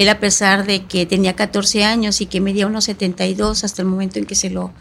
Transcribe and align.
Él 0.00 0.08
a 0.08 0.18
pesar 0.18 0.64
de 0.64 0.86
que 0.86 1.04
tenía 1.04 1.36
14 1.36 1.84
años 1.84 2.22
y 2.22 2.26
que 2.26 2.40
medía 2.40 2.66
unos 2.66 2.84
72 2.84 3.64
hasta 3.64 3.82
el 3.82 3.88
momento 3.88 4.18
en 4.18 4.24
que 4.24 4.34
se 4.34 4.48
lo, 4.48 4.72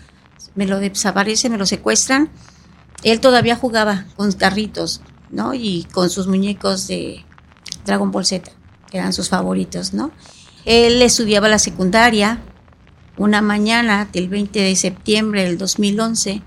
me 0.56 0.66
lo 0.66 0.80
desaparece, 0.80 1.50
me 1.50 1.58
lo 1.58 1.66
secuestran, 1.66 2.30
él 3.04 3.20
todavía 3.20 3.58
jugaba 3.58 4.06
con 4.16 4.32
carritos, 4.32 5.02
¿no? 5.30 5.54
Y 5.54 5.86
con 5.92 6.10
sus 6.10 6.28
muñecos 6.28 6.88
de 6.88 7.26
Dragon 7.86 8.12
Ball 8.12 8.26
Z, 8.26 8.50
que 8.90 9.00
eran 9.00 9.12
sus 9.12 9.28
favoritos, 9.28 9.94
¿no? 9.94 10.12
Él 10.64 11.02
estudiaba 11.02 11.50
la 11.50 11.60
secundaria. 11.60 12.42
Una 13.18 13.42
mañana 13.42 14.08
del 14.14 14.30
20 14.30 14.58
de 14.58 14.76
septiembre 14.78 15.44
del 15.44 15.58
2011, 15.58 16.42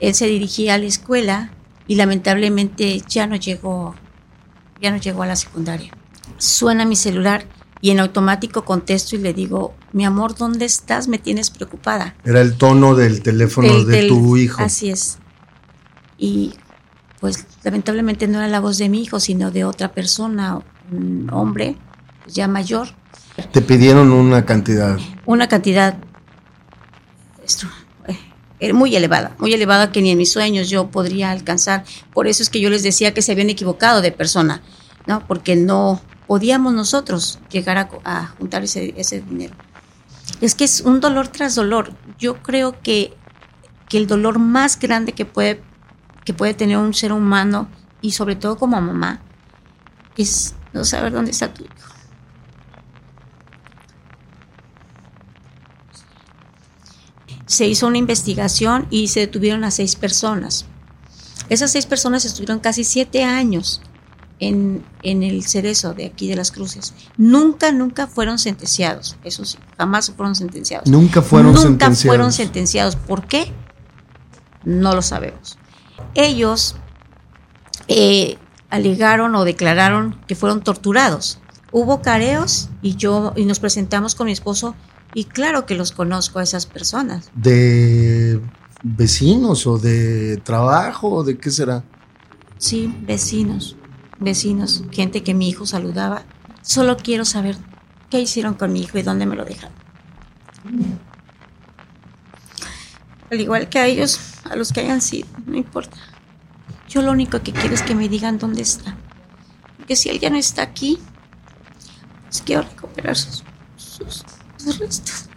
él 0.00 0.14
se 0.14 0.26
dirigía 0.26 0.74
a 0.74 0.78
la 0.78 0.84
escuela 0.84 1.52
y 1.86 1.94
lamentablemente 1.94 3.00
ya 3.08 3.26
no 3.26 3.36
llegó, 3.36 3.94
ya 4.82 4.90
no 4.90 4.98
llegó 4.98 5.22
a 5.22 5.26
la 5.26 5.36
secundaria. 5.36 5.90
Suena 6.36 6.84
mi 6.84 6.96
celular 6.96 7.46
y 7.84 7.90
en 7.90 8.00
automático 8.00 8.64
contesto 8.64 9.14
y 9.14 9.18
le 9.18 9.34
digo, 9.34 9.74
mi 9.92 10.06
amor, 10.06 10.34
¿dónde 10.34 10.64
estás? 10.64 11.06
Me 11.06 11.18
tienes 11.18 11.50
preocupada. 11.50 12.14
Era 12.24 12.40
el 12.40 12.56
tono 12.56 12.94
del 12.94 13.20
teléfono 13.20 13.84
de 13.84 14.08
tu 14.08 14.38
hijo. 14.38 14.62
Así 14.62 14.88
es. 14.88 15.18
Y 16.16 16.54
pues 17.20 17.44
lamentablemente 17.62 18.26
no 18.26 18.38
era 18.38 18.48
la 18.48 18.60
voz 18.60 18.78
de 18.78 18.88
mi 18.88 19.02
hijo, 19.02 19.20
sino 19.20 19.50
de 19.50 19.66
otra 19.66 19.92
persona, 19.92 20.62
un 20.90 21.28
hombre 21.30 21.76
ya 22.26 22.48
mayor. 22.48 22.88
Te 23.52 23.60
pidieron 23.60 24.12
una 24.12 24.46
cantidad. 24.46 24.98
Una 25.26 25.46
cantidad 25.46 25.98
eh, 28.60 28.72
muy 28.72 28.96
elevada, 28.96 29.36
muy 29.38 29.52
elevada 29.52 29.92
que 29.92 30.00
ni 30.00 30.10
en 30.10 30.16
mis 30.16 30.32
sueños 30.32 30.70
yo 30.70 30.90
podría 30.90 31.32
alcanzar. 31.32 31.84
Por 32.14 32.28
eso 32.28 32.42
es 32.42 32.48
que 32.48 32.60
yo 32.60 32.70
les 32.70 32.82
decía 32.82 33.12
que 33.12 33.20
se 33.20 33.32
habían 33.32 33.50
equivocado 33.50 34.00
de 34.00 34.10
persona, 34.10 34.62
¿no? 35.06 35.26
Porque 35.26 35.54
no 35.54 36.00
podíamos 36.26 36.74
nosotros 36.74 37.38
llegar 37.50 37.90
a, 38.04 38.26
juntar 38.38 38.64
ese, 38.64 38.94
ese, 38.96 39.20
dinero. 39.20 39.54
Es 40.40 40.54
que 40.54 40.64
es 40.64 40.80
un 40.80 41.00
dolor 41.00 41.28
tras 41.28 41.54
dolor. 41.54 41.92
Yo 42.18 42.42
creo 42.42 42.80
que, 42.82 43.16
que 43.88 43.98
el 43.98 44.06
dolor 44.06 44.38
más 44.38 44.78
grande 44.78 45.12
que 45.12 45.24
puede, 45.24 45.62
que 46.24 46.34
puede 46.34 46.54
tener 46.54 46.78
un 46.78 46.94
ser 46.94 47.12
humano, 47.12 47.68
y 48.00 48.12
sobre 48.12 48.36
todo 48.36 48.56
como 48.56 48.80
mamá, 48.80 49.20
es 50.16 50.54
no 50.72 50.84
saber 50.84 51.12
dónde 51.12 51.30
está 51.30 51.52
tu 51.52 51.64
hijo. 51.64 51.72
Se 57.46 57.66
hizo 57.66 57.86
una 57.86 57.98
investigación 57.98 58.86
y 58.90 59.08
se 59.08 59.20
detuvieron 59.20 59.64
a 59.64 59.70
seis 59.70 59.96
personas. 59.96 60.66
Esas 61.48 61.72
seis 61.72 61.86
personas 61.86 62.24
estuvieron 62.24 62.58
casi 62.58 62.84
siete 62.84 63.22
años 63.22 63.80
en, 64.48 64.84
el 65.02 65.44
cerezo 65.44 65.94
de 65.94 66.06
aquí 66.06 66.28
de 66.28 66.36
las 66.36 66.50
cruces. 66.50 66.94
Nunca, 67.16 67.72
nunca 67.72 68.06
fueron 68.06 68.38
sentenciados. 68.38 69.16
Eso 69.24 69.44
sí, 69.44 69.58
jamás 69.76 70.10
fueron 70.10 70.34
sentenciados. 70.34 70.88
Nunca 70.88 71.22
fueron 71.22 71.52
nunca 71.52 71.62
sentenciados. 71.62 72.02
fueron 72.02 72.32
sentenciados. 72.32 72.96
¿Por 72.96 73.26
qué? 73.26 73.52
No 74.64 74.94
lo 74.94 75.02
sabemos. 75.02 75.58
Ellos 76.14 76.76
eh, 77.88 78.38
alegaron 78.70 79.34
o 79.34 79.44
declararon 79.44 80.18
que 80.26 80.34
fueron 80.34 80.62
torturados. 80.62 81.38
Hubo 81.72 82.02
careos 82.02 82.68
y 82.82 82.96
yo 82.96 83.32
y 83.36 83.44
nos 83.44 83.58
presentamos 83.58 84.14
con 84.14 84.26
mi 84.26 84.32
esposo 84.32 84.74
y 85.12 85.24
claro 85.24 85.66
que 85.66 85.74
los 85.74 85.92
conozco 85.92 86.38
a 86.38 86.42
esas 86.42 86.66
personas. 86.66 87.30
¿De 87.34 88.40
vecinos 88.82 89.66
o 89.66 89.78
de 89.78 90.36
trabajo 90.38 91.08
o 91.08 91.24
de 91.24 91.36
qué 91.36 91.50
será? 91.50 91.82
Sí, 92.58 92.94
vecinos 93.02 93.76
vecinos, 94.18 94.84
gente 94.90 95.22
que 95.22 95.34
mi 95.34 95.48
hijo 95.48 95.66
saludaba. 95.66 96.24
Solo 96.62 96.96
quiero 96.96 97.24
saber 97.24 97.56
qué 98.10 98.20
hicieron 98.20 98.54
con 98.54 98.72
mi 98.72 98.80
hijo 98.82 98.98
y 98.98 99.02
dónde 99.02 99.26
me 99.26 99.36
lo 99.36 99.44
dejaron. 99.44 99.74
Al 103.30 103.40
igual 103.40 103.68
que 103.68 103.78
a 103.78 103.86
ellos, 103.86 104.20
a 104.44 104.56
los 104.56 104.72
que 104.72 104.80
hayan 104.80 105.00
sido, 105.00 105.28
no 105.46 105.56
importa. 105.56 105.96
Yo 106.88 107.02
lo 107.02 107.10
único 107.10 107.42
que 107.42 107.52
quiero 107.52 107.74
es 107.74 107.82
que 107.82 107.94
me 107.94 108.08
digan 108.08 108.38
dónde 108.38 108.62
está. 108.62 108.96
Porque 109.76 109.96
si 109.96 110.08
él 110.08 110.20
no 110.30 110.38
está 110.38 110.62
aquí, 110.62 110.98
pues 112.26 112.42
quiero 112.42 112.62
recuperar 112.62 113.16
sus, 113.16 113.44
restos. 114.78 115.28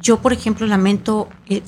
Yo, 0.00 0.22
por 0.22 0.32
ejemplo, 0.32 0.66
lamento 0.66 1.28
el, 1.46 1.62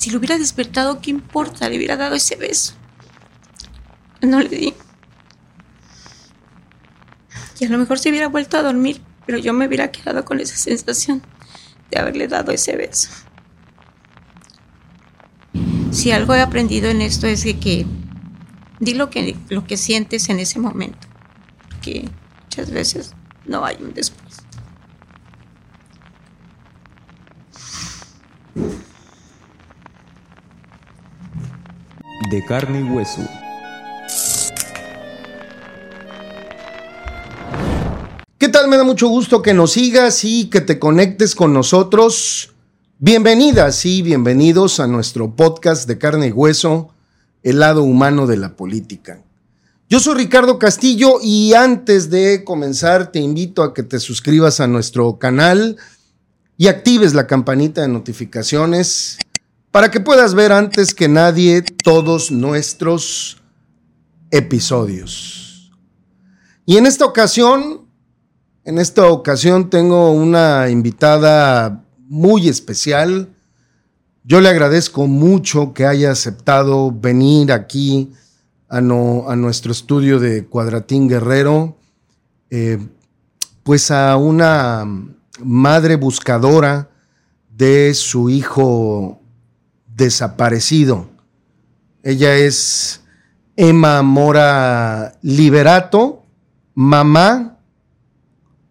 si 0.00 0.08
lo 0.08 0.16
hubiera 0.16 0.38
despertado, 0.38 1.02
¿qué 1.02 1.10
importa? 1.10 1.68
Le 1.68 1.76
hubiera 1.76 1.94
dado 1.94 2.14
ese 2.14 2.34
beso. 2.34 2.72
No 4.22 4.40
le 4.40 4.48
di. 4.48 4.74
Y 7.58 7.66
a 7.66 7.68
lo 7.68 7.76
mejor 7.76 7.98
se 7.98 8.08
hubiera 8.08 8.26
vuelto 8.28 8.56
a 8.56 8.62
dormir, 8.62 9.02
pero 9.26 9.36
yo 9.36 9.52
me 9.52 9.66
hubiera 9.66 9.92
quedado 9.92 10.24
con 10.24 10.40
esa 10.40 10.56
sensación 10.56 11.20
de 11.90 11.98
haberle 11.98 12.28
dado 12.28 12.50
ese 12.50 12.76
beso. 12.76 13.10
Si 15.92 16.10
algo 16.12 16.34
he 16.34 16.40
aprendido 16.40 16.88
en 16.88 17.02
esto 17.02 17.26
es 17.26 17.44
que, 17.44 17.84
di 18.78 18.94
lo 18.94 19.10
que, 19.10 19.36
lo 19.50 19.66
que 19.66 19.76
sientes 19.76 20.30
en 20.30 20.40
ese 20.40 20.58
momento, 20.58 21.08
porque 21.68 22.08
muchas 22.44 22.70
veces 22.70 23.14
no 23.44 23.66
hay 23.66 23.76
un 23.82 23.92
después. 23.92 24.38
De 32.28 32.44
carne 32.44 32.80
y 32.80 32.82
hueso. 32.82 33.22
¿Qué 38.38 38.48
tal? 38.48 38.68
Me 38.68 38.76
da 38.76 38.84
mucho 38.84 39.08
gusto 39.08 39.42
que 39.42 39.54
nos 39.54 39.72
sigas 39.72 40.24
y 40.24 40.50
que 40.50 40.60
te 40.60 40.78
conectes 40.78 41.34
con 41.34 41.52
nosotros. 41.52 42.52
Bienvenidas 42.98 43.86
y 43.86 44.02
bienvenidos 44.02 44.80
a 44.80 44.86
nuestro 44.86 45.34
podcast 45.34 45.88
de 45.88 45.98
carne 45.98 46.28
y 46.28 46.32
hueso, 46.32 46.90
el 47.42 47.60
lado 47.60 47.82
humano 47.82 48.26
de 48.26 48.36
la 48.36 48.56
política. 48.56 49.22
Yo 49.88 49.98
soy 49.98 50.16
Ricardo 50.16 50.58
Castillo 50.58 51.18
y 51.22 51.54
antes 51.54 52.10
de 52.10 52.44
comenzar 52.44 53.10
te 53.10 53.18
invito 53.18 53.62
a 53.62 53.74
que 53.74 53.82
te 53.82 53.98
suscribas 53.98 54.60
a 54.60 54.66
nuestro 54.66 55.18
canal 55.18 55.76
y 56.56 56.68
actives 56.68 57.14
la 57.14 57.26
campanita 57.26 57.80
de 57.80 57.88
notificaciones 57.88 59.18
para 59.70 59.90
que 59.90 60.00
puedas 60.00 60.34
ver 60.34 60.52
antes 60.52 60.94
que 60.94 61.08
nadie 61.08 61.62
todos 61.62 62.30
nuestros 62.30 63.40
episodios. 64.30 65.72
Y 66.66 66.76
en 66.76 66.86
esta 66.86 67.04
ocasión, 67.04 67.86
en 68.64 68.78
esta 68.78 69.06
ocasión 69.06 69.70
tengo 69.70 70.12
una 70.12 70.68
invitada 70.70 71.84
muy 72.08 72.48
especial. 72.48 73.28
Yo 74.24 74.40
le 74.40 74.48
agradezco 74.48 75.06
mucho 75.06 75.72
que 75.72 75.86
haya 75.86 76.10
aceptado 76.10 76.90
venir 76.92 77.52
aquí 77.52 78.12
a, 78.68 78.80
nuestro 78.80 79.72
estudio 79.72 80.20
de 80.20 80.46
Cuadratín 80.46 81.08
Guerrero, 81.08 81.76
eh, 82.50 82.78
pues 83.62 83.90
a 83.90 84.16
una 84.16 84.84
madre 85.42 85.96
buscadora 85.96 86.90
de 87.48 87.94
su 87.94 88.30
hijo 88.30 89.19
desaparecido. 90.00 91.10
Ella 92.02 92.34
es 92.34 93.02
Emma 93.54 94.02
Mora 94.02 95.18
Liberato, 95.20 96.24
mamá, 96.74 97.58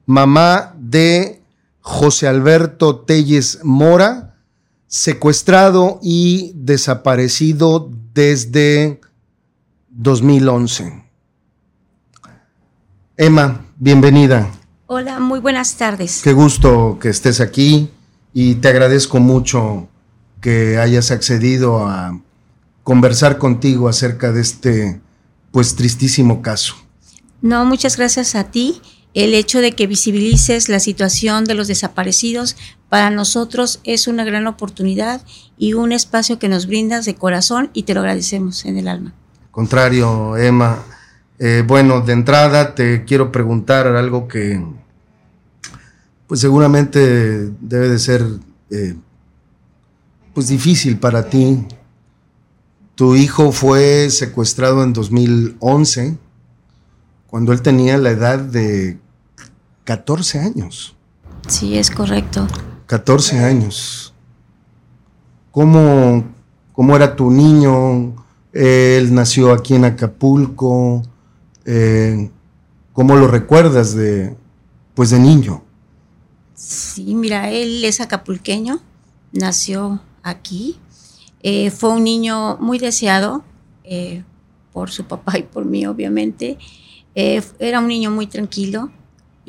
mamá 0.08 0.74
de 0.76 1.44
José 1.82 2.28
Alberto 2.28 3.02
Telles 3.02 3.60
Mora, 3.64 4.38
secuestrado 4.88 6.00
y 6.02 6.52
desaparecido 6.56 7.92
desde 8.16 9.00
2011. 9.90 11.04
Emma, 13.18 13.66
bienvenida. 13.78 14.50
Hola, 14.88 15.20
muy 15.20 15.40
buenas 15.40 15.76
tardes. 15.76 16.22
Qué 16.24 16.34
gusto 16.34 16.98
que 17.00 17.10
estés 17.10 17.40
aquí 17.40 17.92
y 18.34 18.56
te 18.56 18.70
agradezco 18.70 19.20
mucho 19.20 19.88
que 20.42 20.78
hayas 20.78 21.12
accedido 21.12 21.88
a 21.88 22.20
conversar 22.84 23.38
contigo 23.38 23.90
acerca 23.90 24.32
de 24.32 24.42
este 24.42 25.02
pues 25.52 25.76
tristísimo 25.76 26.42
caso. 26.42 26.76
No, 27.42 27.66
muchas 27.66 27.98
gracias 27.98 28.36
a 28.36 28.46
ti. 28.46 28.82
El 29.14 29.34
hecho 29.34 29.60
de 29.60 29.72
que 29.72 29.88
visibilices 29.88 30.70
la 30.70 30.80
situación 30.80 31.46
de 31.46 31.56
los 31.56 31.68
desaparecidos 31.68 32.56
para 32.90 33.10
nosotros 33.10 33.80
es 33.84 34.08
una 34.08 34.24
gran 34.24 34.46
oportunidad 34.46 35.22
y 35.58 35.74
un 35.74 35.92
espacio 35.92 36.38
que 36.38 36.48
nos 36.48 36.68
brindas 36.68 37.06
de 37.06 37.16
corazón 37.16 37.72
y 37.74 37.84
te 37.84 37.94
lo 37.94 38.02
agradecemos 38.02 38.66
en 38.66 38.78
el 38.78 38.88
alma. 38.88 39.14
Contrario, 39.52 40.38
Emma. 40.38 40.84
Eh, 41.40 41.64
bueno, 41.66 42.02
de 42.02 42.14
entrada 42.14 42.76
te 42.76 43.06
quiero 43.06 43.32
preguntar 43.32 43.88
algo 43.88 44.28
que 44.28 44.62
pues 46.28 46.42
seguramente 46.42 47.50
debe 47.60 47.90
de 47.90 47.98
ser 47.98 48.26
eh, 48.70 48.96
pues 50.40 50.48
difícil 50.48 50.98
para 50.98 51.30
ti. 51.30 51.66
Tu 52.96 53.18
hijo 53.18 53.52
fue 53.52 54.10
secuestrado 54.10 54.86
en 54.86 54.94
2011, 54.94 56.18
cuando 57.28 57.52
él 57.52 57.62
tenía 57.62 57.98
la 57.98 58.12
edad 58.12 58.40
de 58.40 58.98
14 59.84 60.40
años. 60.40 60.96
Sí, 61.46 61.78
es 61.78 61.92
correcto. 61.92 62.48
14 62.86 63.40
años. 63.40 64.14
¿Cómo, 65.52 66.24
cómo 66.72 66.96
era 66.96 67.18
tu 67.18 67.32
niño? 67.32 68.16
Él 68.54 69.14
nació 69.14 69.52
aquí 69.52 69.76
en 69.76 69.84
Acapulco. 69.84 71.04
Eh, 71.66 72.32
¿Cómo 72.94 73.18
lo 73.18 73.28
recuerdas 73.28 73.94
de, 73.94 74.38
pues 74.94 75.10
de 75.10 75.20
niño? 75.20 75.66
Sí, 76.54 77.14
mira, 77.14 77.52
él 77.52 77.84
es 77.84 78.00
acapulqueño, 78.00 78.80
nació 79.34 80.00
aquí. 80.24 80.78
Eh, 81.42 81.72
fue 81.72 81.92
un 81.92 82.04
niño 82.04 82.58
muy 82.58 82.80
deseado 82.80 83.44
eh, 83.84 84.24
por 84.74 84.92
su 84.92 85.06
papá 85.06 85.38
y 85.38 85.44
por 85.44 85.66
mí, 85.66 85.86
obviamente. 85.86 86.58
era 87.16 87.80
un 87.80 87.88
niño 87.88 88.12
muy 88.12 88.28
tranquilo, 88.28 88.92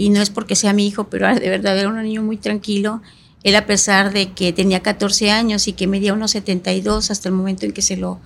y 0.00 0.08
no 0.08 0.22
es 0.22 0.30
porque 0.30 0.56
sea 0.56 0.72
mi 0.72 0.86
hijo, 0.86 1.04
pero 1.04 1.28
de 1.34 1.50
verdad 1.50 1.78
era 1.78 1.88
un 1.90 2.02
niño 2.02 2.22
muy 2.22 2.38
tranquilo. 2.38 3.02
Él, 3.42 3.54
a 3.54 3.66
pesar 3.66 4.12
de 4.14 4.32
que 4.32 4.52
tenía 4.52 4.80
14 4.80 5.30
años 5.30 5.68
y 5.68 5.74
que 5.74 5.86
medía 5.86 6.14
unos 6.14 6.30
72 6.30 7.10
hasta 7.10 7.28
el 7.28 7.34
momento 7.34 7.66
en 7.66 7.72
que 7.72 7.82
se 7.82 7.98
lo, 7.98 8.18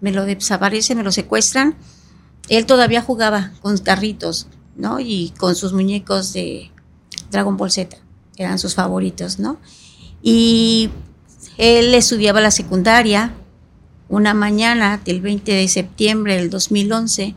me 0.00 0.12
lo 0.12 0.24
desaparece, 0.24 0.94
me 0.94 1.02
lo 1.02 1.10
secuestran, 1.10 1.76
él 2.48 2.66
todavía 2.66 3.02
jugaba 3.02 3.52
con 3.62 3.76
carritos, 3.78 4.46
¿no? 4.76 5.00
Y 5.00 5.32
con 5.38 5.56
sus 5.56 5.72
muñecos 5.72 6.32
de 6.32 6.70
Dragon 7.32 7.56
Ball 7.56 7.72
Z, 7.72 7.96
eran 8.36 8.60
sus 8.60 8.76
favoritos, 8.76 9.40
¿no? 9.40 9.58
Y 10.22 10.90
él 11.58 11.94
estudiaba 11.94 12.40
la 12.40 12.50
secundaria. 12.50 13.34
Una 14.08 14.32
mañana 14.32 15.00
del 15.04 15.20
20 15.20 15.52
de 15.52 15.68
septiembre 15.68 16.36
del 16.36 16.48
2011, 16.48 17.34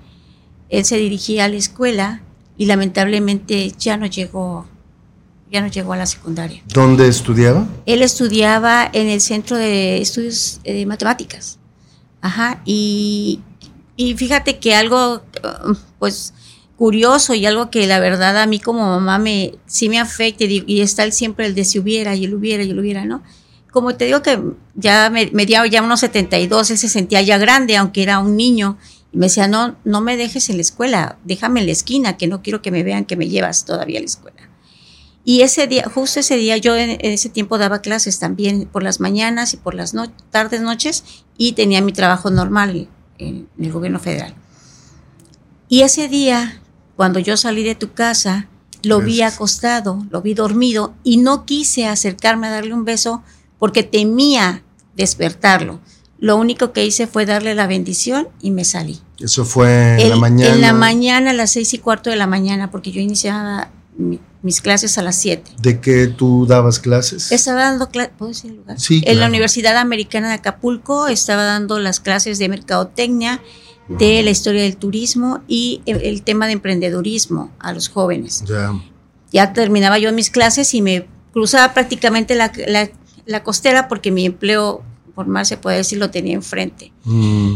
él 0.70 0.86
se 0.86 0.96
dirigía 0.96 1.44
a 1.46 1.48
la 1.50 1.58
escuela 1.58 2.22
y 2.58 2.66
lamentablemente 2.66 3.74
ya 3.78 3.98
no 3.98 4.06
llegó 4.06 4.68
ya 5.52 5.60
no 5.60 5.68
llegó 5.68 5.92
a 5.92 5.98
la 5.98 6.06
secundaria. 6.06 6.64
¿Dónde 6.68 7.10
estudiaba? 7.10 7.68
Él 7.86 8.02
estudiaba 8.04 8.90
en 8.94 9.10
el 9.10 9.20
Centro 9.20 9.58
de 9.58 10.02
Estudios 10.02 10.62
de 10.64 10.86
Matemáticas. 10.86 11.60
Ajá, 12.22 12.62
y 12.64 13.42
y 14.02 14.16
fíjate 14.16 14.58
que 14.58 14.74
algo, 14.74 15.22
pues, 16.00 16.34
curioso 16.76 17.36
y 17.36 17.46
algo 17.46 17.70
que 17.70 17.86
la 17.86 18.00
verdad 18.00 18.42
a 18.42 18.48
mí 18.48 18.60
como 18.60 18.84
mamá 18.84 19.20
me, 19.20 19.54
sí 19.68 19.90
me 19.90 20.00
afecta 20.00 20.46
y, 20.46 20.82
está 20.82 21.04
el, 21.04 21.12
siempre 21.12 21.46
el 21.46 21.54
de 21.54 21.66
si 21.66 21.78
hubiera 21.78 22.16
y 22.16 22.26
el 22.26 22.34
hubiera 22.34 22.64
y 22.64 22.72
el 22.72 22.80
hubiera, 22.80 23.06
¿no? 23.06 23.22
Como 23.72 23.96
te 23.96 24.06
digo 24.06 24.22
que 24.22 24.40
ya 24.76 25.10
me, 25.10 25.46
dio 25.46 25.66
ya 25.66 25.82
unos 25.82 26.02
72, 26.02 26.72
él 26.72 26.78
se 26.78 26.90
sentía 26.90 27.22
ya 27.22 27.38
grande, 27.38 27.78
aunque 27.78 28.04
era 28.04 28.20
un 28.20 28.36
niño, 28.36 28.78
y 29.14 29.18
me 29.18 29.28
decía, 29.28 29.48
no, 29.48 29.76
no 29.86 30.02
me 30.02 30.18
dejes 30.18 30.50
en 30.50 30.58
la 30.58 30.62
escuela, 30.62 31.18
déjame 31.24 31.62
en 31.62 31.66
la 31.66 31.72
esquina, 31.72 32.18
que 32.18 32.28
no 32.28 32.42
quiero 32.42 32.62
que 32.62 32.72
me 32.72 32.84
vean 32.84 33.06
que 33.06 33.16
me 33.16 33.30
llevas 33.30 33.66
todavía 33.66 34.00
a 34.00 34.02
la 34.02 34.08
escuela. 34.08 34.52
Y 35.24 35.42
ese 35.42 35.68
día, 35.68 35.90
justo 35.94 36.20
ese 36.20 36.36
día, 36.36 36.58
yo 36.58 36.76
en, 36.76 36.98
ese 37.02 37.30
tiempo 37.30 37.58
daba 37.58 37.80
clases 37.80 38.20
también 38.20 38.68
por 38.72 38.84
las 38.84 39.00
mañanas 39.00 39.54
y 39.54 39.58
por 39.58 39.76
las 39.76 39.94
tardes, 40.32 40.62
noches, 40.62 41.04
y 41.38 41.54
tenía 41.54 41.82
mi 41.82 41.94
trabajo 41.94 42.32
normal 42.32 42.88
en, 43.18 43.48
el 43.60 43.72
gobierno 43.72 44.00
federal. 44.00 44.34
Y 45.70 45.82
ese 45.82 46.08
día, 46.08 46.62
cuando 46.96 47.20
yo 47.20 47.38
salí 47.38 47.64
de 47.64 47.76
tu 47.76 47.94
casa, 47.94 48.48
lo 48.84 49.00
vi 49.00 49.22
acostado, 49.22 50.06
lo 50.10 50.22
vi 50.22 50.34
dormido 50.34 50.96
y 51.04 51.18
no 51.18 51.46
quise 51.46 51.86
acercarme 51.86 52.48
a 52.48 52.52
darle 52.52 52.74
un 52.74 52.84
beso 52.84 53.22
porque 53.62 53.84
temía 53.84 54.64
despertarlo. 54.96 55.82
Lo 56.18 56.36
único 56.36 56.74
que 56.74 56.84
hice 56.84 57.06
fue 57.06 57.28
darle 57.28 57.54
la 57.54 57.68
bendición 57.68 58.28
y 58.42 58.50
me 58.50 58.66
salí. 58.66 59.00
Eso 59.20 59.46
fue 59.46 60.02
en 60.02 60.10
la 60.10 60.16
mañana. 60.16 60.56
En 60.56 60.62
la 60.62 60.74
mañana, 60.74 61.30
a 61.30 61.34
las 61.34 61.52
seis 61.52 61.72
y 61.76 61.78
cuarto 61.78 62.10
de 62.10 62.16
la 62.16 62.26
mañana, 62.26 62.72
porque 62.72 62.92
yo 62.92 63.02
iniciaba 63.02 63.70
mis 64.42 64.62
clases 64.62 64.98
a 64.98 65.04
las 65.04 65.16
siete. 65.16 65.52
¿De 65.62 65.80
qué 65.80 66.08
tú 66.08 66.48
dabas 66.48 66.80
clases? 66.80 67.32
Estaba 67.32 67.62
dando 67.62 67.90
clases, 67.90 68.14
¿puedo 68.18 68.30
decir 68.30 68.50
el 68.50 68.58
lugar? 68.58 68.80
Sí. 68.80 69.04
En 69.06 69.20
la 69.20 69.28
Universidad 69.28 69.78
Americana 69.78 70.30
de 70.30 70.34
Acapulco 70.34 71.08
estaba 71.08 71.44
dando 71.44 71.78
las 71.78 72.00
clases 72.00 72.40
de 72.40 72.50
mercadotecnia, 72.50 73.44
de 73.90 74.24
la 74.24 74.32
historia 74.32 74.64
del 74.64 74.76
turismo 74.76 75.42
y 75.48 75.84
el, 75.86 76.24
tema 76.24 76.48
de 76.48 76.54
emprendedurismo 76.54 77.52
a 77.60 77.74
los 77.74 77.90
jóvenes. 77.90 78.44
Ya. 78.48 78.74
Ya 79.32 79.54
terminaba 79.54 80.00
yo 80.00 80.12
mis 80.14 80.32
clases 80.32 80.74
y 80.74 80.82
me 80.82 81.06
cruzaba 81.32 81.74
prácticamente 81.74 82.36
la, 82.36 82.52
la, 82.68 82.90
costera 83.44 83.88
porque 83.88 84.12
mi 84.12 84.26
empleo 84.26 84.84
formal, 85.16 85.46
se 85.46 85.58
puede 85.58 85.78
decir, 85.78 85.98
lo 85.98 86.12
tenía 86.12 86.34
enfrente. 86.34 86.92
Mm. 87.04 87.56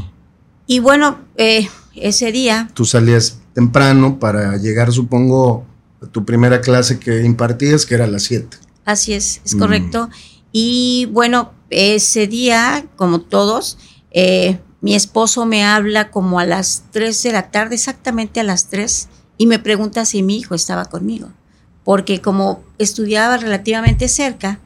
Y 0.67 0.79
bueno, 0.79 1.19
eh, 1.38 1.69
ese 1.95 2.31
día... 2.31 2.69
Tú 2.73 2.85
salías 2.85 3.39
temprano 3.53 4.19
para 4.19 4.57
llegar, 4.57 4.91
supongo, 4.91 5.65
tu 6.12 6.25
primera 6.25 6.62
clase 6.62 7.00
que 7.00 7.23
impartías, 7.23 7.85
que 7.85 7.95
era 7.95 8.06
a 8.06 8.07
las 8.07 8.23
7. 8.23 8.57
Así 8.83 9.13
es, 9.13 9.41
es 9.45 9.56
correcto. 9.56 10.09
Y 10.51 11.07
bueno, 11.12 11.53
ese 11.69 12.27
día, 12.27 12.85
como 12.95 13.21
todos, 13.21 13.77
eh, 14.12 14.59
mi 14.81 14.95
esposo 14.95 15.45
me 15.45 15.63
habla 15.63 16.12
como 16.12 16.39
a 16.39 16.45
las 16.45 16.83
3 16.91 17.23
de 17.23 17.31
la 17.31 17.50
tarde, 17.50 17.75
exactamente 17.75 18.39
a 18.39 18.44
las 18.44 18.69
3, 18.69 19.09
y 19.38 19.47
me 19.47 19.59
pregunta 19.59 20.06
si 20.06 20.21
mi 20.21 20.38
hijo 20.38 20.56
estaba 20.56 20.85
conmigo. 20.85 21.29
Porque 21.83 22.21
como 22.21 22.63
estudiaba 22.77 23.38
relativamente 23.38 24.07
cerca, 24.07 24.59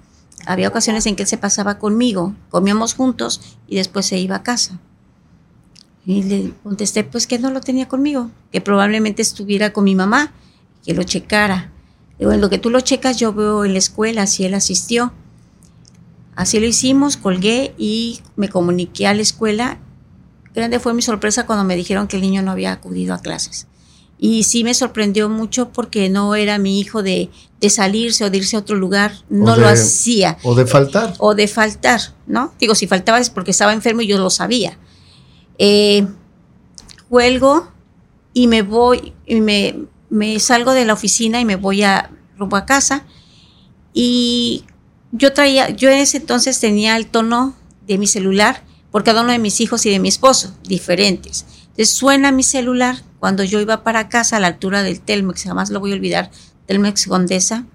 había 0.46 0.68
ocasiones 0.68 1.06
en 1.06 1.16
que 1.16 1.24
él 1.24 1.28
se 1.28 1.38
pasaba 1.38 1.78
conmigo, 1.78 2.36
comíamos 2.50 2.94
juntos 2.94 3.42
y 3.68 3.76
después 3.76 4.06
se 4.06 4.18
iba 4.18 4.38
a 4.38 4.44
casa. 4.44 4.80
Y 6.06 6.24
le 6.24 6.54
contesté 6.64 7.04
pues 7.04 7.28
que 7.28 7.40
no 7.40 7.52
lo 7.52 7.62
tenía 7.62 7.88
conmigo, 7.88 8.32
que 8.52 8.62
probablemente 8.62 9.22
estuviera 9.22 9.74
con 9.74 9.84
mi 9.84 9.96
mamá 9.96 10.32
que 10.84 10.94
lo 10.94 11.04
checara. 11.04 11.72
Digo, 12.18 12.32
en 12.32 12.42
lo 12.42 12.50
que 12.50 12.58
tú 12.58 12.70
lo 12.70 12.82
checas, 12.82 13.18
yo 13.18 13.34
veo 13.34 13.64
en 13.66 13.74
la 13.74 13.80
escuela 13.80 14.28
si 14.28 14.44
él 14.46 14.54
asistió. 14.54 15.14
Así 16.36 16.60
lo 16.60 16.66
hicimos, 16.66 17.18
colgué 17.18 17.74
y 17.78 18.22
me 18.36 18.50
comuniqué 18.50 19.08
a 19.08 19.14
la 19.14 19.22
escuela. 19.22 19.78
Grande 20.54 20.80
fue 20.80 20.94
mi 20.94 21.02
sorpresa 21.02 21.46
cuando 21.46 21.64
me 21.64 21.76
dijeron 21.76 22.08
que 22.08 22.16
el 22.16 22.22
niño 22.22 22.42
no 22.42 22.52
había 22.52 22.72
acudido 22.72 23.14
a 23.14 23.20
clases. 23.20 23.68
Y 24.22 24.44
sí 24.44 24.66
me 24.66 24.74
sorprendió 24.74 25.30
mucho 25.30 25.70
porque 25.70 26.10
no 26.10 26.36
era 26.36 26.58
mi 26.58 26.80
hijo 26.80 27.02
de, 27.02 27.30
salirse 27.70 28.26
o 28.26 28.30
de 28.30 28.40
irse 28.40 28.58
a 28.58 28.60
otro 28.60 28.76
lugar, 28.76 29.14
no 29.30 29.56
lo 29.56 29.68
hacía. 29.68 30.38
O 30.44 30.56
de 30.56 30.66
faltar. 30.66 31.14
O 31.20 31.36
de 31.36 31.48
faltar, 31.48 32.02
¿no? 32.28 32.54
Digo, 32.60 32.76
si 32.76 32.86
faltaba 32.86 33.20
es 33.20 33.30
porque 33.30 33.52
estaba 33.52 33.72
enfermo 33.72 34.02
y 34.02 34.08
yo 34.08 34.18
lo 34.18 34.30
sabía. 34.30 34.78
Eh, 35.58 36.06
cuelgo 37.08 37.72
y 38.34 38.48
me 38.48 38.62
voy, 38.62 39.14
y 39.26 39.40
me, 39.40 39.88
me 40.10 40.38
salgo 40.40 40.74
de 40.74 40.84
la 40.84 40.94
oficina 40.94 41.40
y 41.40 41.46
me 41.46 41.56
voy 41.56 41.84
a 41.84 42.12
rumbo 42.38 42.58
a 42.58 42.66
casa 42.66 43.06
y 43.94 44.66
yo 45.12 45.34
traía, 45.34 45.70
yo 45.70 45.90
en 45.90 45.98
ese 45.98 46.18
entonces 46.18 46.60
tenía 46.60 46.98
el 46.98 47.08
tono 47.08 47.56
de 47.88 47.98
mi 47.98 48.08
celular 48.08 48.64
por 48.92 49.04
cada 49.04 49.22
uno 49.22 49.32
de 49.32 49.40
mis 49.40 49.60
hijos 49.62 49.86
y 49.86 49.90
de 49.90 50.00
mi 50.00 50.10
esposo, 50.10 50.54
diferentes. 50.64 51.46
Suena 51.86 52.32
mi 52.32 52.44
celular 52.44 52.98
cuando 53.20 53.44
yo 53.44 53.60
iba 53.60 53.84
para 53.84 54.10
casa 54.10 54.38
a 54.38 54.40
la 54.40 54.48
altura 54.48 54.84
del 54.84 55.00
Telmex, 55.00 55.44
jamás 55.44 55.70
lo 55.70 55.80
voy 55.80 55.92
a 55.92 55.96
olvidar, 55.96 56.32
Telmex 56.66 57.08
Gondesa, 57.08 57.66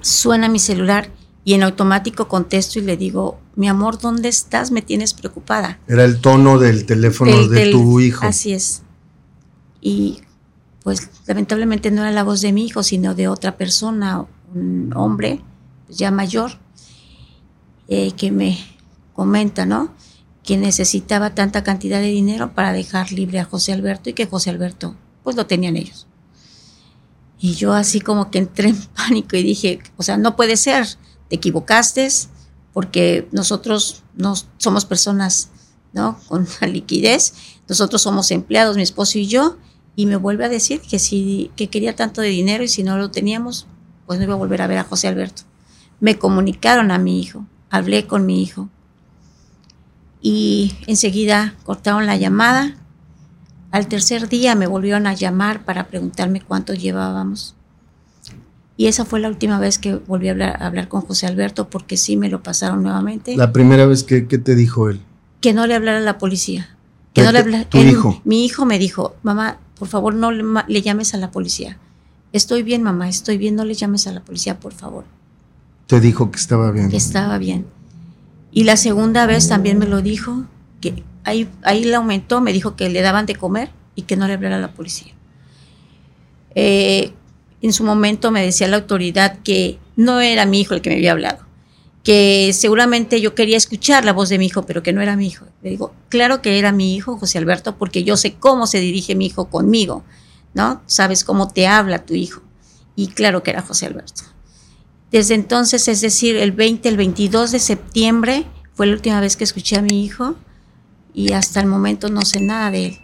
suena 0.00 0.48
mi 0.48 0.58
celular 0.58 1.10
y 1.44 1.54
en 1.54 1.62
automático 1.62 2.28
contesto 2.28 2.78
y 2.78 2.82
le 2.82 2.96
digo, 2.96 3.38
mi 3.54 3.68
amor, 3.68 3.98
¿dónde 3.98 4.28
estás? 4.28 4.70
Me 4.70 4.82
tienes 4.82 5.12
preocupada. 5.12 5.78
Era 5.86 6.04
el 6.04 6.20
tono 6.20 6.58
del 6.58 6.86
teléfono 6.86 7.48
de 7.48 7.70
tu 7.70 8.00
hijo. 8.00 8.24
Así 8.26 8.54
es. 8.54 8.82
Y 9.80 10.22
pues 10.82 11.10
lamentablemente 11.26 11.90
no 11.90 12.02
era 12.02 12.12
la 12.12 12.22
voz 12.22 12.40
de 12.40 12.52
mi 12.52 12.64
hijo, 12.64 12.82
sino 12.82 13.14
de 13.14 13.28
otra 13.28 13.56
persona, 13.56 14.24
un 14.54 14.92
hombre 14.96 15.40
ya 15.88 16.10
mayor, 16.10 16.52
eh, 17.88 18.12
que 18.12 18.30
me 18.30 18.58
comenta, 19.12 19.66
¿no? 19.66 19.92
Que 20.44 20.56
necesitaba 20.56 21.34
tanta 21.34 21.64
cantidad 21.64 22.00
de 22.00 22.08
dinero 22.08 22.54
para 22.54 22.72
dejar 22.72 23.10
libre 23.10 23.40
a 23.40 23.44
José 23.44 23.72
Alberto 23.72 24.10
y 24.10 24.12
que 24.12 24.26
José 24.26 24.50
Alberto, 24.50 24.94
pues 25.24 25.34
lo 25.34 25.46
tenían 25.46 25.76
ellos. 25.76 26.06
Y 27.40 27.54
yo 27.54 27.72
así 27.72 28.00
como 28.00 28.30
que 28.30 28.38
entré 28.38 28.68
en 28.68 28.80
pánico 28.96 29.36
y 29.36 29.42
dije, 29.42 29.80
o 29.96 30.02
sea, 30.02 30.16
no 30.16 30.36
puede 30.36 30.56
ser, 30.56 30.86
te 31.28 31.36
equivocaste, 31.36 32.08
porque 32.72 33.28
nosotros 33.32 34.02
no 34.14 34.34
somos 34.58 34.84
personas, 34.84 35.50
¿no? 35.92 36.18
Con 36.28 36.46
la 36.60 36.66
liquidez, 36.66 37.34
nosotros 37.68 38.02
somos 38.02 38.30
empleados, 38.30 38.76
mi 38.76 38.82
esposo 38.82 39.18
y 39.18 39.26
yo, 39.26 39.56
y 39.96 40.06
me 40.06 40.16
vuelve 40.16 40.44
a 40.44 40.48
decir 40.48 40.80
que 40.80 40.98
si 40.98 41.50
que 41.56 41.68
quería 41.68 41.94
tanto 41.94 42.20
de 42.20 42.28
dinero 42.28 42.64
y 42.64 42.68
si 42.68 42.82
no 42.82 42.98
lo 42.98 43.10
teníamos, 43.10 43.66
pues 44.06 44.18
no 44.18 44.24
iba 44.24 44.34
a 44.34 44.38
volver 44.38 44.60
a 44.60 44.66
ver 44.66 44.78
a 44.78 44.84
José 44.84 45.08
Alberto. 45.08 45.42
Me 46.00 46.18
comunicaron 46.18 46.90
a 46.90 46.98
mi 46.98 47.20
hijo, 47.20 47.46
hablé 47.70 48.06
con 48.06 48.26
mi 48.26 48.42
hijo 48.42 48.68
y 50.26 50.72
enseguida 50.86 51.54
cortaron 51.64 52.06
la 52.06 52.16
llamada. 52.16 52.74
Al 53.70 53.88
tercer 53.88 54.28
día 54.30 54.54
me 54.54 54.66
volvieron 54.66 55.06
a 55.06 55.12
llamar 55.12 55.64
para 55.66 55.86
preguntarme 55.88 56.40
cuánto 56.40 56.72
llevábamos. 56.72 57.54
Y 58.78 58.86
esa 58.86 59.04
fue 59.04 59.20
la 59.20 59.28
última 59.28 59.58
vez 59.60 59.78
que 59.78 59.96
volví 59.96 60.28
a 60.28 60.32
hablar, 60.32 60.88
con 60.88 61.02
José 61.02 61.26
Alberto 61.26 61.68
porque 61.68 61.96
sí 61.98 62.16
me 62.16 62.30
lo 62.30 62.42
pasaron 62.42 62.82
nuevamente. 62.82 63.36
La 63.36 63.52
primera 63.52 63.84
vez 63.86 64.02
que, 64.02 64.26
que 64.26 64.38
te 64.38 64.54
dijo 64.56 64.88
él 64.88 65.00
que 65.40 65.52
no 65.52 65.66
le 65.66 65.74
hablara 65.74 65.98
a 65.98 66.00
la 66.00 66.16
policía. 66.16 66.70
Que 67.12 67.20
¿Tu- 67.20 67.26
no 67.26 67.32
le 67.32 67.38
hablara. 67.40 67.68
tu 67.68 67.76
él- 67.78 67.90
hijo? 67.90 68.22
Mi 68.24 68.46
hijo 68.46 68.64
me 68.64 68.78
dijo, 68.78 69.14
mamá, 69.22 69.58
por 69.78 69.88
favor 69.88 70.14
no 70.14 70.32
le, 70.32 70.42
le 70.68 70.80
llames 70.80 71.12
a 71.12 71.18
la 71.18 71.30
policía. 71.30 71.76
Estoy 72.32 72.62
bien, 72.62 72.82
mamá, 72.82 73.10
estoy 73.10 73.36
bien, 73.36 73.54
no 73.54 73.66
le 73.66 73.74
llames 73.74 74.06
a 74.06 74.12
la 74.12 74.20
policía, 74.22 74.58
por 74.58 74.72
favor. 74.72 75.04
Te 75.86 76.00
dijo 76.00 76.30
que 76.30 76.38
estaba 76.38 76.70
bien. 76.70 76.88
que 76.88 76.96
estaba 76.96 77.36
bien. 77.36 77.66
Y 78.56 78.62
la 78.62 78.76
segunda 78.76 79.26
vez 79.26 79.48
también 79.48 79.78
me 79.78 79.86
lo 79.86 80.00
dijo, 80.00 80.44
que 80.80 81.02
ahí, 81.24 81.48
ahí 81.64 81.82
le 81.82 81.96
aumentó, 81.96 82.40
me 82.40 82.52
dijo 82.52 82.76
que 82.76 82.88
le 82.88 83.02
daban 83.02 83.26
de 83.26 83.34
comer 83.34 83.70
y 83.96 84.02
que 84.02 84.16
no 84.16 84.28
le 84.28 84.34
hablara 84.34 84.56
a 84.56 84.60
la 84.60 84.72
policía. 84.72 85.12
Eh, 86.54 87.12
en 87.62 87.72
su 87.72 87.82
momento 87.82 88.30
me 88.30 88.44
decía 88.44 88.68
la 88.68 88.76
autoridad 88.76 89.40
que 89.42 89.80
no 89.96 90.20
era 90.20 90.46
mi 90.46 90.60
hijo 90.60 90.72
el 90.72 90.82
que 90.82 90.90
me 90.90 90.96
había 90.96 91.10
hablado, 91.10 91.38
que 92.04 92.52
seguramente 92.52 93.20
yo 93.20 93.34
quería 93.34 93.56
escuchar 93.56 94.04
la 94.04 94.12
voz 94.12 94.28
de 94.28 94.38
mi 94.38 94.46
hijo, 94.46 94.64
pero 94.64 94.84
que 94.84 94.92
no 94.92 95.00
era 95.02 95.16
mi 95.16 95.26
hijo. 95.26 95.46
Le 95.60 95.70
digo, 95.70 95.92
claro 96.08 96.40
que 96.40 96.56
era 96.56 96.70
mi 96.70 96.94
hijo, 96.94 97.18
José 97.18 97.38
Alberto, 97.38 97.76
porque 97.76 98.04
yo 98.04 98.16
sé 98.16 98.34
cómo 98.34 98.68
se 98.68 98.78
dirige 98.78 99.16
mi 99.16 99.26
hijo 99.26 99.46
conmigo, 99.50 100.04
¿no? 100.54 100.80
Sabes 100.86 101.24
cómo 101.24 101.48
te 101.48 101.66
habla 101.66 102.06
tu 102.06 102.14
hijo. 102.14 102.40
Y 102.94 103.08
claro 103.08 103.42
que 103.42 103.50
era 103.50 103.62
José 103.62 103.86
Alberto. 103.86 104.33
Desde 105.14 105.34
entonces, 105.36 105.86
es 105.86 106.00
decir, 106.00 106.34
el 106.34 106.50
20, 106.50 106.88
el 106.88 106.96
22 106.96 107.52
de 107.52 107.60
septiembre 107.60 108.46
fue 108.74 108.86
la 108.88 108.94
última 108.94 109.20
vez 109.20 109.36
que 109.36 109.44
escuché 109.44 109.76
a 109.76 109.82
mi 109.82 110.04
hijo 110.04 110.34
y 111.14 111.34
hasta 111.34 111.60
el 111.60 111.66
momento 111.68 112.08
no 112.08 112.22
sé 112.22 112.40
nada 112.40 112.72
de 112.72 112.86
él. 112.86 112.98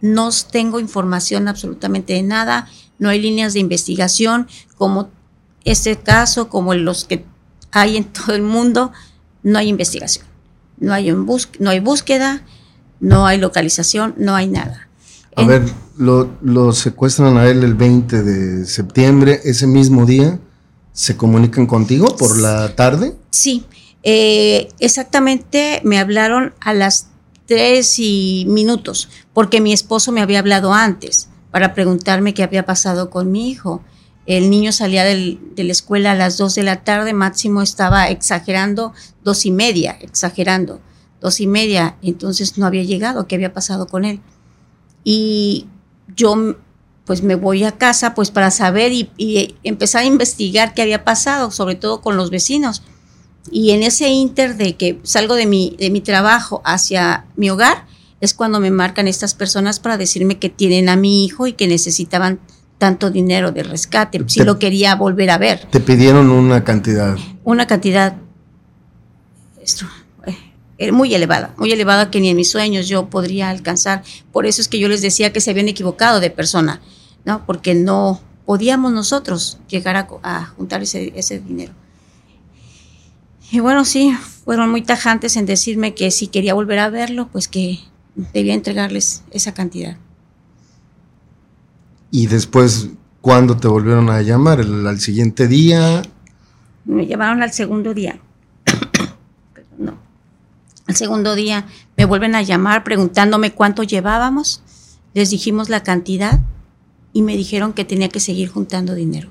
No 0.00 0.30
tengo 0.52 0.78
información 0.78 1.48
absolutamente 1.48 2.12
de 2.12 2.22
nada, 2.22 2.68
no 3.00 3.08
hay 3.08 3.20
líneas 3.20 3.52
de 3.52 3.58
investigación 3.58 4.46
como 4.78 5.10
este 5.64 5.96
caso, 5.96 6.48
como 6.48 6.72
los 6.74 7.04
que 7.04 7.24
hay 7.72 7.96
en 7.96 8.04
todo 8.12 8.36
el 8.36 8.42
mundo, 8.42 8.92
no 9.42 9.58
hay 9.58 9.66
investigación. 9.66 10.24
No 10.78 10.92
hay, 10.94 11.10
un 11.10 11.26
bus- 11.26 11.48
no 11.58 11.70
hay 11.70 11.80
búsqueda, 11.80 12.42
no 13.00 13.26
hay 13.26 13.38
localización, 13.38 14.14
no 14.18 14.36
hay 14.36 14.46
nada. 14.46 14.88
A 15.34 15.40
En- 15.42 15.48
ver, 15.48 15.62
lo, 15.98 16.30
lo 16.42 16.70
secuestran 16.72 17.36
a 17.38 17.48
él 17.48 17.64
el 17.64 17.74
20 17.74 18.22
de 18.22 18.66
septiembre. 18.66 19.40
Ese 19.42 19.66
mismo 19.66 20.06
día 20.06 20.38
se 20.96 21.14
comunican 21.14 21.66
contigo 21.66 22.16
por 22.16 22.40
la 22.40 22.74
tarde. 22.74 23.14
Sí, 23.28 23.66
eh, 24.02 24.68
exactamente 24.78 25.82
me 25.84 25.98
hablaron 25.98 26.54
a 26.58 26.72
las 26.72 27.10
tres 27.44 27.98
y 27.98 28.46
minutos, 28.48 29.10
porque 29.34 29.60
mi 29.60 29.74
esposo 29.74 30.10
me 30.10 30.22
había 30.22 30.38
hablado 30.38 30.72
antes 30.72 31.28
para 31.50 31.74
preguntarme 31.74 32.32
qué 32.32 32.42
había 32.42 32.64
pasado 32.64 33.10
con 33.10 33.30
mi 33.30 33.50
hijo. 33.50 33.84
El 34.24 34.48
niño 34.48 34.72
salía 34.72 35.04
de 35.04 35.38
la 35.54 35.70
escuela 35.70 36.12
a 36.12 36.14
las 36.14 36.38
dos 36.38 36.54
de 36.54 36.62
la 36.62 36.82
tarde, 36.82 37.12
Máximo 37.12 37.60
estaba 37.60 38.08
exagerando, 38.08 38.94
dos 39.22 39.44
y 39.44 39.50
media, 39.50 39.98
exagerando, 40.00 40.80
dos 41.20 41.40
y 41.40 41.46
media, 41.46 41.98
entonces 42.00 42.56
no 42.56 42.64
había 42.64 42.84
llegado, 42.84 43.26
qué 43.26 43.34
había 43.34 43.52
pasado 43.52 43.86
con 43.86 44.06
él. 44.06 44.20
Y 45.04 45.66
yo 46.16 46.56
pues 47.06 47.22
me 47.22 47.36
voy 47.36 47.64
a 47.64 47.72
casa 47.72 48.14
pues 48.14 48.30
para 48.30 48.50
saber 48.50 48.92
y, 48.92 49.10
y 49.16 49.54
empezar 49.62 50.02
a 50.02 50.06
investigar 50.06 50.74
qué 50.74 50.82
había 50.82 51.04
pasado, 51.04 51.50
sobre 51.50 51.76
todo 51.76 52.00
con 52.02 52.16
los 52.16 52.30
vecinos. 52.30 52.82
Y 53.50 53.70
en 53.70 53.82
ese 53.84 54.08
inter 54.08 54.56
de 54.56 54.74
que 54.76 54.98
salgo 55.04 55.34
de 55.36 55.46
mi, 55.46 55.76
de 55.78 55.90
mi 55.90 56.00
trabajo 56.00 56.60
hacia 56.64 57.24
mi 57.36 57.48
hogar, 57.48 57.86
es 58.20 58.34
cuando 58.34 58.58
me 58.60 58.70
marcan 58.72 59.06
estas 59.06 59.34
personas 59.34 59.78
para 59.78 59.96
decirme 59.96 60.38
que 60.38 60.48
tienen 60.48 60.88
a 60.88 60.96
mi 60.96 61.24
hijo 61.24 61.46
y 61.46 61.52
que 61.52 61.68
necesitaban 61.68 62.40
tanto 62.78 63.10
dinero 63.10 63.52
de 63.52 63.62
rescate, 63.62 64.18
si 64.26 64.40
Te- 64.40 64.44
lo 64.44 64.58
quería 64.58 64.94
volver 64.96 65.30
a 65.30 65.38
ver. 65.38 65.66
Te 65.70 65.80
pidieron 65.80 66.30
una 66.30 66.64
cantidad. 66.64 67.16
Una 67.44 67.66
cantidad 67.66 68.16
esto, 69.62 69.86
eh, 70.78 70.92
muy 70.92 71.14
elevada, 71.14 71.54
muy 71.56 71.72
elevada 71.72 72.10
que 72.10 72.20
ni 72.20 72.28
en 72.30 72.36
mis 72.36 72.50
sueños 72.50 72.88
yo 72.88 73.08
podría 73.08 73.50
alcanzar. 73.50 74.02
Por 74.32 74.46
eso 74.46 74.60
es 74.60 74.68
que 74.68 74.78
yo 74.78 74.88
les 74.88 75.02
decía 75.02 75.32
que 75.32 75.40
se 75.40 75.50
habían 75.50 75.68
equivocado 75.68 76.20
de 76.20 76.30
persona, 76.30 76.80
¿no? 77.26 77.44
Porque 77.44 77.74
no 77.74 78.20
podíamos 78.46 78.92
nosotros 78.92 79.58
llegar 79.68 79.96
a, 80.22 80.46
juntar 80.56 80.82
ese, 80.82 81.12
ese 81.16 81.40
dinero. 81.40 81.74
Y 83.50 83.60
bueno, 83.60 83.84
sí, 83.84 84.16
fueron 84.44 84.70
muy 84.70 84.82
tajantes 84.82 85.36
en 85.36 85.44
decirme 85.44 85.94
que 85.94 86.10
si 86.10 86.28
quería 86.28 86.54
volver 86.54 86.78
a 86.78 86.88
verlo, 86.88 87.28
pues 87.30 87.48
que 87.48 87.80
debía 88.32 88.54
entregarles 88.54 89.22
esa 89.32 89.52
cantidad. 89.52 89.96
Y 92.12 92.28
después, 92.28 92.88
¿cuándo 93.20 93.56
te 93.56 93.68
volvieron 93.68 94.08
a 94.08 94.22
llamar? 94.22 94.60
¿El- 94.60 94.86
¿Al 94.86 95.00
siguiente 95.00 95.48
día? 95.48 96.02
Me 96.84 97.06
llamaron 97.06 97.42
al 97.42 97.52
segundo 97.52 97.92
día. 97.92 98.18
No. 99.78 99.98
Al 100.86 100.96
segundo 100.96 101.34
día 101.34 101.66
me 101.98 102.06
vuelven 102.06 102.34
a 102.34 102.40
llamar 102.40 102.82
preguntándome 102.82 103.52
cuánto 103.52 103.82
llevábamos. 103.82 104.62
Les 105.12 105.28
dijimos 105.30 105.68
la 105.68 105.82
cantidad 105.82 106.40
y 107.16 107.22
me 107.22 107.34
dijeron 107.34 107.72
que 107.72 107.86
tenía 107.86 108.10
que 108.10 108.20
seguir 108.20 108.50
juntando 108.50 108.94
dinero. 108.94 109.30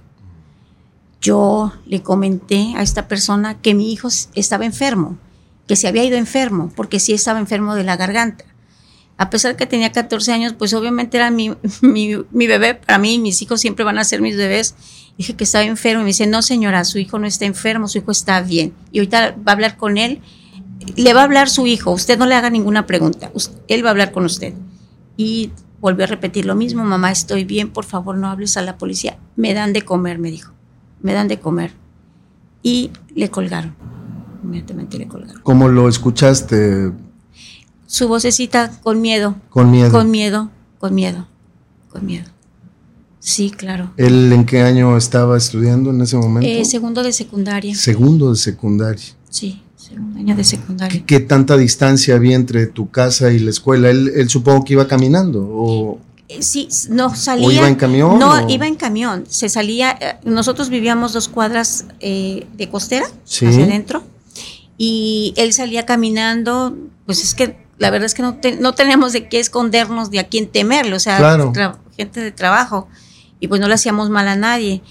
Yo 1.21 1.71
le 1.85 2.01
comenté 2.01 2.73
a 2.75 2.81
esta 2.81 3.07
persona 3.07 3.61
que 3.61 3.75
mi 3.75 3.93
hijo 3.93 4.07
estaba 4.33 4.65
enfermo, 4.65 5.19
que 5.67 5.75
se 5.75 5.87
había 5.87 6.03
ido 6.03 6.17
enfermo, 6.17 6.73
porque 6.75 6.99
sí 6.99 7.13
estaba 7.13 7.37
enfermo 7.37 7.75
de 7.75 7.83
la 7.83 7.95
garganta. 7.95 8.43
A 9.17 9.29
pesar 9.29 9.55
que 9.55 9.67
tenía 9.67 9.91
14 9.91 10.31
años, 10.31 10.53
pues 10.57 10.73
obviamente 10.73 11.17
era 11.17 11.29
mi, 11.29 11.51
mi, 11.83 12.47
bebé. 12.47 12.73
Para 12.73 12.97
mí, 12.97 13.19
mis 13.19 13.39
hijos 13.43 13.61
siempre 13.61 13.85
van 13.85 13.99
a 13.99 14.03
ser 14.03 14.19
mis 14.19 14.35
bebés. 14.35 14.73
Dije 15.19 15.35
que 15.35 15.43
estaba 15.43 15.63
enfermo 15.63 16.01
y 16.01 16.05
me 16.05 16.09
dice, 16.09 16.25
no 16.25 16.41
señora, 16.41 16.85
su 16.85 16.97
hijo 16.97 17.19
no 17.19 17.27
está 17.27 17.45
enfermo, 17.45 17.87
su 17.87 17.99
hijo 17.99 18.09
está 18.09 18.41
bien. 18.41 18.73
Y 18.91 18.97
ahorita 18.97 19.35
va 19.47 19.51
a 19.51 19.53
hablar 19.53 19.77
con 19.77 19.99
él. 19.99 20.21
Le 20.95 21.13
va 21.13 21.21
a 21.21 21.25
hablar 21.25 21.51
su 21.51 21.67
hijo, 21.67 21.91
usted 21.91 22.17
no 22.17 22.25
le 22.25 22.33
haga 22.33 22.49
ninguna 22.49 22.87
pregunta, 22.87 23.31
él 23.67 23.85
va 23.85 23.89
a 23.89 23.91
hablar 23.91 24.11
con 24.11 24.25
usted. 24.25 24.55
Y 25.17 25.51
volvió 25.85 26.05
a 26.05 26.07
repetir 26.07 26.47
lo 26.47 26.55
mismo, 26.55 26.83
mamá, 26.83 27.11
estoy 27.11 27.43
bien, 27.43 27.69
por 27.69 27.85
favor 27.85 28.17
no 28.17 28.27
hables 28.27 28.57
a 28.57 28.63
la 28.63 28.75
policía. 28.75 29.19
Me 29.35 29.53
dan 29.53 29.71
de 29.71 29.83
comer, 29.83 30.17
me 30.17 30.31
dijo, 30.31 30.51
me 30.99 31.13
dan 31.13 31.27
de 31.27 31.39
comer. 31.39 31.73
Y 32.63 32.89
le 33.13 33.29
colgaron, 33.29 33.75
inmediatamente 34.43 34.97
le 34.97 35.07
colgaron. 35.07 35.43
¿Cómo 35.43 35.67
lo 35.67 35.87
escuchaste? 35.87 36.91
Su 37.85 38.07
vocecita 38.07 38.71
con 38.81 38.99
miedo, 38.99 39.35
Con 39.51 39.69
miedo. 39.69 39.91
con 39.91 40.09
miedo, 40.09 40.49
con 40.79 40.95
miedo, 40.95 41.27
con 41.91 42.03
miedo. 42.03 42.25
Sí, 43.19 43.51
claro. 43.51 43.91
¿Él 43.97 44.33
en 44.33 44.43
qué 44.47 44.61
año 44.63 44.97
estaba 44.97 45.37
estudiando 45.37 45.91
en 45.91 46.01
ese 46.01 46.17
momento? 46.17 46.49
Eh, 46.49 46.65
segundo 46.65 47.03
de 47.03 47.13
secundaria. 47.13 47.75
Segundo 47.75 48.31
de 48.31 48.37
secundaria. 48.37 49.05
Sí, 49.29 49.61
segundo 49.85 50.19
año 50.19 50.35
de 50.35 50.43
secundaria. 50.43 51.03
¿Qué 51.05 51.19
tanta 51.19 51.55
distancia 51.57 52.15
había 52.15 52.35
entre 52.35 52.67
tu 52.67 52.89
casa 52.89 53.31
y 53.31 53.39
la 53.39 53.49
escuela? 53.51 53.89
Él, 53.89 54.11
él 54.15 54.29
supongo 54.29 54.63
que 54.65 54.73
iba 54.73 54.87
caminando. 54.87 55.47
O, 55.49 55.99
Eh, 56.27 56.41
Sí, 56.41 56.67
no 56.89 57.13
salía. 57.15 57.47
¿O 57.47 57.51
iba 57.51 57.67
en 57.67 57.75
camión, 57.75 58.17
No, 58.17 58.31
o? 58.45 58.49
iba 58.49 58.65
en 58.65 58.75
camión. 58.75 59.25
Se 59.29 59.47
salía. 59.47 59.91
eh, 60.01 60.15
Nosotros 60.23 60.69
vivíamos 60.69 61.13
dos 61.13 61.27
cuadras 61.29 61.85
eh, 61.99 62.47
de 62.57 62.67
costera 62.69 63.05
Sí. 63.25 63.45
hacia 63.45 63.63
adentro 63.65 64.01
y 64.77 65.33
él 65.37 65.53
salía 65.53 65.85
caminando. 65.85 66.75
Pues 67.05 67.21
es 67.23 67.35
que 67.35 67.57
la 67.77 67.91
verdad 67.91 68.07
es 68.07 68.13
que 68.15 68.23
no, 68.23 68.35
te- 68.35 68.55
no 68.57 68.73
tenemos 68.73 69.13
de 69.13 69.29
qué 69.29 69.39
escondernos, 69.39 70.09
de 70.09 70.19
a 70.19 70.27
quién 70.27 70.47
temerle. 70.47 70.95
O 70.95 70.99
sea, 70.99 71.17
Claro. 71.17 71.53
gente 71.95 72.19
de 72.21 72.31
trabajo 72.31 72.87
y 73.39 73.47
pues 73.47 73.61
no 73.61 73.67
le 73.67 73.75
hacíamos 73.75 74.09
mal 74.09 74.27
a 74.27 74.35
nadie. 74.35 74.81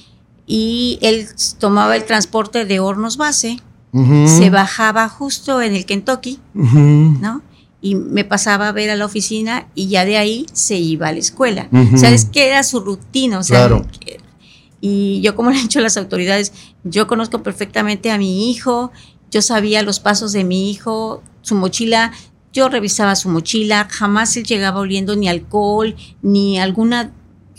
Y 0.47 0.99
él 1.03 1.27
tomaba 1.59 1.97
el 1.97 2.05
transporte 2.05 2.65
de 2.65 2.79
Hornos 2.79 3.17
Base, 3.17 3.59
Se 4.27 4.51
bajaba 4.51 5.09
justo 5.09 5.63
en 5.63 5.75
el 5.75 5.87
Kentucky 5.87 6.41
¿no? 6.55 7.43
Y 7.81 7.95
me 7.97 8.25
pasaba 8.25 8.69
a 8.69 8.73
ver 8.73 8.91
a 8.91 8.97
la 8.97 9.05
oficina 9.05 9.69
y 9.75 9.89
ya 9.89 10.05
de 10.05 10.17
ahí 10.17 10.47
se 10.53 10.77
iba 10.79 11.09
a 11.09 11.13
la 11.13 11.19
escuela. 11.19 11.69
Ujú. 11.71 11.95
O 11.95 11.99
sea, 11.99 12.11
es 12.11 12.25
que 12.25 12.49
era 12.49 12.63
su 12.65 12.81
rutina, 12.81 13.39
o 13.39 13.43
sea, 13.43 13.69
Claro. 13.69 13.87
y 14.81 15.21
yo 15.21 15.35
como 15.37 15.51
le 15.51 15.59
he 15.59 15.63
dicho 15.63 15.81
las 15.81 15.97
autoridades, 15.97 16.53
yo 16.83 17.07
conozco 17.07 17.43
perfectamente 17.43 18.11
a 18.11 18.19
mi 18.19 18.51
hijo, 18.51 18.91
yo 19.31 19.43
sabía 19.43 19.83
los 19.83 20.01
pasos 20.01 20.33
de 20.33 20.45
mi 20.45 20.71
hijo, 20.71 21.23
su 21.43 21.55
mochila, 21.55 22.13
yo 22.53 22.69
revisaba 22.69 23.17
su 23.17 23.29
mochila, 23.29 23.87
jamás 23.91 24.37
él 24.37 24.45
llegaba 24.45 24.81
oliendo 24.81 25.15
ni 25.17 25.29
alcohol, 25.29 25.95
ni 26.23 26.59
alguna 26.59 27.13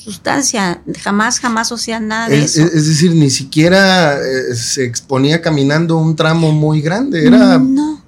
sustancia, 0.05 0.83
jamás, 1.01 1.39
jamás, 1.39 1.71
sea, 1.77 1.99
nada 1.99 2.29
de 2.29 2.39
Es, 2.43 2.57
eso. 2.57 2.67
es- 2.67 2.87
decir, 2.87 3.11
ni 3.15 3.29
siquiera 3.31 4.17
eh, 4.19 4.53
se 4.55 4.85
exponía 4.85 5.41
caminando 5.41 5.97
un 5.97 6.15
tramo 6.15 6.51
muy 6.51 6.81
grande, 6.81 7.25
era 7.25 7.57
no. 7.57 8.03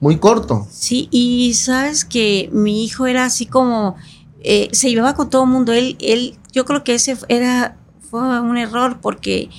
muy 0.00 0.16
corto. 0.18 0.66
Sí, 0.70 1.08
y 1.10 1.52
sabes 1.54 2.04
que 2.06 2.48
mi 2.52 2.84
hijo 2.84 3.06
era 3.06 3.26
así 3.26 3.44
como, 3.46 3.96
eh, 4.42 4.68
se 4.72 4.88
llevaba 4.88 5.14
con 5.14 5.28
todo 5.28 5.44
el 5.44 5.50
mundo. 5.50 5.72
Él, 5.72 5.96
él, 6.00 6.38
yo 6.52 6.64
creo 6.64 6.84
que 6.84 6.94
ese 6.94 7.16
era, 7.28 7.76
fue 8.10 8.40
un 8.40 8.56
error 8.56 8.98
porque 9.02 9.50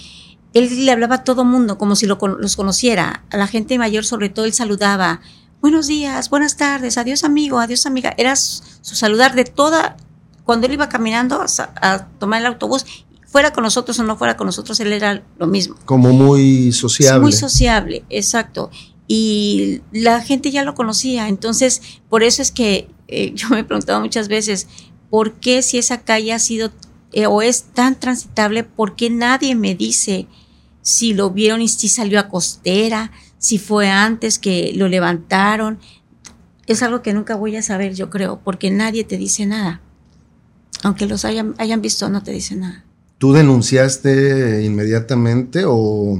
él 0.55 0.85
le 0.85 0.91
hablaba 0.91 1.15
a 1.15 1.23
todo 1.23 1.45
mundo 1.45 1.77
como 1.77 1.95
si 1.95 2.05
lo, 2.07 2.17
los 2.39 2.55
conociera. 2.55 3.23
A 3.31 3.37
la 3.37 3.45
gente 3.47 3.77
mayor, 3.77 4.03
sobre 4.03 4.29
todo, 4.29 4.45
él 4.45 4.53
saludaba. 4.53 5.21
Buenos 5.61 5.87
días, 5.87 6.29
buenas 6.29 6.57
tardes, 6.57 6.97
adiós 6.97 7.23
amigo, 7.23 7.59
adiós 7.59 7.85
amiga. 7.85 8.13
Era 8.17 8.35
su 8.35 8.95
saludar 8.95 9.33
de 9.35 9.45
toda, 9.45 9.95
cuando 10.45 10.67
él 10.67 10.73
iba 10.73 10.89
caminando 10.89 11.43
a, 11.81 12.07
tomar 12.19 12.41
el 12.41 12.47
autobús, 12.47 12.85
fuera 13.25 13.51
con 13.53 13.63
nosotros 13.63 13.97
o 13.99 14.03
no 14.03 14.17
fuera 14.17 14.37
con 14.37 14.45
nosotros, 14.45 14.79
él 14.79 14.93
era 14.93 15.23
lo 15.37 15.47
mismo. 15.47 15.75
Como 15.85 16.11
muy 16.11 16.71
sociable. 16.71 17.21
Muy 17.21 17.31
sociable, 17.31 18.03
exacto. 18.09 18.69
y 19.07 19.81
la 19.91 20.21
gente 20.21 20.51
ya 20.51 20.63
lo 20.63 20.75
conocía. 20.75 21.27
Entonces, 21.27 21.81
por 22.09 22.23
eso 22.23 22.41
es 22.41 22.51
que 22.51 22.87
eh, 23.07 23.33
yo 23.35 23.49
me 23.49 23.59
he 23.59 23.63
preguntado 23.63 23.99
muchas 24.01 24.27
veces, 24.27 24.67
¿por 25.09 25.33
qué 25.33 25.61
si 25.61 25.77
esa 25.77 26.01
calle 26.01 26.33
ha 26.33 26.39
sido 26.39 26.71
eh, 27.11 27.27
o 27.27 27.41
es 27.41 27.63
tan 27.63 27.99
transitable, 27.99 28.63
por 28.63 28.95
qué 28.95 29.09
nadie 29.09 29.55
me 29.55 29.75
dice 29.75 30.27
si 30.81 31.13
lo 31.13 31.29
vieron 31.29 31.61
y 31.61 31.69
si 31.69 31.87
salió 31.87 32.19
a 32.19 32.27
costera, 32.27 33.11
si 33.37 33.59
fue 33.59 33.89
antes 33.89 34.39
que 34.39 34.73
lo 34.75 34.87
levantaron? 34.87 35.79
Es 36.65 36.81
algo 36.81 37.01
que 37.01 37.13
nunca 37.13 37.35
voy 37.35 37.55
a 37.55 37.61
saber, 37.61 37.93
yo 37.93 38.09
creo, 38.09 38.39
porque 38.43 38.71
nadie 38.71 39.03
te 39.03 39.17
dice 39.17 39.45
nada. 39.45 39.81
Aunque 40.81 41.05
los 41.05 41.23
hayan, 41.25 41.55
hayan 41.57 41.81
visto, 41.81 42.09
no 42.09 42.23
te 42.23 42.31
dice 42.31 42.55
nada. 42.55 42.83
¿Tú 43.17 43.31
denunciaste 43.31 44.63
inmediatamente 44.63 45.63
o 45.65 46.19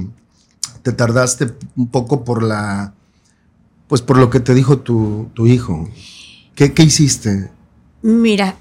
te 0.82 0.92
tardaste 0.92 1.52
un 1.76 1.88
poco 1.88 2.24
por 2.24 2.42
la, 2.42 2.94
pues 3.88 4.00
por 4.02 4.18
lo 4.18 4.30
que 4.30 4.40
te 4.40 4.54
dijo 4.54 4.78
tu, 4.78 5.30
hijo? 5.46 5.88
¿Qué, 6.54 6.72
hiciste? 6.78 7.50
Mira, 8.02 8.56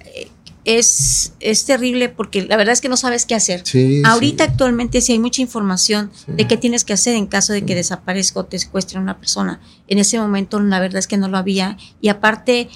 es, 0.66 1.34
es 1.40 1.66
terrible 1.66 2.10
porque 2.10 2.44
la 2.44 2.58
verdad 2.58 2.74
es 2.74 2.82
que 2.82 2.90
no 2.90 2.98
sabes 2.98 3.26
qué 3.26 3.36
hacer. 3.36 3.64
Ahorita 4.06 4.46
actualmente 4.46 5.02
sí 5.02 5.14
hay 5.14 5.20
mucha 5.20 5.42
información 5.42 6.12
de 6.28 6.48
qué 6.48 6.58
tienes 6.58 6.84
que 6.84 6.94
hacer 6.94 7.16
en 7.16 7.28
caso 7.28 7.54
de 7.54 7.64
que 7.64 7.76
desaparezca 7.76 8.42
o 8.42 8.46
te 8.46 8.60
secuestren 8.60 9.02
una 9.02 9.20
persona. 9.20 9.62
En 9.88 10.00
ese 10.00 10.20
momento 10.20 10.60
la 10.60 10.80
verdad 10.80 11.00
es 11.00 11.08
que 11.08 11.18
no 11.18 11.28
lo 11.28 11.38
había 11.38 11.78
y 12.02 12.10
aparte 12.10 12.70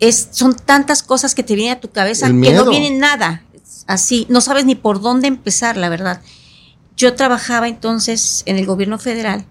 es, 0.00 0.28
son 0.32 0.54
tantas 0.54 1.02
cosas 1.02 1.34
que 1.34 1.42
te 1.42 1.54
vienen 1.54 1.76
a 1.76 1.80
tu 1.80 1.90
cabeza 1.90 2.26
que 2.26 2.52
no 2.52 2.68
viene 2.68 2.90
nada. 2.90 3.44
Así, 3.86 4.26
no 4.28 4.40
sabes 4.40 4.64
ni 4.64 4.74
por 4.74 5.00
dónde 5.00 5.28
empezar, 5.28 5.76
la 5.76 5.88
verdad. 5.88 6.22
Yo 6.96 7.14
trabajaba 7.14 7.68
entonces 7.68 8.42
en 8.46 8.56
el 8.56 8.66
gobierno 8.66 8.98
federal 8.98 9.46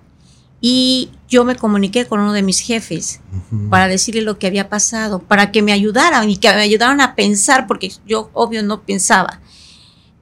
y 0.61 1.11
yo 1.27 1.43
me 1.43 1.57
comuniqué 1.57 2.05
con 2.05 2.21
uno 2.21 2.31
de 2.31 2.41
mis 2.41 2.59
jefes 2.59 3.19
para 3.69 3.89
decirle 3.89 4.21
lo 4.21 4.39
que 4.39 4.47
había 4.47 4.69
pasado, 4.69 5.19
para 5.19 5.51
que 5.51 5.61
me 5.61 5.73
ayudaran 5.73 6.29
y 6.29 6.37
que 6.37 6.47
me 6.53 6.61
ayudaran 6.61 7.01
a 7.01 7.15
pensar, 7.15 7.67
porque 7.67 7.91
yo 8.07 8.29
obvio 8.33 8.63
no 8.63 8.81
pensaba. 8.83 9.41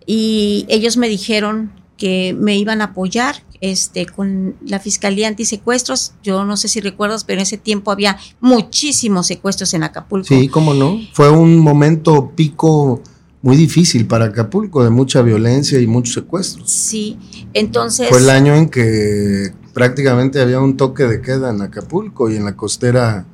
Y 0.07 0.65
ellos 0.67 0.97
me 0.97 1.07
dijeron 1.09 1.71
que 1.95 2.35
me 2.37 2.57
iban 2.57 2.81
a 2.81 2.85
apoyar 2.85 3.43
este, 3.61 4.07
con 4.07 4.55
la 4.65 4.79
Fiscalía 4.79 5.27
Antisecuestros. 5.27 6.13
Yo 6.23 6.43
no 6.45 6.57
sé 6.57 6.67
si 6.67 6.81
recuerdas, 6.81 7.23
pero 7.23 7.39
en 7.39 7.43
ese 7.43 7.57
tiempo 7.57 7.91
había 7.91 8.17
muchísimos 8.41 9.27
secuestros 9.27 9.73
en 9.73 9.83
Acapulco. 9.83 10.27
Sí, 10.27 10.47
cómo 10.47 10.73
no. 10.73 10.99
Fue 11.13 11.29
un 11.29 11.59
momento 11.59 12.31
pico 12.35 13.01
muy 13.43 13.55
difícil 13.55 14.05
para 14.07 14.25
Acapulco, 14.25 14.83
de 14.83 14.89
mucha 14.89 15.21
violencia 15.21 15.79
y 15.79 15.87
muchos 15.87 16.15
secuestros. 16.15 16.69
Sí, 16.69 17.17
entonces... 17.53 18.09
Fue 18.09 18.19
el 18.19 18.29
año 18.29 18.55
en 18.55 18.69
que 18.69 19.53
prácticamente 19.73 20.41
había 20.41 20.59
un 20.59 20.75
toque 20.75 21.03
de 21.03 21.21
queda 21.21 21.49
en 21.51 21.61
Acapulco 21.61 22.29
y 22.29 22.35
en 22.35 22.45
la 22.45 22.55
costera 22.55 23.25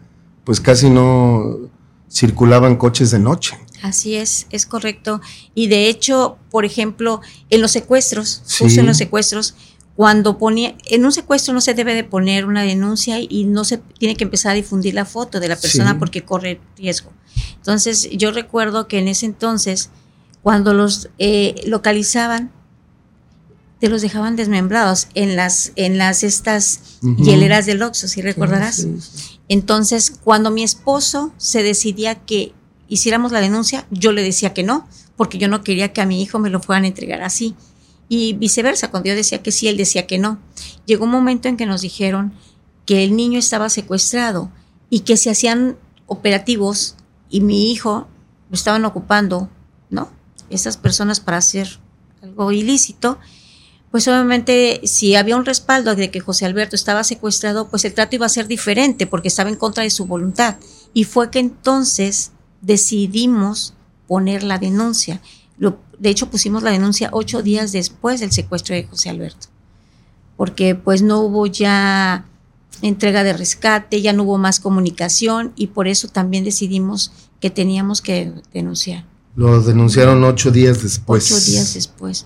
pues 0.43 0.61
casi 0.61 0.89
no 0.89 1.57
circulaban 2.09 2.77
coches 2.77 3.11
de 3.11 3.19
noche. 3.19 3.57
Así 3.81 4.15
es, 4.15 4.47
es 4.49 4.65
correcto. 4.65 5.21
Y 5.53 5.67
de 5.67 5.89
hecho, 5.89 6.37
por 6.49 6.65
ejemplo, 6.65 7.21
en 7.49 7.61
los 7.61 7.71
secuestros, 7.71 8.43
justo 8.59 8.79
en 8.79 8.85
los 8.85 8.97
secuestros, 8.97 9.55
cuando 9.97 10.37
ponía, 10.37 10.75
en 10.85 11.05
un 11.05 11.11
secuestro 11.11 11.55
no 11.55 11.59
se 11.59 11.73
debe 11.73 11.95
de 11.95 12.03
poner 12.03 12.45
una 12.45 12.61
denuncia 12.61 13.17
y 13.19 13.45
no 13.45 13.63
se 13.63 13.79
tiene 13.79 14.15
que 14.15 14.25
empezar 14.25 14.51
a 14.51 14.55
difundir 14.55 14.93
la 14.93 15.05
foto 15.05 15.39
de 15.39 15.47
la 15.47 15.55
persona 15.55 15.97
porque 15.97 16.23
corre 16.23 16.61
riesgo. 16.77 17.11
Entonces, 17.55 18.07
yo 18.11 18.29
recuerdo 18.29 18.87
que 18.87 18.99
en 18.99 19.07
ese 19.07 19.25
entonces, 19.25 19.89
cuando 20.43 20.75
los 20.75 21.09
eh, 21.17 21.55
localizaban, 21.65 22.51
te 23.79 23.89
los 23.89 24.03
dejaban 24.03 24.35
desmembrados 24.35 25.07
en 25.15 25.35
las, 25.35 25.71
en 25.75 25.97
las 25.97 26.21
estas 26.21 26.99
hieleras 27.01 27.65
del 27.65 27.81
Oxxo, 27.81 28.07
si 28.07 28.21
recordarás. 28.21 28.85
Entonces, 29.49 30.13
cuando 30.23 30.51
mi 30.51 30.61
esposo 30.61 31.33
se 31.37 31.63
decidía 31.63 32.13
que 32.13 32.53
hiciéramos 32.87 33.31
la 33.31 33.41
denuncia, 33.41 33.87
yo 33.89 34.11
le 34.11 34.21
decía 34.21 34.53
que 34.53 34.61
no, 34.61 34.87
porque 35.15 35.39
yo 35.39 35.47
no 35.47 35.63
quería 35.63 35.91
que 35.91 36.01
a 36.01 36.05
mi 36.05 36.21
hijo 36.21 36.37
me 36.37 36.51
lo 36.51 36.59
fueran 36.59 36.83
a 36.83 36.87
entregar 36.87 37.23
así. 37.23 37.55
Y 38.09 38.33
viceversa, 38.33 38.89
cuando 38.89 39.09
yo 39.09 39.15
decía 39.15 39.43
que 39.43 39.51
sí, 39.51 39.67
él 39.67 39.77
decía 39.77 40.07
que 40.07 40.17
no. 40.17 40.39
Llegó 40.85 41.05
un 41.05 41.11
momento 41.11 41.47
en 41.47 41.57
que 41.57 41.65
nos 41.65 41.81
dijeron 41.81 42.33
que 42.85 43.03
el 43.03 43.15
niño 43.15 43.37
estaba 43.37 43.69
secuestrado 43.69 44.51
y 44.89 45.01
que 45.01 45.17
se 45.17 45.29
hacían 45.29 45.77
operativos 46.05 46.95
y 47.29 47.41
mi 47.41 47.71
hijo 47.71 48.07
lo 48.49 48.55
estaban 48.55 48.85
ocupando, 48.85 49.49
¿no? 49.89 50.09
Esas 50.49 50.77
personas 50.77 51.19
para 51.19 51.37
hacer 51.37 51.79
algo 52.23 52.51
ilícito, 52.53 53.19
pues 53.91 54.07
obviamente 54.07 54.81
si 54.85 55.15
había 55.15 55.35
un 55.35 55.45
respaldo 55.45 55.95
de 55.95 56.11
que 56.11 56.19
José 56.19 56.45
Alberto 56.45 56.75
estaba 56.75 57.03
secuestrado, 57.03 57.69
pues 57.69 57.83
el 57.85 57.93
trato 57.93 58.15
iba 58.15 58.25
a 58.25 58.29
ser 58.29 58.47
diferente 58.47 59.07
porque 59.07 59.27
estaba 59.27 59.49
en 59.49 59.55
contra 59.55 59.83
de 59.83 59.89
su 59.89 60.05
voluntad. 60.05 60.55
Y 60.93 61.03
fue 61.03 61.29
que 61.29 61.39
entonces 61.39 62.31
decidimos 62.61 63.73
poner 64.07 64.43
la 64.43 64.57
denuncia. 64.57 65.21
Lo, 65.57 65.79
de 65.97 66.09
hecho, 66.09 66.29
pusimos 66.29 66.63
la 66.63 66.71
denuncia 66.71 67.09
ocho 67.11 67.41
días 67.41 67.71
después 67.71 68.19
del 68.19 68.31
secuestro 68.31 68.75
de 68.75 68.83
José 68.83 69.09
Alberto, 69.09 69.47
porque 70.35 70.75
pues 70.75 71.01
no 71.01 71.19
hubo 71.21 71.47
ya 71.47 72.25
entrega 72.81 73.23
de 73.23 73.33
rescate, 73.33 74.01
ya 74.01 74.13
no 74.13 74.23
hubo 74.23 74.37
más 74.37 74.59
comunicación 74.59 75.53
y 75.55 75.67
por 75.67 75.87
eso 75.87 76.07
también 76.07 76.43
decidimos 76.43 77.11
que 77.39 77.49
teníamos 77.49 78.01
que 78.01 78.33
denunciar. 78.53 79.05
Lo 79.35 79.61
denunciaron 79.61 80.23
ocho 80.23 80.51
días 80.51 80.81
después. 80.81 81.31
Ocho 81.31 81.51
días 81.51 81.73
después. 81.73 82.25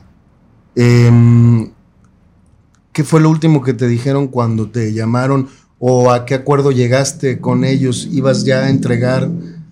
Em, 0.75 1.71
¿Qué 2.93 3.03
fue 3.03 3.21
lo 3.21 3.29
último 3.29 3.61
que 3.61 3.73
te 3.73 3.87
dijeron 3.87 4.27
cuando 4.27 4.69
te 4.69 4.93
llamaron 4.93 5.49
o 5.79 6.11
a 6.11 6.25
qué 6.25 6.35
acuerdo 6.35 6.71
llegaste 6.71 7.39
con 7.39 7.63
ellos? 7.63 8.07
¿Ibas 8.11 8.43
ya 8.45 8.65
a 8.65 8.69
entregar 8.69 9.29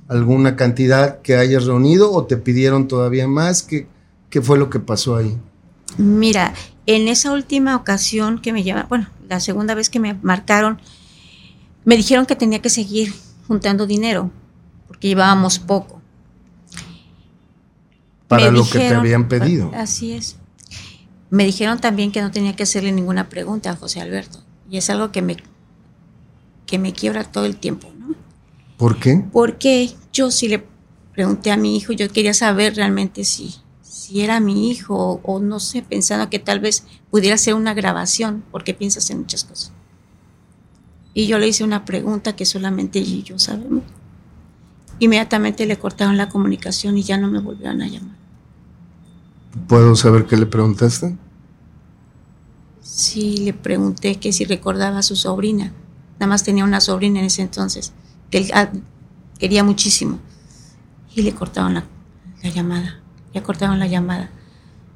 alguna 0.10 0.56
cantidad 0.56 1.22
que 1.22 1.38
hayas 1.38 1.66
reunido 1.66 2.12
o 2.12 2.26
te 2.26 2.36
pidieron 2.36 2.88
todavía 2.88 3.28
más? 3.28 3.64
¿Qué, 3.64 3.88
qué 4.30 4.42
fue 4.42 4.58
lo 4.58 4.70
que 4.70 4.80
pasó 4.80 5.16
ahí? 5.16 5.38
Mira, 5.98 6.54
en 6.86 7.08
esa 7.08 7.32
última 7.32 7.76
ocasión 7.76 8.40
que 8.42 8.52
me 8.52 8.64
llamaron, 8.64 8.90
bueno, 8.90 9.10
la 9.30 9.40
segunda 9.40 9.76
vez 9.76 9.90
que 9.90 10.00
me 10.00 10.16
marcaron, 10.16 10.80
me 11.86 11.96
dijeron 11.96 12.26
que 12.26 12.36
tenía 12.36 12.62
que 12.62 12.70
seguir 12.70 13.14
juntando 13.48 13.88
dinero, 13.88 14.32
porque 14.88 15.08
llevábamos 15.08 15.60
poco. 15.60 16.02
Para 18.28 18.52
lo 18.52 18.64
que 18.64 18.80
te 18.80 18.94
habían 18.94 19.28
pedido. 19.28 19.72
Así 19.74 20.14
es. 20.14 20.36
Me 21.32 21.46
dijeron 21.46 21.80
también 21.80 22.12
que 22.12 22.22
no 22.22 22.32
tenía 22.32 22.56
que 22.56 22.64
hacerle 22.64 22.92
ninguna 22.92 23.30
pregunta 23.30 23.72
a 23.72 23.76
José 23.76 24.02
Alberto. 24.02 24.40
Y 24.70 24.78
es 24.78 24.90
algo 24.90 25.12
que 25.12 25.22
me, 25.22 25.38
que 26.66 26.78
me 26.78 26.94
quiebra 26.94 27.24
todo 27.24 27.46
el 27.46 27.58
tiempo. 27.58 27.92
¿Por 28.80 28.98
qué? 28.98 29.26
Porque 29.34 29.92
yo 30.14 30.32
sí 30.32 30.48
le 30.48 30.66
pregunté 31.14 31.52
a 31.52 31.58
mi 31.58 31.76
hijo, 31.76 31.92
yo 31.92 32.10
quería 32.10 32.34
saber 32.34 32.78
realmente 32.78 33.26
si, 33.26 33.56
si 33.82 34.22
era 34.22 34.40
mi 34.40 34.72
hijo 34.72 35.20
o, 35.22 35.42
no 35.42 35.60
sé, 35.60 35.82
pensando 35.82 36.30
que 36.30 36.40
tal 36.40 36.62
vez 36.62 36.86
pudiera 37.12 37.38
ser 37.38 37.56
una 37.56 37.74
grabación, 37.74 38.42
porque 38.52 38.74
piensas 38.74 39.10
en 39.10 39.20
muchas 39.20 39.44
cosas. 39.44 39.74
Y 41.14 41.28
yo 41.28 41.40
le 41.40 41.50
hice 41.50 41.66
una 41.66 41.84
pregunta 41.84 42.38
que 42.38 42.46
solamente 42.46 43.00
ella 43.00 43.16
y 43.16 43.24
yo 43.24 43.38
sabemos. 43.38 43.84
Inmediatamente 45.00 45.66
le 45.66 45.78
cortaron 45.78 46.16
la 46.16 46.30
comunicación 46.30 46.98
y 46.98 47.04
ya 47.04 47.18
no 47.18 47.30
me 47.30 47.42
volvieron 47.42 47.82
a 47.82 47.88
llamar. 47.90 48.16
¿Puedo 49.68 49.94
saber 49.98 50.26
qué 50.26 50.38
le 50.38 50.46
preguntaste? 50.46 51.18
Sí, 52.82 53.40
le 53.40 53.52
pregunté 53.52 54.16
que 54.16 54.32
si 54.32 54.46
recordaba 54.46 55.00
a 55.00 55.04
su 55.04 55.18
sobrina. 55.18 55.74
Nada 56.14 56.30
más 56.30 56.44
tenía 56.46 56.64
una 56.64 56.80
sobrina 56.80 57.20
en 57.20 57.26
ese 57.26 57.42
entonces, 57.42 57.92
que 58.30 58.40
él 58.40 58.52
ah, 58.54 58.72
quería 59.38 59.64
muchísimo. 59.64 60.20
Y 61.16 61.22
le 61.22 61.34
cortaron 61.34 61.74
la 61.74 61.84
llamada 62.50 63.00
ya 63.34 63.44
cortaron 63.44 63.80
la 63.80 63.88
llamada. 63.88 64.30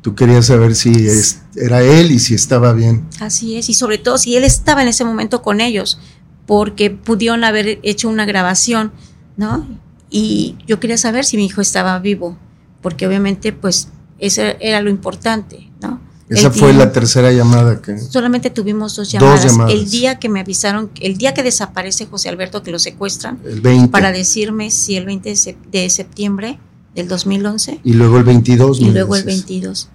Tú 0.02 0.16
querías 0.16 0.48
saber 0.48 0.76
si 0.76 1.08
era 1.56 1.82
él 1.82 2.12
y 2.12 2.20
si 2.20 2.36
estaba 2.36 2.74
bien. 2.74 3.08
Así 3.20 3.58
es, 3.58 3.70
y 3.70 3.74
sobre 3.74 3.98
todo 3.98 4.18
si 4.18 4.36
él 4.36 4.44
estaba 4.44 4.82
en 4.82 4.90
ese 4.90 5.06
momento 5.06 5.42
con 5.42 5.62
ellos, 5.62 6.00
porque 6.46 6.90
pudieron 6.90 7.44
haber 7.44 7.80
hecho 7.84 8.10
una 8.10 8.26
grabación, 8.26 8.92
¿no? 9.38 9.66
Y 10.10 10.58
yo 10.68 10.80
quería 10.80 10.98
saber 10.98 11.24
si 11.24 11.38
mi 11.38 11.46
hijo 11.46 11.62
estaba 11.62 11.98
vivo, 12.00 12.38
porque 12.82 13.08
obviamente 13.08 13.54
pues 13.54 13.90
eso 14.20 14.42
era 14.60 14.82
lo 14.82 14.90
importante, 14.90 15.72
¿no? 15.82 16.02
Esa 16.34 16.52
fue 16.52 16.74
la 16.74 16.92
tercera 16.92 17.32
llamada 17.32 17.82
que... 17.82 17.98
Solamente 17.98 18.50
tuvimos 18.50 18.96
dos 18.96 19.12
llamadas. 19.12 19.58
El 19.70 19.90
día 19.90 20.20
que 20.20 20.30
me 20.30 20.40
avisaron, 20.40 20.90
el 21.00 21.18
día 21.18 21.34
que 21.34 21.44
desaparece 21.44 22.06
José 22.06 22.30
Alberto, 22.30 22.64
que 22.64 22.72
lo 22.72 22.80
secuestran, 22.80 23.40
el 23.46 23.62
20. 23.62 23.90
para 23.90 24.12
decirme 24.12 24.72
si 24.72 24.96
el 24.96 25.06
20 25.06 25.34
de 25.72 25.90
septiembre 25.90 26.60
del 26.96 27.08
2011. 27.08 27.82
Y 27.84 27.94
luego 27.94 28.18
el 28.18 28.24
22. 28.24 28.80
Y 28.80 28.92
luego 28.92 29.16
el 29.16 29.24
22. 29.24 29.90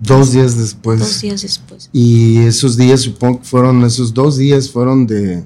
Dos 0.00 0.32
días 0.32 0.58
después. 0.58 1.00
Dos 1.00 1.20
días 1.20 1.42
después. 1.42 1.88
Y 1.92 2.38
esos 2.38 2.76
días, 2.76 3.02
supongo 3.02 3.40
que 3.40 3.44
fueron, 3.46 3.84
esos 3.84 4.12
dos 4.12 4.36
días 4.36 4.70
fueron 4.70 5.06
de 5.06 5.44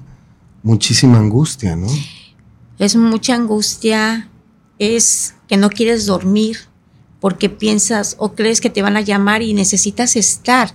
muchísima 0.63 1.19
angustia, 1.19 1.75
¿no? 1.75 1.87
Es 2.77 2.95
mucha 2.95 3.35
angustia, 3.35 4.29
es 4.79 5.35
que 5.47 5.57
no 5.57 5.69
quieres 5.69 6.05
dormir 6.05 6.57
porque 7.19 7.49
piensas 7.49 8.15
o 8.17 8.33
crees 8.33 8.61
que 8.61 8.69
te 8.69 8.81
van 8.81 8.97
a 8.97 9.01
llamar 9.01 9.41
y 9.41 9.53
necesitas 9.53 10.15
estar. 10.15 10.73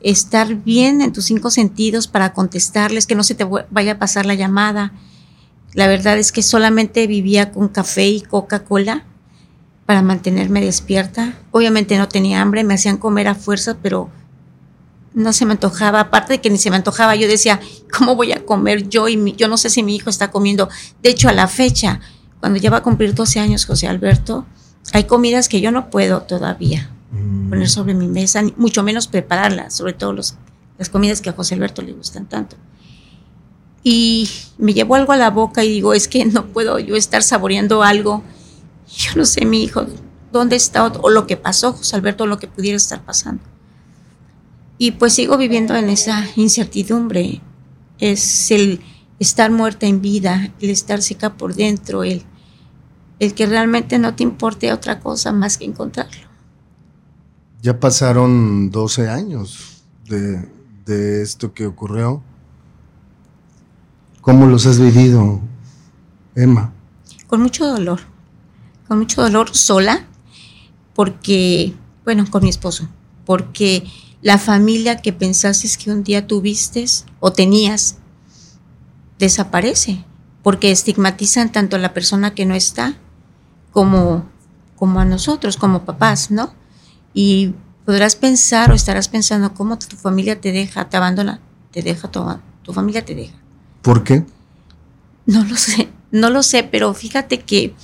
estar 0.00 0.56
bien 0.56 1.00
en 1.00 1.12
tus 1.12 1.26
cinco 1.26 1.50
sentidos 1.50 2.08
para 2.08 2.32
contestarles, 2.32 3.06
que 3.06 3.14
no 3.14 3.22
se 3.22 3.36
te 3.36 3.44
vaya 3.44 3.92
a 3.92 3.98
pasar 3.98 4.26
la 4.26 4.34
llamada. 4.34 4.92
La 5.74 5.86
verdad 5.86 6.18
es 6.18 6.32
que 6.32 6.42
solamente 6.42 7.06
vivía 7.06 7.52
con 7.52 7.68
café 7.68 8.08
y 8.08 8.20
Coca-Cola 8.20 9.04
para 9.86 10.02
mantenerme 10.02 10.60
despierta. 10.60 11.38
Obviamente 11.52 11.98
no 11.98 12.08
tenía 12.08 12.40
hambre, 12.42 12.64
me 12.64 12.74
hacían 12.74 12.98
comer 12.98 13.28
a 13.28 13.34
fuerza, 13.34 13.76
pero 13.80 14.10
no 15.14 15.32
se 15.32 15.46
me 15.46 15.52
antojaba. 15.52 16.00
Aparte 16.00 16.34
de 16.34 16.40
que 16.40 16.50
ni 16.50 16.58
se 16.58 16.70
me 16.70 16.76
antojaba, 16.76 17.14
yo 17.16 17.28
decía, 17.28 17.60
¿cómo 17.96 18.16
voy 18.16 18.32
a 18.32 18.44
comer 18.44 18.88
yo? 18.88 19.08
Y 19.08 19.34
yo 19.36 19.48
no 19.48 19.56
sé 19.56 19.70
si 19.70 19.82
mi 19.82 19.96
hijo 19.96 20.10
está 20.10 20.30
comiendo. 20.30 20.68
De 21.02 21.10
hecho, 21.10 21.28
a 21.28 21.32
la 21.32 21.48
fecha, 21.48 22.00
cuando 22.40 22.58
ya 22.58 22.70
va 22.70 22.78
a 22.78 22.82
cumplir 22.82 23.14
12 23.14 23.40
años 23.40 23.66
José 23.66 23.86
Alberto, 23.86 24.46
hay 24.92 25.04
comidas 25.04 25.48
que 25.48 25.60
yo 25.60 25.70
no 25.70 25.90
puedo 25.90 26.22
todavía 26.22 26.90
mm. 27.12 27.50
poner 27.50 27.68
sobre 27.68 27.94
mi 27.94 28.08
mesa, 28.08 28.42
mucho 28.56 28.82
menos 28.82 29.06
prepararlas, 29.06 29.74
sobre 29.74 29.92
todo 29.92 30.12
los, 30.12 30.34
las 30.78 30.88
comidas 30.88 31.20
que 31.20 31.30
a 31.30 31.32
José 31.32 31.54
Alberto 31.54 31.82
le 31.82 31.92
gustan 31.92 32.26
tanto. 32.26 32.56
Y 33.84 34.28
me 34.58 34.74
llevo 34.74 34.94
algo 34.94 35.12
a 35.12 35.16
la 35.16 35.30
boca 35.30 35.64
y 35.64 35.68
digo, 35.68 35.94
es 35.94 36.08
que 36.08 36.24
no 36.24 36.46
puedo 36.46 36.78
yo 36.78 36.96
estar 36.96 37.22
saboreando 37.22 37.82
algo. 37.82 38.22
Yo 38.96 39.12
no 39.16 39.24
sé, 39.24 39.44
mi 39.44 39.64
hijo, 39.64 39.86
dónde 40.30 40.56
está 40.56 40.86
o, 40.86 41.10
lo 41.10 41.26
que 41.26 41.36
pasó, 41.36 41.72
José 41.72 41.96
Alberto, 41.96 42.24
o 42.24 42.26
lo 42.26 42.38
que 42.38 42.46
pudiera 42.46 42.76
estar 42.76 43.02
pasando. 43.02 43.42
Y 44.78 44.92
pues 44.92 45.14
sigo 45.14 45.36
viviendo 45.36 45.74
en 45.74 45.88
esa 45.88 46.26
incertidumbre. 46.36 47.40
Es 47.98 48.50
el 48.50 48.80
estar 49.18 49.50
muerta 49.50 49.86
en 49.86 50.00
vida, 50.00 50.52
el 50.60 50.70
estar 50.70 51.02
seca 51.02 51.34
por 51.34 51.54
dentro, 51.54 52.02
el, 52.02 52.24
el 53.22 53.34
que 53.34 53.46
realmente 53.46 54.00
no 54.00 54.16
te 54.16 54.24
importe 54.24 54.72
otra 54.72 54.98
cosa 54.98 55.30
más 55.30 55.56
que 55.56 55.64
encontrarlo. 55.64 56.26
Ya 57.62 57.78
pasaron 57.78 58.72
12 58.72 59.08
años 59.08 59.84
de, 60.08 60.48
de 60.84 61.22
esto 61.22 61.54
que 61.54 61.66
ocurrió. 61.66 62.20
¿Cómo 64.22 64.46
los 64.46 64.66
has 64.66 64.80
vivido, 64.80 65.40
Emma? 66.34 66.72
Con 67.28 67.42
mucho 67.42 67.64
dolor, 67.64 68.00
con 68.88 68.98
mucho 68.98 69.22
dolor 69.22 69.54
sola, 69.54 70.04
porque, 70.92 71.74
bueno, 72.04 72.28
con 72.28 72.42
mi 72.42 72.48
esposo, 72.48 72.88
porque 73.24 73.84
la 74.20 74.36
familia 74.36 74.96
que 74.96 75.12
pensaste 75.12 75.68
que 75.78 75.92
un 75.92 76.02
día 76.02 76.26
tuviste 76.26 76.86
o 77.20 77.30
tenías 77.32 77.98
desaparece, 79.20 80.04
porque 80.42 80.72
estigmatizan 80.72 81.52
tanto 81.52 81.76
a 81.76 81.78
la 81.78 81.94
persona 81.94 82.34
que 82.34 82.46
no 82.46 82.56
está 82.56 82.96
como, 83.72 84.24
como 84.76 85.00
a 85.00 85.04
nosotros, 85.04 85.56
como 85.56 85.84
papás, 85.84 86.30
¿no? 86.30 86.52
Y 87.14 87.54
podrás 87.84 88.14
pensar 88.14 88.70
o 88.70 88.74
estarás 88.74 89.08
pensando 89.08 89.54
cómo 89.54 89.78
tu 89.78 89.96
familia 89.96 90.40
te 90.40 90.52
deja, 90.52 90.88
te 90.88 90.96
abandona, 90.96 91.40
te 91.72 91.82
deja, 91.82 92.08
tu, 92.10 92.24
tu 92.62 92.72
familia 92.72 93.04
te 93.04 93.14
deja. 93.14 93.34
¿Por 93.82 94.04
qué? 94.04 94.24
No 95.26 95.44
lo 95.44 95.56
sé, 95.56 95.88
no 96.10 96.30
lo 96.30 96.42
sé, 96.42 96.62
pero 96.62 96.94
fíjate 96.94 97.40
que 97.40 97.74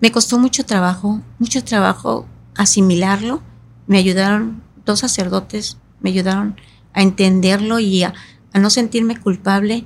me 0.00 0.12
costó 0.12 0.38
mucho 0.38 0.64
trabajo, 0.64 1.20
mucho 1.38 1.64
trabajo 1.64 2.26
asimilarlo. 2.56 3.42
Me 3.86 3.98
ayudaron 3.98 4.62
dos 4.84 5.00
sacerdotes 5.00 5.78
me 6.00 6.10
ayudaron 6.10 6.56
a 6.92 7.02
entenderlo 7.02 7.78
y 7.78 8.02
a, 8.02 8.14
no 8.54 8.70
sentirme 8.70 9.16
culpable 9.20 9.84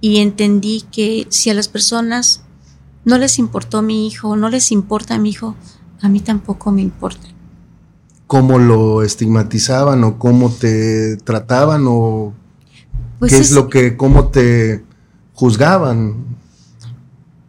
y 0.00 0.18
entendí 0.18 0.84
que 0.92 1.26
si 1.30 1.50
a 1.50 1.54
las 1.54 1.68
personas 1.68 2.43
no 3.04 3.18
les 3.18 3.38
importó 3.38 3.82
mi 3.82 4.06
hijo, 4.06 4.36
no 4.36 4.48
les 4.48 4.72
importa 4.72 5.18
mi 5.18 5.30
hijo, 5.30 5.54
a 6.00 6.08
mí 6.08 6.20
tampoco 6.20 6.72
me 6.72 6.82
importa. 6.82 7.28
¿Cómo 8.26 8.58
lo 8.58 9.02
estigmatizaban 9.02 10.02
o 10.04 10.18
cómo 10.18 10.50
te 10.50 11.16
trataban 11.18 11.84
o 11.86 12.32
pues 13.18 13.32
qué 13.32 13.38
es, 13.38 13.52
lo 13.52 13.68
que, 13.68 13.96
cómo 13.96 14.28
te 14.28 14.84
juzgaban? 15.34 16.24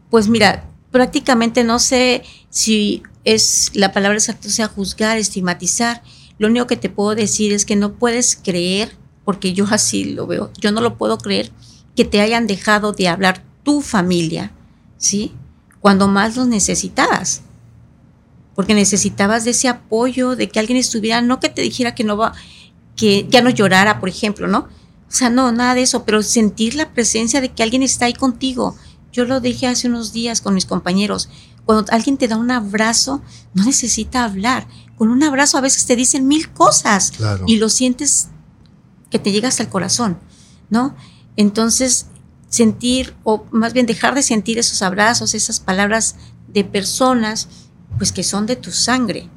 Pues 0.09 0.27
mira, 0.27 0.69
prácticamente 0.91 1.63
no 1.63 1.79
sé 1.79 2.23
si 2.49 3.03
es 3.23 3.71
la 3.73 3.91
palabra 3.91 4.17
exacta 4.17 4.49
sea 4.49 4.67
juzgar, 4.67 5.17
estigmatizar, 5.17 6.03
lo 6.37 6.47
único 6.47 6.67
que 6.67 6.77
te 6.77 6.89
puedo 6.89 7.15
decir 7.15 7.53
es 7.53 7.65
que 7.65 7.75
no 7.75 7.93
puedes 7.93 8.35
creer, 8.35 8.95
porque 9.23 9.53
yo 9.53 9.65
así 9.69 10.13
lo 10.13 10.27
veo, 10.27 10.51
yo 10.59 10.71
no 10.71 10.81
lo 10.81 10.97
puedo 10.97 11.17
creer, 11.17 11.51
que 11.95 12.05
te 12.05 12.21
hayan 12.21 12.45
dejado 12.45 12.91
de 12.91 13.07
hablar 13.07 13.43
tu 13.63 13.81
familia, 13.81 14.51
¿sí? 14.97 15.33
Cuando 15.85 16.07
más 16.07 16.35
los 16.35 16.47
necesitabas. 16.47 17.41
Porque 18.55 18.73
necesitabas 18.73 19.43
de 19.43 19.51
ese 19.51 19.67
apoyo, 19.67 20.35
de 20.35 20.49
que 20.49 20.59
alguien 20.59 20.79
estuviera, 20.79 21.21
no 21.21 21.39
que 21.39 21.49
te 21.49 21.61
dijera 21.61 21.93
que 21.93 22.03
no 22.03 22.17
va, 22.17 22.33
que 22.95 23.27
ya 23.29 23.43
no 23.43 23.51
llorara, 23.51 23.99
por 23.99 24.09
ejemplo, 24.09 24.47
¿no? 24.47 24.59
O 24.59 25.11
sea, 25.11 25.29
no, 25.29 25.51
nada 25.51 25.75
de 25.75 25.83
eso, 25.83 26.03
pero 26.03 26.23
sentir 26.23 26.73
la 26.73 26.91
presencia 26.93 27.39
de 27.39 27.49
que 27.49 27.61
alguien 27.61 27.83
está 27.83 28.05
ahí 28.05 28.13
contigo. 28.13 28.75
Yo 29.11 29.25
lo 29.25 29.41
dije 29.41 29.67
hace 29.67 29.87
unos 29.87 30.11
días 30.13 30.41
con 30.41 30.55
mis 30.55 30.65
compañeros. 30.65 31.29
Cuando 31.65 31.85
alguien 31.91 32.17
te 32.17 32.27
da 32.27 32.37
un 32.37 32.49
abrazo, 32.49 33.21
no 33.53 33.63
necesita 33.65 34.23
hablar 34.23 34.67
con 34.97 35.09
un 35.09 35.23
abrazo 35.23 35.57
a 35.57 35.61
veces 35.61 35.85
te 35.85 35.95
dicen 35.95 36.27
mil 36.27 36.49
cosas 36.51 37.13
y 37.45 37.57
lo 37.57 37.69
sientes 37.69 38.29
que 39.09 39.19
te 39.19 39.31
llega 39.31 39.49
hasta 39.49 39.63
el 39.63 39.69
corazón, 39.69 40.17
¿no? 40.69 40.95
Entonces, 41.35 42.07
sentir, 42.55 43.13
o 43.23 43.45
más 43.51 43.73
bien 43.73 43.85
dejar 43.85 44.15
de 44.15 44.23
sentir 44.23 44.57
esos 44.57 44.81
abrazos, 44.81 45.33
esas 45.33 45.59
palabras 45.59 46.15
de 46.47 46.63
personas, 46.63 47.49
pues 47.97 48.11
que 48.11 48.23
son 48.23 48.45
de 48.45 48.55
tu 48.55 48.71
sangre, 48.71 49.29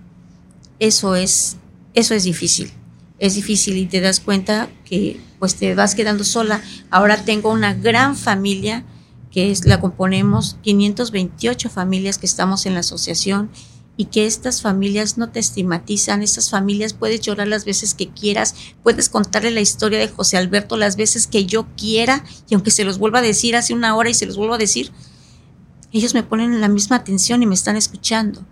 eso 0.78 1.16
es, 1.16 1.56
eso 1.94 2.14
es 2.14 2.24
difícil. 2.24 2.72
Es 3.18 3.34
difícil 3.34 3.76
y 3.76 3.86
te 3.86 4.00
das 4.00 4.20
cuenta 4.20 4.68
que 4.84 5.20
pues 5.40 5.56
te 5.56 5.74
vas 5.74 5.96
quedando 5.96 6.22
sola. 6.22 6.62
Ahora 6.90 7.16
tengo 7.24 7.50
una 7.50 7.74
gran 7.74 8.16
familia 8.16 8.84
que 9.32 9.50
es, 9.50 9.66
la 9.66 9.80
componemos 9.80 10.56
528 10.62 11.68
familias 11.68 12.18
que 12.18 12.26
estamos 12.26 12.64
en 12.66 12.74
la 12.74 12.80
asociación 12.80 13.50
y 13.98 14.06
que 14.06 14.26
estas 14.26 14.62
familias 14.62 15.18
no 15.18 15.28
te 15.28 15.40
estigmatizan, 15.40 16.22
estas 16.22 16.50
familias 16.50 16.94
puedes 16.94 17.20
llorar 17.20 17.48
las 17.48 17.64
veces 17.64 17.94
que 17.94 18.08
quieras, 18.08 18.54
puedes 18.84 19.08
contarle 19.08 19.50
la 19.50 19.60
historia 19.60 19.98
de 19.98 20.06
José 20.06 20.36
Alberto 20.36 20.76
las 20.76 20.94
veces 20.94 21.26
que 21.26 21.46
yo 21.46 21.66
quiera 21.76 22.24
y 22.48 22.54
aunque 22.54 22.70
se 22.70 22.84
los 22.84 22.98
vuelva 22.98 23.18
a 23.18 23.22
decir 23.22 23.56
hace 23.56 23.74
una 23.74 23.96
hora 23.96 24.08
y 24.08 24.14
se 24.14 24.24
los 24.24 24.36
vuelvo 24.36 24.54
a 24.54 24.58
decir, 24.58 24.92
ellos 25.90 26.14
me 26.14 26.22
ponen 26.22 26.60
la 26.60 26.68
misma 26.68 26.94
atención 26.94 27.42
y 27.42 27.46
me 27.46 27.56
están 27.56 27.74
escuchando, 27.74 28.46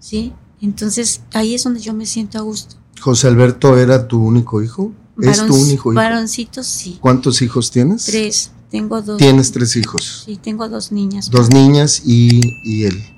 ¿sí? 0.00 0.32
Entonces 0.62 1.20
ahí 1.34 1.54
es 1.54 1.64
donde 1.64 1.80
yo 1.80 1.92
me 1.92 2.06
siento 2.06 2.38
a 2.38 2.40
gusto. 2.40 2.76
José 2.98 3.28
Alberto 3.28 3.76
era 3.76 4.08
tu 4.08 4.18
único 4.24 4.62
hijo? 4.62 4.92
¿Es 5.20 5.44
tu 5.46 5.54
único 5.54 5.92
hijo? 5.92 6.00
Varoncitos, 6.00 6.66
sí. 6.66 6.96
¿Cuántos 7.02 7.42
hijos 7.42 7.70
tienes? 7.70 8.06
Tres. 8.06 8.50
Tengo 8.70 9.02
dos. 9.02 9.18
¿Tienes 9.18 9.52
tres 9.52 9.76
hijos? 9.76 10.22
Sí, 10.24 10.38
tengo 10.38 10.70
dos 10.70 10.90
niñas. 10.90 11.30
Dos 11.30 11.50
niñas 11.50 12.00
y, 12.04 12.40
y 12.64 12.84
él. 12.84 13.15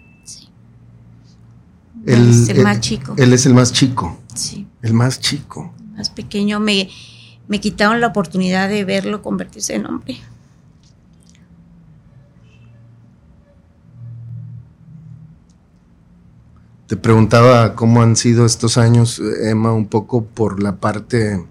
Él 2.06 2.30
es 2.30 2.48
el 2.48 2.62
más 2.62 2.80
chico. 2.80 3.14
Él 3.16 3.32
es 3.32 3.46
el 3.46 3.54
más 3.54 3.72
chico. 3.72 4.18
Sí. 4.34 4.66
El 4.82 4.94
más 4.94 5.20
chico. 5.20 5.72
más 5.96 6.10
pequeño. 6.10 6.60
Me, 6.60 6.88
me 7.48 7.60
quitaron 7.60 8.00
la 8.00 8.08
oportunidad 8.08 8.68
de 8.68 8.84
verlo 8.84 9.22
convertirse 9.22 9.74
en 9.74 9.86
hombre. 9.86 10.18
Te 16.86 16.96
preguntaba 16.96 17.74
cómo 17.74 18.00
han 18.00 18.16
sido 18.16 18.46
estos 18.46 18.78
años, 18.78 19.20
Emma, 19.42 19.72
un 19.74 19.88
poco 19.88 20.24
por 20.24 20.62
la 20.62 20.76
parte 20.76 21.44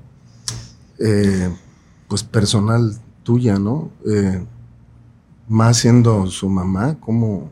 eh, 0.98 1.56
pues 2.08 2.24
personal 2.24 2.98
tuya, 3.22 3.60
¿no? 3.60 3.92
Eh, 4.10 4.44
más 5.48 5.78
siendo 5.78 6.26
su 6.28 6.50
mamá, 6.50 6.98
¿cómo, 7.00 7.52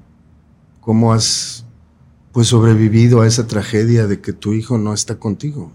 cómo 0.81 1.13
has 1.13 1.64
pues 2.35 2.49
sobrevivido 2.49 3.21
a 3.21 3.27
esa 3.27 3.47
tragedia 3.47 4.07
de 4.07 4.19
que 4.19 4.33
tu 4.33 4.51
hijo 4.51 4.77
no 4.77 4.93
está 4.93 5.15
contigo? 5.15 5.71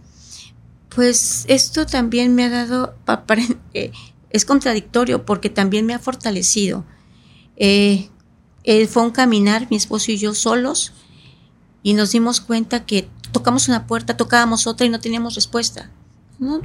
Pues 0.95 1.47
esto 1.49 1.87
también 1.87 2.35
me 2.35 2.45
ha 2.45 2.51
dado, 2.51 2.95
eh, 3.73 3.93
es 4.29 4.45
contradictorio 4.45 5.25
porque 5.25 5.49
también 5.49 5.87
me 5.87 5.95
ha 5.95 5.99
fortalecido. 5.99 6.85
Eh, 7.57 8.11
fue 8.91 9.03
un 9.03 9.11
caminar, 9.11 9.69
mi 9.71 9.79
esposo 9.79 10.13
y 10.13 10.19
yo 10.19 10.35
solos, 10.35 10.93
y 11.83 11.95
nos 11.95 12.13
dimos 12.13 12.43
cuenta 12.43 12.85
que 12.85 13.09
tocamos 13.33 13.69
una 13.69 13.87
puerta, 13.87 14.19
tocábamos 14.19 14.67
otra 14.67 14.85
y 14.87 14.91
no 14.91 15.01
teníamos 15.01 15.37
respuesta. 15.37 15.91
No 16.39 16.61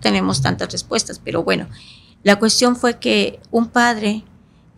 tenemos 0.00 0.42
tantas 0.42 0.72
respuestas, 0.72 1.20
pero 1.20 1.44
bueno, 1.44 1.68
la 2.24 2.40
cuestión 2.40 2.74
fue 2.74 2.98
que 2.98 3.38
un 3.52 3.68
padre, 3.68 4.24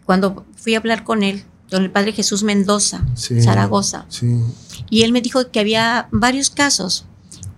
cuando 0.05 0.45
fui 0.57 0.75
a 0.75 0.79
hablar 0.79 1.05
con 1.05 1.23
él, 1.23 1.43
don 1.73 1.83
el 1.83 1.91
padre 1.91 2.13
Jesús 2.13 2.45
Mendoza, 2.45 3.05
Zaragoza. 3.17 4.07
Y 4.91 5.03
él 5.03 5.13
me 5.13 5.21
dijo 5.21 5.51
que 5.51 5.59
había 5.59 6.09
varios 6.13 6.51
casos. 6.51 7.07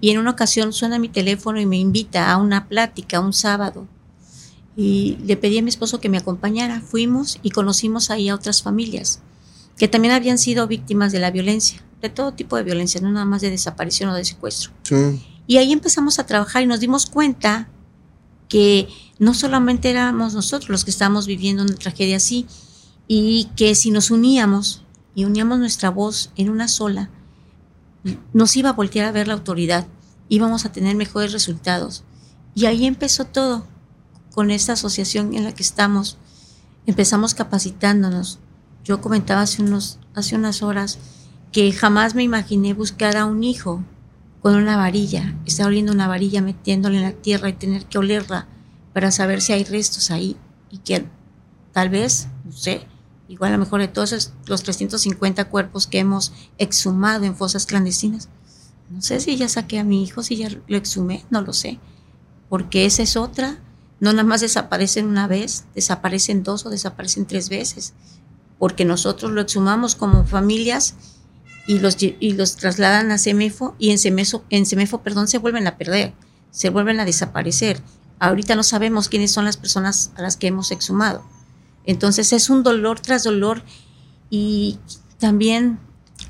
Y 0.01 0.11
en 0.11 0.19
una 0.19 0.31
ocasión 0.31 0.73
suena 0.73 0.99
mi 0.99 1.09
teléfono 1.09 1.61
y 1.61 1.67
me 1.67 1.79
invita 1.79 2.31
a 2.31 2.37
una 2.37 2.69
plática 2.69 3.21
un 3.21 3.33
sábado. 3.33 3.87
Y 4.77 5.19
le 5.25 5.37
pedí 5.37 5.59
a 5.59 5.63
mi 5.63 5.69
esposo 5.69 6.01
que 6.01 6.09
me 6.09 6.19
acompañara. 6.19 6.81
Fuimos 6.81 7.39
y 7.43 7.51
conocimos 7.51 8.11
ahí 8.11 8.29
a 8.29 8.35
otras 8.35 8.63
familias 8.63 9.21
que 9.77 9.89
también 9.89 10.15
habían 10.15 10.39
sido 10.39 10.67
víctimas 10.67 11.13
de 11.13 11.19
la 11.19 11.31
violencia, 11.31 11.83
de 12.01 12.09
todo 12.09 12.33
tipo 12.33 12.57
de 12.57 12.63
violencia, 12.63 13.01
no 13.01 13.11
nada 13.11 13.25
más 13.25 13.43
de 13.43 13.51
desaparición 13.51 14.11
o 14.11 14.15
de 14.15 14.25
secuestro. 14.25 14.71
Y 15.47 15.57
ahí 15.57 15.73
empezamos 15.73 16.19
a 16.19 16.27
trabajar 16.27 16.63
y 16.63 16.67
nos 16.67 16.81
dimos 16.81 17.07
cuenta 17.07 17.69
que 18.49 18.89
no 19.19 19.35
solamente 19.35 19.91
éramos 19.91 20.35
nosotros 20.35 20.71
los 20.71 20.85
que 20.85 20.91
estábamos 20.91 21.27
viviendo 21.27 21.63
una 21.63 21.75
tragedia 21.75 22.17
así, 22.17 22.47
y 23.07 23.51
que 23.57 23.75
si 23.75 23.91
nos 23.91 24.11
uníamos 24.11 24.83
y 25.15 25.25
uníamos 25.25 25.59
nuestra 25.59 25.91
voz 25.91 26.31
en 26.37 26.51
una 26.51 26.69
sola, 26.69 27.11
nos 28.33 28.57
iba 28.57 28.71
a 28.71 28.75
voltear 28.75 29.07
a 29.07 29.13
ver 29.13 29.29
la 29.29 29.35
autoridad, 29.35 29.87
íbamos 30.29 30.65
a 30.65 30.73
tener 30.73 30.97
mejores 30.97 31.33
resultados. 31.33 32.05
Y 32.55 32.67
ahí 32.67 32.87
empezó 32.87 33.25
todo, 33.25 33.67
con 34.35 34.51
esta 34.51 34.73
asociación 34.73 35.35
en 35.35 35.45
la 35.45 35.53
que 35.55 35.63
estamos. 35.63 36.19
Empezamos 36.87 37.35
capacitándonos. 37.35 38.41
Yo 38.85 39.01
comentaba 39.01 39.43
hace, 39.43 39.63
unos, 39.63 40.01
hace 40.15 40.35
unas 40.35 40.63
horas 40.63 40.99
que 41.53 41.73
jamás 41.73 42.15
me 42.15 42.25
imaginé 42.25 42.75
buscar 42.75 43.17
a 43.17 43.27
un 43.27 43.45
hijo 43.45 43.83
con 44.43 44.57
una 44.57 44.77
varilla, 44.77 45.39
estar 45.47 45.67
oliendo 45.67 45.93
una 45.93 46.09
varilla, 46.09 46.43
metiéndole 46.43 46.97
en 46.97 47.05
la 47.05 47.13
tierra 47.13 47.49
y 47.49 47.55
tener 47.55 47.87
que 47.87 47.97
olerla 47.97 48.49
para 48.93 49.11
saber 49.11 49.41
si 49.41 49.53
hay 49.53 49.65
restos 49.65 50.11
ahí 50.11 50.37
y 50.71 50.79
que 50.79 51.07
tal 51.73 51.89
vez, 51.89 52.29
no 52.45 52.53
sé, 52.53 52.87
igual 53.35 53.53
a 53.53 53.57
lo 53.57 53.65
mejor 53.65 53.81
de 53.81 53.89
todos 53.89 54.33
los 54.47 54.63
350 54.63 55.47
cuerpos 55.47 55.87
que 55.87 55.99
hemos 55.99 56.33
exhumado 56.57 57.25
en 57.25 57.37
fosas 57.37 57.67
clandestinas, 57.67 58.29
no 58.91 59.03
sé 59.03 59.21
si 59.21 59.37
ya 59.37 59.49
saqué 59.49 59.79
a 59.79 59.85
mi 59.85 60.03
hijo, 60.03 60.23
si 60.23 60.37
ya 60.37 60.49
lo 60.51 60.77
exhumé, 60.77 61.25
no 61.31 61.43
lo 61.43 61.53
sé, 61.53 61.81
porque 62.49 62.87
esa 62.87 63.03
es 63.03 63.17
otra, 63.17 63.59
no 63.99 64.13
nada 64.13 64.23
más 64.23 64.41
desaparecen 64.41 65.07
una 65.07 65.27
vez, 65.27 65.65
desaparecen 65.75 66.45
dos 66.45 66.65
o 66.65 66.71
desaparecen 66.71 67.27
tres 67.27 67.49
veces, 67.49 67.95
porque 68.59 68.85
nosotros 68.85 69.33
lo 69.33 69.41
exhumamos 69.41 69.97
como 69.97 70.25
familias 70.25 70.95
y 71.67 71.81
los, 71.81 71.97
y 72.01 72.33
los 72.35 72.57
trasladan 72.57 73.11
a 73.11 73.19
CEMEFO 73.19 73.75
y 73.79 73.91
en 73.91 73.99
CEMEFO, 73.99 74.45
en 74.51 74.65
CEMEFO 74.65 75.03
perdón, 75.03 75.27
se 75.27 75.39
vuelven 75.39 75.67
a 75.67 75.77
perder, 75.77 76.13
se 76.53 76.71
vuelven 76.71 77.01
a 77.01 77.05
desaparecer. 77.05 77.81
Ahorita 78.21 78.55
no 78.55 78.63
sabemos 78.63 79.09
quiénes 79.09 79.33
son 79.33 79.45
las 79.45 79.57
personas 79.57 80.13
a 80.17 80.23
las 80.23 80.37
que 80.37 80.47
hemos 80.47 80.71
exhumado. 80.71 81.25
Entonces 81.87 82.33
es 82.33 82.51
un 82.51 82.63
dolor 82.63 83.01
tras 83.01 83.25
dolor 83.25 83.63
y 84.31 84.79
también 85.19 85.79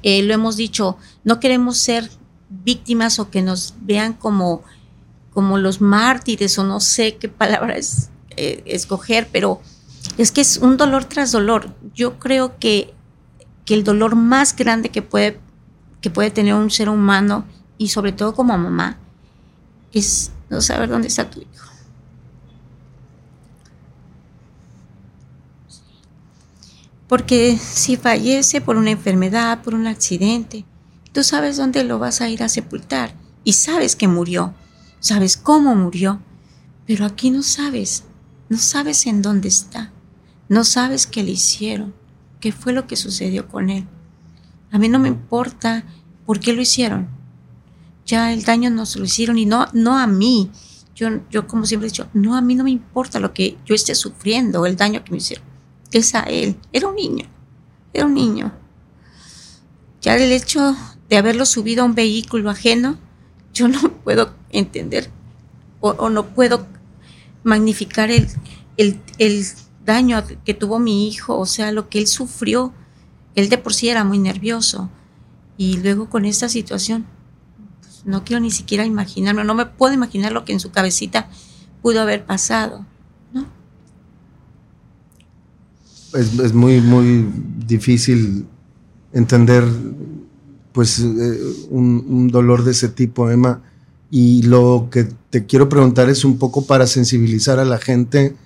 eh, 0.02 0.22
lo 0.22 0.34
hemos 0.34 0.56
dicho, 0.56 0.98
no 1.24 1.40
queremos 1.40 1.78
ser 1.78 2.10
víctimas 2.48 3.18
o 3.18 3.30
que 3.30 3.42
nos 3.42 3.74
vean 3.80 4.12
como, 4.14 4.62
como 5.32 5.58
los 5.58 5.80
mártires 5.80 6.58
o 6.58 6.64
no 6.64 6.80
sé 6.80 7.16
qué 7.16 7.28
palabra 7.28 7.76
eh, 8.36 8.62
escoger, 8.66 9.28
pero 9.32 9.60
es 10.18 10.30
que 10.30 10.40
es 10.40 10.58
un 10.58 10.76
dolor 10.76 11.04
tras 11.04 11.32
dolor. 11.32 11.74
Yo 11.94 12.18
creo 12.18 12.58
que, 12.58 12.94
que 13.64 13.74
el 13.74 13.84
dolor 13.84 14.16
más 14.16 14.54
grande 14.54 14.90
que 14.90 15.02
puede, 15.02 15.40
que 16.00 16.10
puede 16.10 16.30
tener 16.30 16.54
un 16.54 16.70
ser 16.70 16.88
humano 16.88 17.44
y 17.78 17.88
sobre 17.88 18.12
todo 18.12 18.34
como 18.34 18.56
mamá 18.56 18.98
es 19.92 20.32
no 20.50 20.60
saber 20.60 20.88
dónde 20.88 21.08
está 21.08 21.30
tu 21.30 21.40
hijo. 21.40 21.73
Porque 27.08 27.58
si 27.58 27.96
fallece 27.96 28.60
por 28.60 28.76
una 28.76 28.90
enfermedad, 28.90 29.62
por 29.62 29.74
un 29.74 29.86
accidente, 29.86 30.64
tú 31.12 31.22
sabes 31.22 31.56
dónde 31.56 31.84
lo 31.84 31.98
vas 31.98 32.20
a 32.20 32.30
ir 32.30 32.42
a 32.42 32.48
sepultar 32.48 33.14
y 33.44 33.52
sabes 33.52 33.94
que 33.94 34.08
murió, 34.08 34.54
sabes 35.00 35.36
cómo 35.36 35.74
murió, 35.74 36.20
pero 36.86 37.04
aquí 37.04 37.30
no 37.30 37.42
sabes, 37.42 38.04
no 38.48 38.56
sabes 38.56 39.06
en 39.06 39.20
dónde 39.20 39.48
está, 39.48 39.92
no 40.48 40.64
sabes 40.64 41.06
qué 41.06 41.22
le 41.22 41.32
hicieron, 41.32 41.94
qué 42.40 42.52
fue 42.52 42.72
lo 42.72 42.86
que 42.86 42.96
sucedió 42.96 43.48
con 43.48 43.68
él. 43.68 43.86
A 44.70 44.78
mí 44.78 44.88
no 44.88 44.98
me 44.98 45.08
importa 45.08 45.84
por 46.24 46.40
qué 46.40 46.52
lo 46.52 46.62
hicieron. 46.62 47.08
Ya 48.06 48.32
el 48.32 48.44
daño 48.44 48.70
nos 48.70 48.96
lo 48.96 49.04
hicieron 49.04 49.38
y 49.38 49.46
no, 49.46 49.66
no 49.72 49.98
a 49.98 50.06
mí. 50.06 50.50
Yo, 50.94 51.08
yo 51.30 51.46
como 51.46 51.64
siempre 51.64 51.86
he 51.86 51.90
dicho, 51.90 52.08
no 52.12 52.34
a 52.34 52.40
mí 52.40 52.54
no 52.54 52.64
me 52.64 52.70
importa 52.70 53.20
lo 53.20 53.32
que 53.32 53.56
yo 53.64 53.74
esté 53.74 53.94
sufriendo, 53.94 54.66
el 54.66 54.76
daño 54.76 55.04
que 55.04 55.12
me 55.12 55.18
hicieron 55.18 55.53
es 55.98 56.14
a 56.14 56.20
él. 56.22 56.57
Era 56.72 56.88
un 56.88 56.96
niño, 56.96 57.26
era 57.92 58.07
un 58.07 58.14
niño. 58.14 58.52
Ya 60.00 60.16
el 60.16 60.33
hecho 60.33 60.76
de 61.09 61.16
haberlo 61.16 61.46
subido 61.46 61.83
a 61.83 61.87
un 61.87 61.94
vehículo 61.94 62.50
ajeno, 62.50 62.98
yo 63.52 63.68
no 63.68 63.80
puedo 64.04 64.35
entender 64.50 65.11
o, 65.92 66.09
no 66.09 66.26
puedo 66.28 66.66
magnificar 67.42 68.11
el, 68.11 68.28
el, 68.76 69.46
daño 69.85 70.24
que 70.46 70.54
tuvo 70.54 70.78
mi 70.78 71.07
hijo, 71.07 71.38
o 71.38 71.44
sea, 71.44 71.70
lo 71.70 71.90
que 71.90 71.98
él 71.98 72.07
sufrió. 72.07 72.72
Él 73.35 73.50
de 73.50 73.59
por 73.59 73.74
sí 73.74 73.90
era 73.90 74.02
muy 74.02 74.18
nervioso. 74.18 74.88
Y 75.59 75.76
luego 75.76 76.09
con 76.09 76.24
esta 76.24 76.48
situación, 76.48 77.07
pues, 77.83 78.07
no 78.07 78.24
quiero 78.24 78.40
ni 78.40 78.50
siquiera 78.50 78.87
imaginarme, 78.87 79.44
no 79.44 79.54
me 79.54 79.66
puedo 79.66 79.92
imaginar 79.92 80.33
lo 80.33 80.46
que 80.46 80.52
en 80.52 80.61
su 80.61 80.70
cabecita 80.70 81.28
pudo 81.83 82.00
haber 82.00 82.24
pasado. 82.24 82.87
Es, 86.14 86.55
muy, 86.55 86.81
muy 86.81 87.27
difícil 87.66 88.46
entender 89.12 89.64
pues 90.72 90.98
eh, 90.98 91.38
un, 91.70 92.29
dolor 92.29 92.64
de 92.64 92.72
ese 92.72 92.88
tipo, 92.88 93.31
Emma. 93.31 93.62
Y 94.11 94.42
lo 94.42 94.88
que 94.90 95.09
te 95.31 95.46
quiero 95.46 95.68
preguntar 95.68 96.09
es 96.09 96.24
un 96.24 96.38
poco 96.38 96.66
para 96.66 96.87
sensibilizar 96.87 97.59
a 97.59 97.64
la 97.64 97.79
gente 97.79 98.37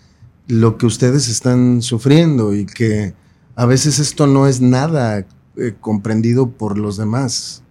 lo 0.47 0.79
que 0.79 0.87
ustedes 0.87 1.29
están 1.29 1.83
sufriendo 1.83 2.55
y 2.55 2.65
que 2.65 3.15
a 3.55 3.67
veces 3.67 3.99
esto 3.99 4.27
no 4.27 4.47
es 4.47 4.61
nada 4.61 5.27
eh, 5.57 5.75
comprendido 5.81 6.51
por 6.51 6.79
los 6.79 6.97
demás. 6.97 7.63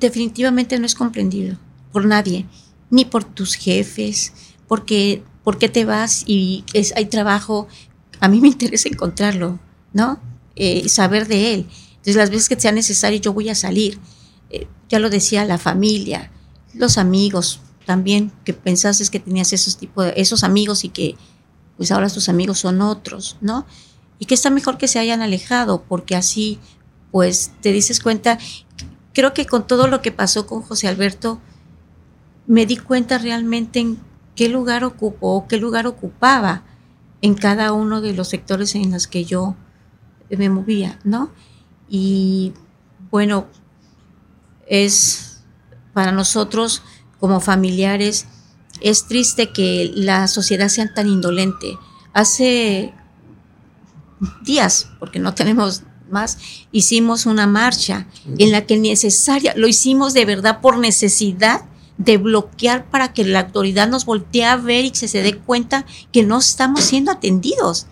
Definitivamente 0.00 0.78
no 0.78 0.86
es 0.86 0.94
comprendido 0.94 1.58
por 1.92 2.06
nadie, 2.06 2.46
ni 2.90 3.04
por 3.04 3.24
tus 3.24 3.54
jefes, 3.54 4.32
porque 4.68 5.22
porque 5.46 5.68
te 5.68 5.84
vas 5.84 6.24
y 6.26 6.64
es, 6.72 6.92
hay 6.96 7.06
trabajo 7.06 7.68
a 8.20 8.28
mí 8.28 8.40
me 8.40 8.48
interesa 8.48 8.88
encontrarlo, 8.88 9.58
¿no? 9.92 10.20
Eh, 10.54 10.88
saber 10.88 11.26
de 11.28 11.54
él. 11.54 11.66
Entonces, 11.90 12.16
las 12.16 12.30
veces 12.30 12.48
que 12.48 12.60
sea 12.60 12.72
necesario, 12.72 13.20
yo 13.20 13.32
voy 13.32 13.48
a 13.48 13.54
salir. 13.54 13.98
Eh, 14.50 14.66
ya 14.88 14.98
lo 14.98 15.10
decía 15.10 15.44
la 15.44 15.58
familia, 15.58 16.30
los 16.72 16.98
amigos 16.98 17.60
también, 17.84 18.32
que 18.44 18.52
pensaste 18.52 19.06
que 19.08 19.20
tenías 19.20 19.52
esos, 19.52 19.76
tipo 19.76 20.02
de, 20.02 20.14
esos 20.16 20.44
amigos 20.44 20.84
y 20.84 20.88
que 20.88 21.16
pues 21.76 21.92
ahora 21.92 22.08
tus 22.08 22.28
amigos 22.28 22.58
son 22.58 22.80
otros, 22.80 23.36
¿no? 23.40 23.66
Y 24.18 24.26
que 24.26 24.34
está 24.34 24.50
mejor 24.50 24.78
que 24.78 24.88
se 24.88 24.98
hayan 24.98 25.20
alejado, 25.20 25.84
porque 25.86 26.16
así, 26.16 26.58
pues, 27.10 27.52
te 27.60 27.70
dices 27.70 28.00
cuenta. 28.00 28.38
Creo 29.12 29.34
que 29.34 29.46
con 29.46 29.66
todo 29.66 29.86
lo 29.86 30.00
que 30.00 30.10
pasó 30.10 30.46
con 30.46 30.62
José 30.62 30.88
Alberto, 30.88 31.40
me 32.46 32.64
di 32.64 32.76
cuenta 32.76 33.18
realmente 33.18 33.80
en 33.80 33.98
qué 34.34 34.48
lugar 34.48 34.84
ocupó, 34.84 35.46
qué 35.48 35.58
lugar 35.58 35.86
ocupaba 35.86 36.62
en 37.22 37.34
cada 37.34 37.72
uno 37.72 38.00
de 38.00 38.12
los 38.12 38.28
sectores 38.28 38.74
en 38.74 38.90
los 38.90 39.06
que 39.06 39.24
yo 39.24 39.56
me 40.30 40.48
movía, 40.48 40.98
¿no? 41.04 41.30
Y 41.88 42.52
bueno, 43.10 43.46
es 44.66 45.42
para 45.92 46.12
nosotros 46.12 46.82
como 47.20 47.40
familiares, 47.40 48.26
es 48.80 49.06
triste 49.06 49.52
que 49.52 49.90
la 49.94 50.28
sociedad 50.28 50.68
sea 50.68 50.92
tan 50.92 51.08
indolente. 51.08 51.78
Hace 52.12 52.92
días, 54.44 54.90
porque 54.98 55.18
no 55.18 55.34
tenemos 55.34 55.82
más, 56.10 56.38
hicimos 56.72 57.26
una 57.26 57.46
marcha 57.46 58.06
en 58.38 58.52
la 58.52 58.66
que 58.66 58.76
necesaria, 58.76 59.54
lo 59.56 59.66
hicimos 59.66 60.14
de 60.14 60.24
verdad 60.24 60.60
por 60.60 60.78
necesidad 60.78 61.62
de 61.98 62.18
bloquear 62.18 62.90
para 62.90 63.12
que 63.12 63.24
la 63.24 63.40
autoridad 63.40 63.88
nos 63.88 64.04
voltee 64.04 64.44
a 64.44 64.56
ver 64.56 64.84
y 64.84 64.90
que 64.90 65.08
se 65.08 65.22
dé 65.22 65.36
cuenta 65.36 65.86
que 66.12 66.22
no 66.22 66.38
estamos 66.38 66.80
siendo 66.80 67.10
atendidos, 67.10 67.86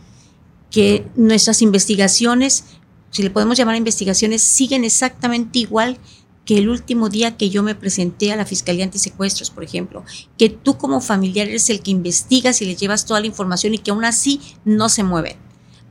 que 0.70 1.06
nuestras 1.16 1.62
investigaciones, 1.62 2.64
si 3.10 3.22
le 3.22 3.30
podemos 3.30 3.56
llamar 3.56 3.76
investigaciones, 3.76 4.42
siguen 4.42 4.84
exactamente 4.84 5.58
igual 5.58 5.98
que 6.44 6.58
el 6.58 6.68
último 6.68 7.08
día 7.08 7.36
que 7.36 7.48
yo 7.48 7.62
me 7.62 7.74
presenté 7.74 8.32
a 8.32 8.36
la 8.36 8.44
Fiscalía 8.44 8.84
Antisecuestros, 8.84 9.50
por 9.50 9.64
ejemplo, 9.64 10.04
que 10.36 10.50
tú 10.50 10.76
como 10.76 11.00
familiar 11.00 11.48
eres 11.48 11.70
el 11.70 11.80
que 11.80 11.90
investigas 11.90 12.60
y 12.60 12.66
le 12.66 12.76
llevas 12.76 13.06
toda 13.06 13.20
la 13.20 13.26
información 13.26 13.74
y 13.74 13.78
que 13.78 13.90
aún 13.90 14.04
así 14.04 14.40
no 14.64 14.88
se 14.88 15.04
mueven. 15.04 15.36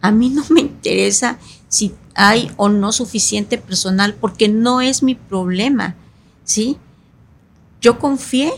A 0.01 0.11
mí 0.11 0.29
no 0.29 0.43
me 0.49 0.61
interesa 0.61 1.39
si 1.69 1.93
hay 2.13 2.51
o 2.57 2.69
no 2.69 2.91
suficiente 2.91 3.57
personal 3.57 4.13
porque 4.13 4.47
no 4.47 4.81
es 4.81 5.01
mi 5.01 5.15
problema, 5.15 5.95
¿sí? 6.43 6.77
Yo 7.83 7.99
confié 7.99 8.53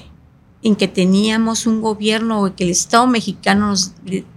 en 0.61 0.75
que 0.75 0.88
teníamos 0.88 1.65
un 1.65 1.81
gobierno 1.81 2.43
o 2.43 2.55
que 2.55 2.63
el 2.63 2.69
Estado 2.69 3.07
mexicano 3.07 3.69
nos 3.69 3.93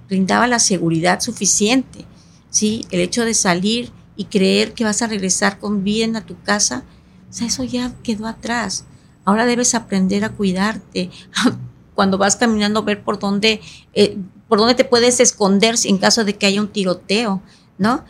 brindaba 0.09 0.47
la 0.47 0.59
seguridad 0.59 1.21
suficiente. 1.21 2.07
¿sí? 2.49 2.87
El 2.91 3.01
hecho 3.01 3.27
de 3.27 3.35
salir 3.35 3.93
y 4.17 4.25
creer 4.25 4.73
que 4.73 4.85
vas 4.85 5.03
a 5.03 5.07
regresar 5.07 5.59
con 5.59 5.85
bien 5.85 6.17
a 6.17 6.25
tu 6.25 6.41
casa, 6.43 6.85
o 7.29 7.33
sea, 7.35 7.47
eso 7.47 7.65
ya 7.65 7.93
quedó 8.03 8.27
atrás. 8.27 8.87
Ahora 9.27 9.45
debes 9.45 9.75
aprender 9.75 10.25
a 10.25 10.31
cuidarte. 10.31 11.11
Cuando 11.95 12.17
vas 12.17 12.37
caminando, 12.37 12.83
ver 12.83 13.05
por 13.05 13.19
dónde, 13.19 13.61
eh, 13.93 14.17
por 14.49 14.59
dónde 14.59 14.75
te 14.75 14.87
puedes 14.87 15.21
esconder 15.21 15.75
en 15.85 15.99
caso 15.99 16.25
de 16.25 16.35
que 16.35 16.47
haya 16.47 16.63
un 16.63 16.69
tiroteo, 16.69 17.43
¿no? 17.77 18.05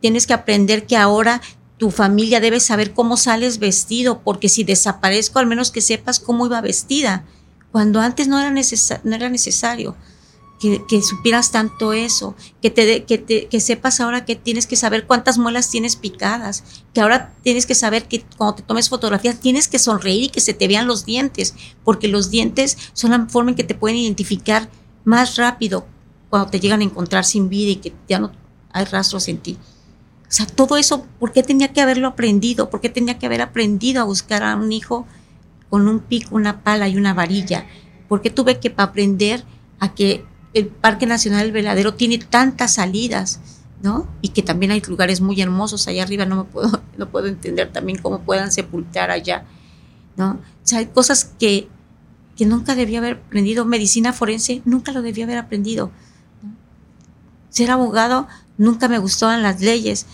tienes 0.00 0.26
que 0.26 0.34
aprender 0.34 0.86
que 0.86 0.96
ahora 0.96 1.40
tu 1.78 1.90
familia 1.90 2.40
debe 2.40 2.60
saber 2.60 2.94
cómo 2.94 3.16
sales 3.16 3.58
vestido, 3.58 4.22
porque 4.22 4.48
si 4.48 4.64
desaparezco, 4.64 5.38
al 5.38 5.46
menos 5.46 5.70
que 5.70 5.80
sepas 5.80 6.20
cómo 6.20 6.46
iba 6.46 6.60
vestida 6.60 7.24
cuando 7.70 8.00
antes 8.00 8.28
no 8.28 8.40
era, 8.40 8.50
no 8.50 9.14
era 9.14 9.28
necesario 9.28 9.96
que, 10.58 11.02
supieras 11.02 11.50
tanto 11.50 11.92
eso, 11.92 12.34
que, 12.62 12.70
te, 12.70 13.04
que, 13.04 13.18
te, 13.18 13.46
que 13.46 13.60
sepas 13.60 14.00
ahora 14.00 14.24
que 14.24 14.36
tienes 14.36 14.66
que 14.66 14.76
saber 14.76 15.06
cuántas 15.06 15.38
muelas 15.38 15.68
tienes 15.68 15.96
picadas, 15.96 16.64
que 16.94 17.00
ahora 17.00 17.34
tienes 17.42 17.66
que 17.66 17.74
saber 17.74 18.08
que 18.08 18.24
cuando 18.36 18.56
te 18.56 18.62
tomes 18.62 18.88
fotografías 18.88 19.38
tienes 19.38 19.68
que 19.68 19.78
sonreír 19.78 20.24
y 20.24 20.28
que 20.28 20.40
se 20.40 20.54
te 20.54 20.68
vean 20.68 20.86
los 20.86 21.04
dientes, 21.04 21.54
porque 21.84 22.08
los 22.08 22.30
dientes 22.30 22.78
son 22.94 23.10
la 23.10 23.26
forma 23.26 23.50
en 23.50 23.56
que 23.56 23.64
te 23.64 23.74
pueden 23.74 23.98
identificar 23.98 24.70
más 25.04 25.36
rápido 25.36 25.86
cuando 26.30 26.50
te 26.50 26.60
llegan 26.60 26.80
a 26.80 26.84
encontrar 26.84 27.24
sin 27.24 27.48
vida 27.48 27.72
y 27.72 27.76
que 27.76 27.92
ya 28.08 28.18
no 28.18 28.32
hay 28.72 28.84
rastros 28.86 29.28
en 29.28 29.38
ti. 29.38 29.58
O 30.28 30.32
sea, 30.32 30.46
todo 30.46 30.76
eso, 30.76 31.06
¿por 31.20 31.32
qué 31.32 31.42
tenía 31.42 31.72
que 31.72 31.80
haberlo 31.80 32.08
aprendido? 32.08 32.68
¿Por 32.68 32.80
qué 32.80 32.88
tenía 32.88 33.18
que 33.18 33.26
haber 33.26 33.42
aprendido 33.42 34.00
a 34.00 34.04
buscar 34.04 34.42
a 34.42 34.56
un 34.56 34.72
hijo 34.72 35.06
con 35.70 35.86
un 35.86 36.00
pico, 36.00 36.34
una 36.34 36.62
pala 36.62 36.88
y 36.88 36.96
una 36.96 37.14
varilla? 37.14 37.66
¿Por 38.08 38.22
qué 38.22 38.30
tuve 38.30 38.58
que 38.58 38.74
aprender 38.76 39.44
a 39.78 39.94
que 39.94 40.24
el 40.52 40.68
Parque 40.68 41.06
Nacional 41.06 41.42
del 41.42 41.52
Veladero 41.52 41.94
tiene 41.94 42.18
tantas 42.18 42.74
salidas, 42.74 43.40
¿no? 43.82 44.08
Y 44.22 44.30
que 44.30 44.42
también 44.42 44.72
hay 44.72 44.80
lugares 44.80 45.20
muy 45.20 45.40
hermosos 45.40 45.86
allá 45.86 46.02
arriba, 46.02 46.24
no 46.24 46.36
me 46.36 46.44
puedo, 46.44 46.82
no 46.96 47.08
puedo 47.08 47.26
entender 47.26 47.70
también 47.72 47.98
cómo 47.98 48.20
puedan 48.20 48.50
sepultar 48.50 49.10
allá, 49.10 49.44
¿no? 50.16 50.30
O 50.32 50.38
sea, 50.62 50.78
hay 50.78 50.86
cosas 50.86 51.32
que, 51.38 51.68
que 52.36 52.46
nunca 52.46 52.74
debía 52.74 52.98
haber 52.98 53.18
aprendido. 53.26 53.64
Medicina 53.64 54.12
forense, 54.12 54.62
nunca 54.64 54.92
lo 54.92 55.02
debía 55.02 55.24
haber 55.24 55.38
aprendido. 55.38 55.90
Ser 57.50 57.70
abogado, 57.70 58.26
nunca 58.58 58.88
me 58.88 58.98
gustaban 58.98 59.42
las 59.42 59.60
leyes. 59.60 60.06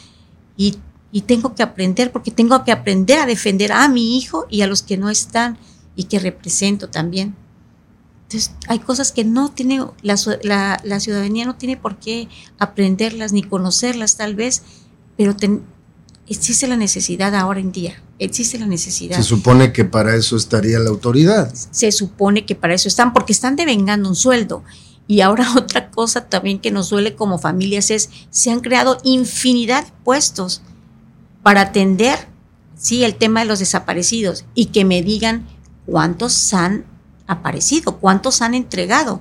Y, 0.56 0.78
y 1.10 1.22
tengo 1.22 1.54
que 1.54 1.62
aprender, 1.62 2.12
porque 2.12 2.30
tengo 2.30 2.64
que 2.64 2.72
aprender 2.72 3.18
a 3.18 3.26
defender 3.26 3.72
a 3.72 3.88
mi 3.88 4.16
hijo 4.16 4.46
y 4.50 4.62
a 4.62 4.66
los 4.66 4.82
que 4.82 4.96
no 4.96 5.10
están 5.10 5.58
y 5.96 6.04
que 6.04 6.18
represento 6.18 6.88
también. 6.88 7.34
Entonces, 8.24 8.54
hay 8.66 8.78
cosas 8.78 9.12
que 9.12 9.24
no 9.24 9.50
tiene, 9.50 9.84
la, 10.00 10.80
la, 10.82 11.00
ciudadanía 11.00 11.44
no 11.44 11.56
tiene 11.56 11.76
por 11.76 11.98
qué 11.98 12.28
aprenderlas 12.58 13.34
ni 13.34 13.42
conocerlas 13.42 14.16
tal 14.16 14.34
vez, 14.34 14.62
pero 15.18 15.36
existe 16.26 16.66
la 16.66 16.78
necesidad 16.78 17.34
ahora 17.34 17.60
en 17.60 17.72
día, 17.72 18.02
existe 18.18 18.58
la 18.58 18.66
necesidad. 18.66 19.16
Se 19.18 19.22
supone 19.22 19.72
que 19.74 19.84
para 19.84 20.16
eso 20.16 20.36
estaría 20.36 20.78
la 20.78 20.88
autoridad. 20.88 21.52
Se 21.52 21.92
supone 21.92 22.46
que 22.46 22.54
para 22.54 22.72
eso 22.72 22.88
están, 22.88 23.12
porque 23.12 23.34
están 23.34 23.54
devengando 23.54 24.08
un 24.08 24.16
sueldo. 24.16 24.64
Y 25.06 25.20
ahora 25.20 25.52
otra 25.56 25.90
cosa 25.90 26.28
también 26.28 26.58
que 26.58 26.70
nos 26.70 26.90
duele 26.90 27.14
como 27.14 27.38
familias 27.38 27.90
es, 27.90 28.10
se 28.30 28.50
han 28.50 28.60
creado 28.60 28.98
infinidad 29.04 29.84
de 29.84 29.92
puestos 30.04 30.62
para 31.42 31.62
atender, 31.62 32.28
sí, 32.76 33.04
el 33.04 33.16
tema 33.16 33.40
de 33.40 33.46
los 33.46 33.58
desaparecidos 33.58 34.44
y 34.54 34.66
que 34.66 34.84
me 34.84 35.02
digan 35.02 35.46
cuántos 35.86 36.54
han 36.54 36.84
aparecido, 37.26 37.98
cuántos 37.98 38.42
han 38.42 38.54
entregado, 38.54 39.20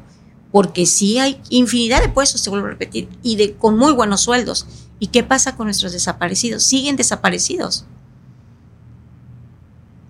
porque 0.51 0.85
sí 0.85 1.17
hay 1.17 1.41
infinidad 1.49 2.01
de 2.01 2.09
puestos, 2.09 2.41
se 2.41 2.49
vuelvo 2.49 2.67
a 2.67 2.71
repetir, 2.71 3.09
y 3.23 3.37
de, 3.37 3.53
con 3.53 3.77
muy 3.77 3.93
buenos 3.93 4.21
sueldos. 4.21 4.67
¿Y 4.99 5.07
qué 5.07 5.23
pasa 5.23 5.55
con 5.55 5.65
nuestros 5.65 5.93
desaparecidos? 5.93 6.63
Siguen 6.63 6.95
desaparecidos. 6.95 7.85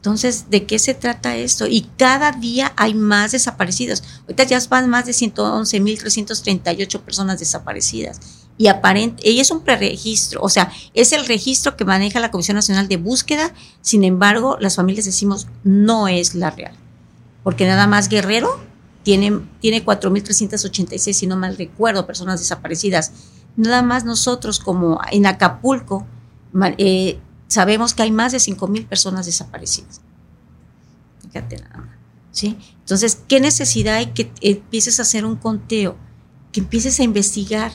Entonces, 0.02 0.50
¿de 0.50 0.66
qué 0.66 0.80
se 0.80 0.96
trata 0.96 1.38
esto? 1.38 1.68
Y 1.68 1.82
cada 1.98 2.32
día 2.32 2.74
hay 2.76 2.96
más 2.96 3.34
desaparecidos. 3.34 4.04
Ahorita 4.22 4.44
ya 4.46 4.60
van 4.68 4.90
más 4.90 5.06
de 5.06 5.12
111.338 5.12 7.00
personas 7.02 7.40
desaparecidas. 7.40 8.20
Y 8.58 8.68
aparente, 8.68 9.30
y 9.30 9.40
es 9.40 9.52
un 9.52 9.62
preregistro, 9.62 10.42
o 10.42 10.50
sea, 10.50 10.72
es 10.94 11.14
el 11.14 11.26
registro 11.26 11.78
que 11.78 11.86
maneja 11.86 12.20
la 12.20 12.32
Comisión 12.32 12.56
Nacional 12.56 12.88
de 12.88 12.98
Búsqueda. 12.98 13.54
Sin 13.82 14.04
embargo, 14.04 14.58
las 14.60 14.76
familias 14.76 15.06
decimos, 15.06 15.48
no 15.64 16.08
es 16.08 16.36
la 16.36 16.52
real 16.52 16.74
porque 17.44 17.66
nada 17.66 17.88
más 17.88 18.10
Guerrero 18.10 18.60
tiene, 19.04 19.42
tiene 19.60 19.84
4.386, 19.84 21.14
si 21.14 21.28
no 21.28 21.38
mal 21.38 21.58
recuerdo, 21.58 22.06
personas 22.06 22.40
desaparecidas. 22.40 23.12
Nada 23.56 23.82
más 23.82 24.06
nosotros, 24.06 24.60
como 24.60 25.00
en 25.12 25.26
Acapulco, 25.26 26.06
eh, 26.78 27.20
sabemos 27.52 27.94
que 27.94 28.04
hay 28.04 28.12
más 28.12 28.32
de 28.32 28.38
5.000 28.38 28.88
personas 28.88 29.26
desaparecidas. 29.26 30.02
Fíjate 31.22 31.58
nada 31.58 31.78
más. 31.78 32.02
¿sí? 32.32 32.58
Entonces, 32.80 33.20
¿qué 33.28 33.40
necesidad 33.40 33.96
hay 33.96 34.08
que 34.08 34.32
empieces 34.42 35.00
a 35.00 35.04
hacer 35.04 35.26
un 35.26 35.36
conteo? 35.36 35.98
Que 36.52 36.62
empieces 36.62 37.00
a 37.00 37.04
investigar, 37.04 37.74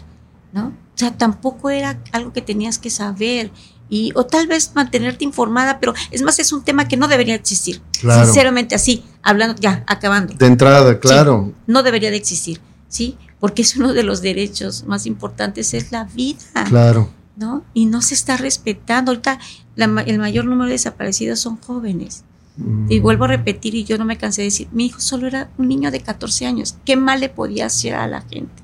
¿no? 0.52 0.68
O 0.68 0.98
sea, 0.98 1.16
tampoco 1.16 1.70
era 1.70 2.02
algo 2.12 2.32
que 2.32 2.42
tenías 2.42 2.78
que 2.78 2.90
saber 2.90 3.50
y 3.88 4.12
o 4.14 4.24
tal 4.24 4.46
vez 4.46 4.72
mantenerte 4.74 5.24
informada, 5.24 5.78
pero 5.78 5.94
es 6.10 6.22
más, 6.22 6.38
es 6.38 6.52
un 6.52 6.64
tema 6.64 6.88
que 6.88 6.96
no 6.96 7.06
debería 7.06 7.34
existir. 7.34 7.82
Sinceramente, 7.92 8.74
así, 8.74 9.04
hablando, 9.22 9.54
ya, 9.60 9.84
acabando. 9.86 10.34
De 10.34 10.46
entrada, 10.46 10.98
claro. 10.98 11.52
no 11.66 11.82
debería 11.82 12.10
de 12.10 12.16
existir, 12.16 12.60
¿sí? 12.88 13.16
Porque 13.38 13.62
es 13.62 13.76
uno 13.76 13.92
de 13.92 14.02
los 14.02 14.22
derechos 14.22 14.84
más 14.86 15.06
importantes, 15.06 15.74
es 15.74 15.92
la 15.92 16.04
vida. 16.04 16.64
Claro. 16.68 17.10
¿No? 17.36 17.64
Y 17.74 17.84
no 17.84 18.00
se 18.00 18.14
está 18.14 18.38
respetando. 18.38 19.10
Ahorita 19.12 19.38
el 19.76 20.18
mayor 20.18 20.44
número 20.46 20.66
de 20.66 20.72
desaparecidos 20.72 21.40
son 21.40 21.56
jóvenes. 21.58 22.24
Mm. 22.56 22.90
Y 22.90 23.00
vuelvo 23.00 23.24
a 23.24 23.28
repetir, 23.28 23.74
y 23.74 23.84
yo 23.84 23.98
no 23.98 24.04
me 24.04 24.16
cansé 24.16 24.42
de 24.42 24.46
decir, 24.46 24.68
mi 24.72 24.86
hijo 24.86 25.00
solo 25.00 25.26
era 25.26 25.50
un 25.58 25.68
niño 25.68 25.90
de 25.90 26.00
14 26.00 26.46
años. 26.46 26.76
¿Qué 26.84 26.96
mal 26.96 27.20
le 27.20 27.28
podía 27.28 27.66
hacer 27.66 27.94
a 27.94 28.06
la 28.06 28.22
gente? 28.22 28.62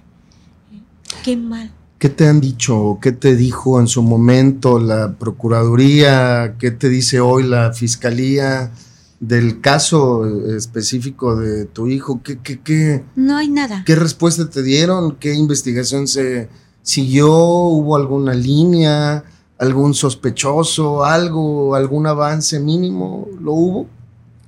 ¿Qué 1.23 1.37
mal? 1.37 1.73
¿Qué 1.99 2.09
te 2.09 2.27
han 2.27 2.41
dicho? 2.41 2.99
¿Qué 3.01 3.13
te 3.13 3.37
dijo 3.37 3.79
en 3.79 3.87
su 3.87 4.03
momento 4.03 4.81
la 4.81 5.13
Procuraduría? 5.13 6.57
¿Qué 6.59 6.73
te 6.73 6.89
dice 6.89 7.21
hoy 7.21 7.45
la 7.45 7.73
Fiscalía 7.73 8.73
del 9.21 9.61
caso 9.61 10.27
específico 10.57 11.37
de 11.37 11.65
tu 11.67 11.87
hijo? 11.87 12.21
¿Qué, 12.25 12.41
qué, 12.41 12.61
qué, 12.61 13.05
no 13.15 13.37
hay 13.37 13.49
nada. 13.49 13.85
¿Qué 13.87 13.95
respuesta 13.95 14.51
te 14.51 14.65
dieron? 14.65 15.15
¿Qué 15.15 15.33
investigación 15.33 16.09
se 16.09 16.49
siguió? 16.83 17.31
¿Hubo 17.31 17.95
alguna 17.95 18.35
línea? 18.35 19.23
¿Algún 19.59 19.95
sospechoso? 19.95 21.05
¿Algo? 21.05 21.75
¿Algún 21.75 22.07
avance 22.07 22.59
mínimo? 22.59 23.29
¿Lo 23.41 23.53
hubo? 23.53 23.87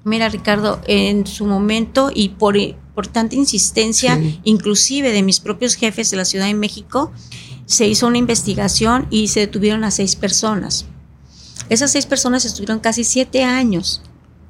Mira, 0.04 0.28
Ricardo, 0.28 0.80
en 0.86 1.26
su 1.26 1.46
momento 1.46 2.10
y 2.14 2.30
por, 2.30 2.56
por 2.94 3.06
tanta 3.06 3.36
insistencia, 3.36 4.20
inclusive 4.44 5.12
de 5.12 5.22
mis 5.22 5.40
propios 5.40 5.74
jefes 5.74 6.10
de 6.10 6.18
la 6.18 6.26
Ciudad 6.26 6.46
de 6.46 6.54
México, 6.54 7.10
se 7.64 7.86
hizo 7.86 8.06
una 8.06 8.18
investigación 8.18 9.06
y 9.10 9.28
se 9.28 9.40
detuvieron 9.40 9.82
a 9.84 9.90
seis 9.90 10.16
personas. 10.16 10.84
Esas 11.70 11.92
seis 11.92 12.04
personas 12.04 12.44
estuvieron 12.44 12.80
casi 12.80 13.04
siete 13.04 13.42
años 13.44 14.02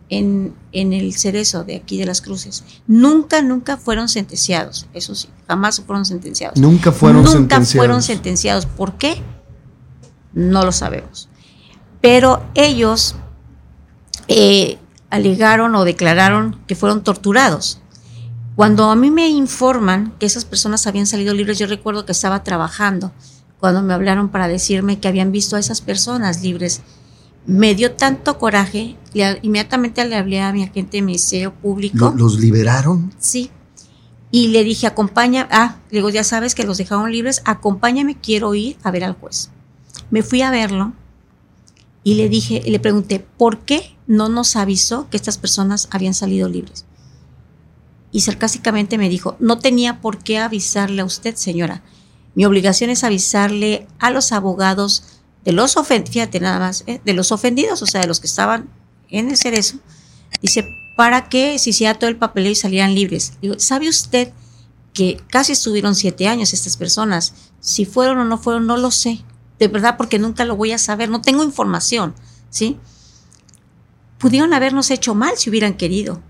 en, 0.09 0.55
en, 0.73 0.93
el 0.93 1.15
cerezo 1.15 1.63
de 1.63 1.77
aquí 1.77 1.99
de 1.99 2.07
las 2.07 2.21
cruces. 2.21 2.65
Nunca, 2.89 3.41
nunca 3.41 3.77
fueron 3.77 4.09
sentenciados. 4.09 4.87
Eso 4.93 5.15
sí, 5.15 5.29
jamás 5.47 5.81
fueron 5.81 6.05
sentenciados. 6.05 6.59
Nunca 6.59 6.91
fueron 6.91 7.25
nunca 7.25 7.61
fueron 7.61 8.03
sentenciados. 8.03 8.67
¿Por 8.67 8.95
qué? 8.95 9.23
No 10.35 10.65
lo 10.65 10.73
sabemos. 10.73 11.29
Pero 12.01 12.45
ellos 12.55 13.15
eh, 14.29 14.79
alegaron 15.11 15.75
o 15.75 15.85
declararon 15.85 16.61
que 16.67 16.75
fueron 16.75 17.03
torturados. 17.03 17.81
Cuando 18.57 18.91
a 18.91 18.97
mí 18.97 19.11
me 19.11 19.29
informan 19.29 20.13
que 20.19 20.27
esas 20.27 20.45
personas 20.45 20.87
habían 20.87 21.07
salido 21.07 21.35
libres, 21.35 21.59
yo 21.59 21.67
recuerdo 21.67 22.07
que 22.07 22.13
estaba 22.13 22.45
trabajando 22.45 23.13
cuando 23.59 23.83
me 23.83 23.95
hablaron 23.95 24.29
para 24.29 24.47
decirme 24.47 25.01
que 25.01 25.09
habían 25.09 25.33
visto 25.33 25.57
a 25.57 25.59
esas 25.59 25.81
personas 25.81 26.43
libres. 26.43 26.83
Me 27.47 27.75
dio 27.75 27.93
tanto 27.93 28.39
coraje, 28.39 28.97
inmediatamente 29.43 30.05
le 30.05 30.17
hablé 30.17 30.41
a 30.41 30.53
mi 30.53 30.63
agente 30.63 30.99
de 30.99 31.03
Ministerio 31.03 31.53
Público. 31.55 32.13
¿Los 32.17 32.39
liberaron? 32.39 33.13
Sí. 33.19 33.51
Y 34.31 34.49
le 34.49 34.65
dije, 34.65 34.87
acompaña, 34.87 35.49
ah, 35.51 35.77
le 35.91 35.99
digo, 35.99 36.11
ya 36.11 36.25
sabes 36.25 36.55
que 36.55 36.65
los 36.65 36.79
dejaron 36.79 37.11
libres, 37.11 37.43
acompáñame, 37.45 38.19
quiero 38.21 38.55
ir 38.55 38.77
a 38.83 38.91
ver 38.91 39.05
al 39.05 39.15
juez. 39.15 39.51
Me 40.11 40.23
fui 40.23 40.43
a 40.43 40.51
verlo 40.51 40.93
y 42.03 42.15
le 42.15 42.29
dije, 42.29 42.63
le 42.67 42.79
pregunté, 42.79 43.21
¿por 43.21 43.61
qué 43.61 43.97
no 44.07 44.29
nos 44.29 44.57
avisó 44.57 45.09
que 45.11 45.17
estas 45.17 45.39
personas 45.39 45.89
habían 45.91 46.15
salido 46.15 46.49
libres? 46.49 46.85
y 48.15 48.21
sarcásticamente 48.21 48.97
me 48.97 49.09
dijo, 49.09 49.37
no 49.41 49.59
tenía 49.59 50.01
por 50.01 50.23
qué 50.23 50.39
avisarle 50.39 51.03
a 51.03 51.05
usted, 51.05 51.35
señora. 51.35 51.83
Mi 52.37 52.45
obligación 52.45 52.91
es 52.91 53.03
avisarle 53.03 53.89
a 53.99 54.13
los 54.13 54.31
abogados 54.31 55.03
de 55.45 55.51
los 55.51 55.77
ofendidos, 55.77 56.13
fíjate 56.15 56.39
nada 56.39 56.61
más, 56.61 56.85
¿eh? 56.87 57.01
de 57.05 57.13
los 57.13 57.33
ofendidos, 57.33 57.83
o 57.83 57.87
sea, 57.87 58.03
de 58.03 58.07
los 58.07 58.21
que 58.21 58.29
estaban 58.29 58.71
en 59.11 59.31
el 59.31 59.37
cerezo, 59.37 59.79
dice, 60.41 60.65
para 60.97 61.29
que 61.29 61.59
se 61.59 61.71
hiciera 61.71 61.95
todo 61.95 62.09
el 62.09 62.17
papeleo 62.17 62.53
y 62.53 62.55
salieran 62.55 62.95
libres. 62.95 63.33
Digo, 63.43 63.57
¿sabe 63.59 63.89
usted 63.89 64.33
que 64.93 65.21
casi 65.29 65.51
estuvieron 65.51 65.97
siete 65.97 66.29
años 66.29 66.53
estas 66.53 66.77
personas? 66.77 67.35
Si 67.59 67.85
fueron 67.85 68.19
o 68.19 68.25
no 68.25 68.39
fueron, 68.39 68.69
no 68.69 68.77
lo 68.77 68.93
sé. 68.93 69.25
De 69.59 69.69
verdad, 69.69 69.97
porque 69.97 70.19
nunca 70.19 70.45
lo 70.45 70.57
voy 70.57 70.73
a 70.73 70.79
saber, 70.79 71.09
no 71.09 71.21
tengo 71.21 71.43
información, 71.45 72.15
¿sí? 72.51 72.79
Pudieron 74.19 74.53
habernos 74.53 74.91
hecho 74.91 75.15
mal 75.15 75.37
si 75.37 75.51
hubieran 75.51 75.75
querido. 75.75 76.21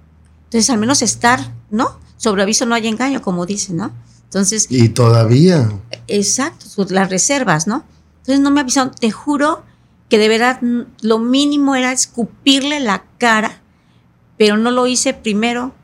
Entonces, 0.44 0.70
al 0.70 0.78
menos 0.78 1.02
estar, 1.02 1.52
¿no? 1.70 1.98
Sobre 2.16 2.42
aviso 2.42 2.66
no 2.66 2.74
hay 2.74 2.86
engaño, 2.86 3.22
como 3.22 3.46
dicen, 3.46 3.76
¿no? 3.76 3.92
Entonces. 4.24 4.66
Y 4.68 4.88
todavía. 4.88 5.70
Exacto, 6.08 6.66
las 6.90 7.08
reservas, 7.08 7.66
¿no? 7.66 7.84
Entonces 8.18 8.40
no 8.40 8.50
me 8.50 8.60
avisaron. 8.60 8.92
Te 8.92 9.10
juro 9.10 9.62
que 10.08 10.18
de 10.18 10.28
verdad 10.28 10.60
lo 11.02 11.18
mínimo 11.18 11.74
era 11.76 11.92
escupirle 11.92 12.80
la 12.80 13.04
cara, 13.18 13.62
pero 14.38 14.56
no 14.56 14.70
lo 14.70 14.86
hice 14.86 15.14
primero 15.14 15.74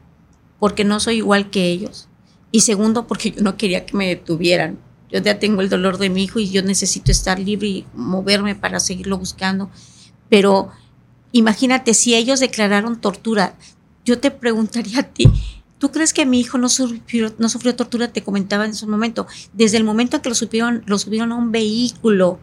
porque 0.58 0.84
no 0.84 1.00
soy 1.00 1.16
igual 1.16 1.50
que 1.50 1.66
ellos. 1.66 2.08
Y 2.52 2.62
segundo, 2.62 3.06
porque 3.06 3.30
yo 3.30 3.42
no 3.42 3.56
quería 3.56 3.86
que 3.86 3.96
me 3.96 4.08
detuvieran. 4.08 4.78
Yo 5.12 5.20
ya 5.20 5.38
tengo 5.38 5.60
el 5.60 5.68
dolor 5.68 5.98
de 5.98 6.10
mi 6.10 6.24
hijo 6.24 6.38
y 6.38 6.50
yo 6.50 6.62
necesito 6.62 7.10
estar 7.10 7.38
libre 7.38 7.68
y 7.68 7.86
moverme 7.94 8.54
para 8.54 8.80
seguirlo 8.80 9.18
buscando. 9.18 9.70
Pero 10.28 10.70
imagínate, 11.32 11.94
si 11.94 12.14
ellos 12.14 12.40
declararon 12.40 13.00
tortura, 13.00 13.56
yo 14.04 14.18
te 14.20 14.30
preguntaría 14.30 15.00
a 15.00 15.02
ti, 15.02 15.28
¿tú 15.78 15.90
crees 15.90 16.12
que 16.12 16.26
mi 16.26 16.40
hijo 16.40 16.58
no 16.58 16.68
sufrió, 16.68 17.34
no 17.38 17.48
sufrió 17.48 17.74
tortura? 17.74 18.12
Te 18.12 18.22
comentaba 18.22 18.64
en 18.64 18.70
ese 18.70 18.86
momento. 18.86 19.26
Desde 19.52 19.76
el 19.76 19.84
momento 19.84 20.16
en 20.16 20.22
que 20.22 20.28
lo, 20.28 20.34
supieron, 20.34 20.82
lo 20.86 20.98
subieron 20.98 21.32
a 21.32 21.36
un 21.36 21.50
vehículo 21.50 22.38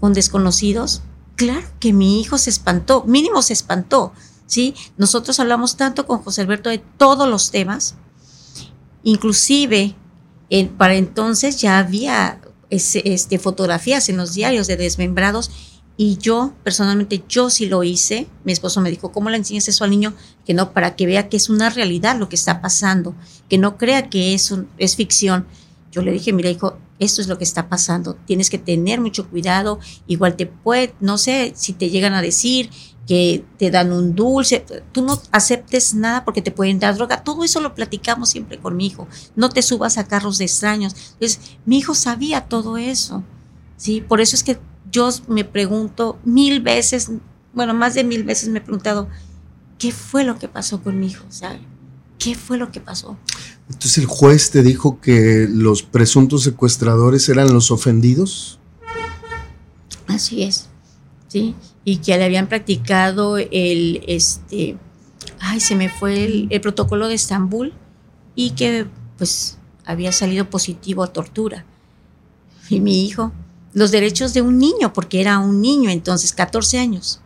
con 0.00 0.12
desconocidos, 0.12 1.02
claro 1.36 1.66
que 1.80 1.92
mi 1.92 2.20
hijo 2.20 2.36
se 2.36 2.50
espantó, 2.50 3.04
mínimo 3.04 3.40
se 3.40 3.54
espantó. 3.54 4.12
¿sí? 4.46 4.74
Nosotros 4.96 5.38
hablamos 5.40 5.76
tanto 5.76 6.06
con 6.06 6.22
José 6.22 6.42
Alberto 6.42 6.70
de 6.70 6.78
todos 6.78 7.28
los 7.28 7.50
temas, 7.50 7.94
inclusive 9.02 9.94
para 10.76 10.94
entonces 10.94 11.60
ya 11.60 11.78
había 11.78 12.40
este, 12.70 13.38
fotografías 13.38 14.08
en 14.08 14.16
los 14.16 14.34
diarios 14.34 14.66
de 14.66 14.76
desmembrados 14.76 15.50
y 15.98 16.18
yo, 16.18 16.52
personalmente, 16.62 17.24
yo 17.26 17.48
sí 17.48 17.66
lo 17.66 17.82
hice. 17.82 18.26
Mi 18.44 18.52
esposo 18.52 18.82
me 18.82 18.90
dijo, 18.90 19.12
¿cómo 19.12 19.30
le 19.30 19.38
enseñas 19.38 19.68
eso 19.68 19.82
al 19.82 19.90
niño? 19.90 20.12
Que 20.44 20.52
no, 20.52 20.72
para 20.72 20.94
que 20.94 21.06
vea 21.06 21.28
que 21.28 21.38
es 21.38 21.48
una 21.48 21.70
realidad 21.70 22.18
lo 22.18 22.28
que 22.28 22.36
está 22.36 22.60
pasando, 22.60 23.14
que 23.48 23.56
no 23.56 23.78
crea 23.78 24.10
que 24.10 24.34
eso 24.34 24.66
es 24.76 24.94
ficción. 24.96 25.46
Yo 25.90 26.02
le 26.02 26.12
dije, 26.12 26.34
mira, 26.34 26.50
hijo, 26.50 26.76
esto 26.98 27.22
es 27.22 27.28
lo 27.28 27.38
que 27.38 27.44
está 27.44 27.70
pasando. 27.70 28.14
Tienes 28.26 28.50
que 28.50 28.58
tener 28.58 29.00
mucho 29.00 29.30
cuidado. 29.30 29.78
Igual 30.06 30.36
te 30.36 30.44
puede, 30.44 30.94
no 31.00 31.16
sé 31.16 31.54
si 31.56 31.72
te 31.72 31.88
llegan 31.88 32.12
a 32.12 32.20
decir 32.20 32.68
que 33.06 33.44
te 33.56 33.70
dan 33.70 33.92
un 33.92 34.14
dulce, 34.14 34.64
tú 34.92 35.02
no 35.02 35.20
aceptes 35.30 35.94
nada 35.94 36.24
porque 36.24 36.42
te 36.42 36.50
pueden 36.50 36.80
dar 36.80 36.96
droga. 36.96 37.22
Todo 37.22 37.44
eso 37.44 37.60
lo 37.60 37.74
platicamos 37.74 38.30
siempre 38.30 38.58
con 38.58 38.76
mi 38.76 38.86
hijo. 38.86 39.06
No 39.36 39.48
te 39.48 39.62
subas 39.62 39.96
a 39.96 40.08
carros 40.08 40.38
de 40.38 40.44
extraños. 40.44 40.94
Entonces, 41.12 41.40
mi 41.64 41.78
hijo 41.78 41.94
sabía 41.94 42.42
todo 42.42 42.76
eso. 42.76 43.22
¿sí? 43.76 44.00
Por 44.00 44.20
eso 44.20 44.34
es 44.34 44.42
que 44.42 44.58
yo 44.90 45.08
me 45.28 45.44
pregunto 45.44 46.18
mil 46.24 46.60
veces, 46.60 47.10
bueno, 47.54 47.74
más 47.74 47.94
de 47.94 48.04
mil 48.04 48.24
veces 48.24 48.48
me 48.48 48.58
he 48.58 48.62
preguntado, 48.62 49.08
¿qué 49.78 49.92
fue 49.92 50.24
lo 50.24 50.38
que 50.38 50.48
pasó 50.48 50.82
con 50.82 50.98
mi 50.98 51.06
hijo? 51.06 51.24
Sea, 51.28 51.60
¿qué 52.18 52.34
fue 52.34 52.58
lo 52.58 52.72
que 52.72 52.80
pasó? 52.80 53.16
Entonces 53.68 53.98
el 53.98 54.06
juez 54.06 54.50
te 54.50 54.62
dijo 54.62 55.00
que 55.00 55.46
los 55.50 55.82
presuntos 55.82 56.42
secuestradores 56.42 57.28
eran 57.28 57.52
los 57.52 57.70
ofendidos. 57.70 58.58
Así 60.06 60.44
es, 60.44 60.68
sí, 61.26 61.54
y 61.88 61.98
que 61.98 62.18
le 62.18 62.24
habían 62.24 62.48
practicado 62.48 63.38
el, 63.38 64.02
este, 64.08 64.76
ay, 65.38 65.60
se 65.60 65.76
me 65.76 65.88
fue 65.88 66.48
el, 66.50 66.60
protocolo 66.60 67.06
de 67.06 67.14
Estambul 67.14 67.72
y 68.34 68.50
que 68.50 68.88
pues 69.16 69.58
había 69.84 70.10
salido 70.10 70.50
positivo 70.50 71.04
a 71.04 71.12
tortura. 71.12 71.64
Y 72.68 72.80
mi 72.80 73.06
hijo, 73.06 73.30
los 73.72 73.92
derechos 73.92 74.34
de 74.34 74.42
un 74.42 74.58
niño, 74.58 74.92
porque 74.92 75.20
era 75.20 75.38
un 75.38 75.60
niño 75.60 75.88
entonces, 75.88 76.32
14 76.32 76.80
años. 76.80 77.20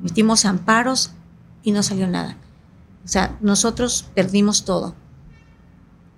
Metimos 0.00 0.44
amparos 0.44 1.12
y 1.62 1.70
no 1.70 1.84
salió 1.84 2.08
nada. 2.08 2.36
O 3.04 3.08
sea, 3.08 3.38
nosotros 3.40 4.06
perdimos 4.16 4.64
todo. 4.64 4.96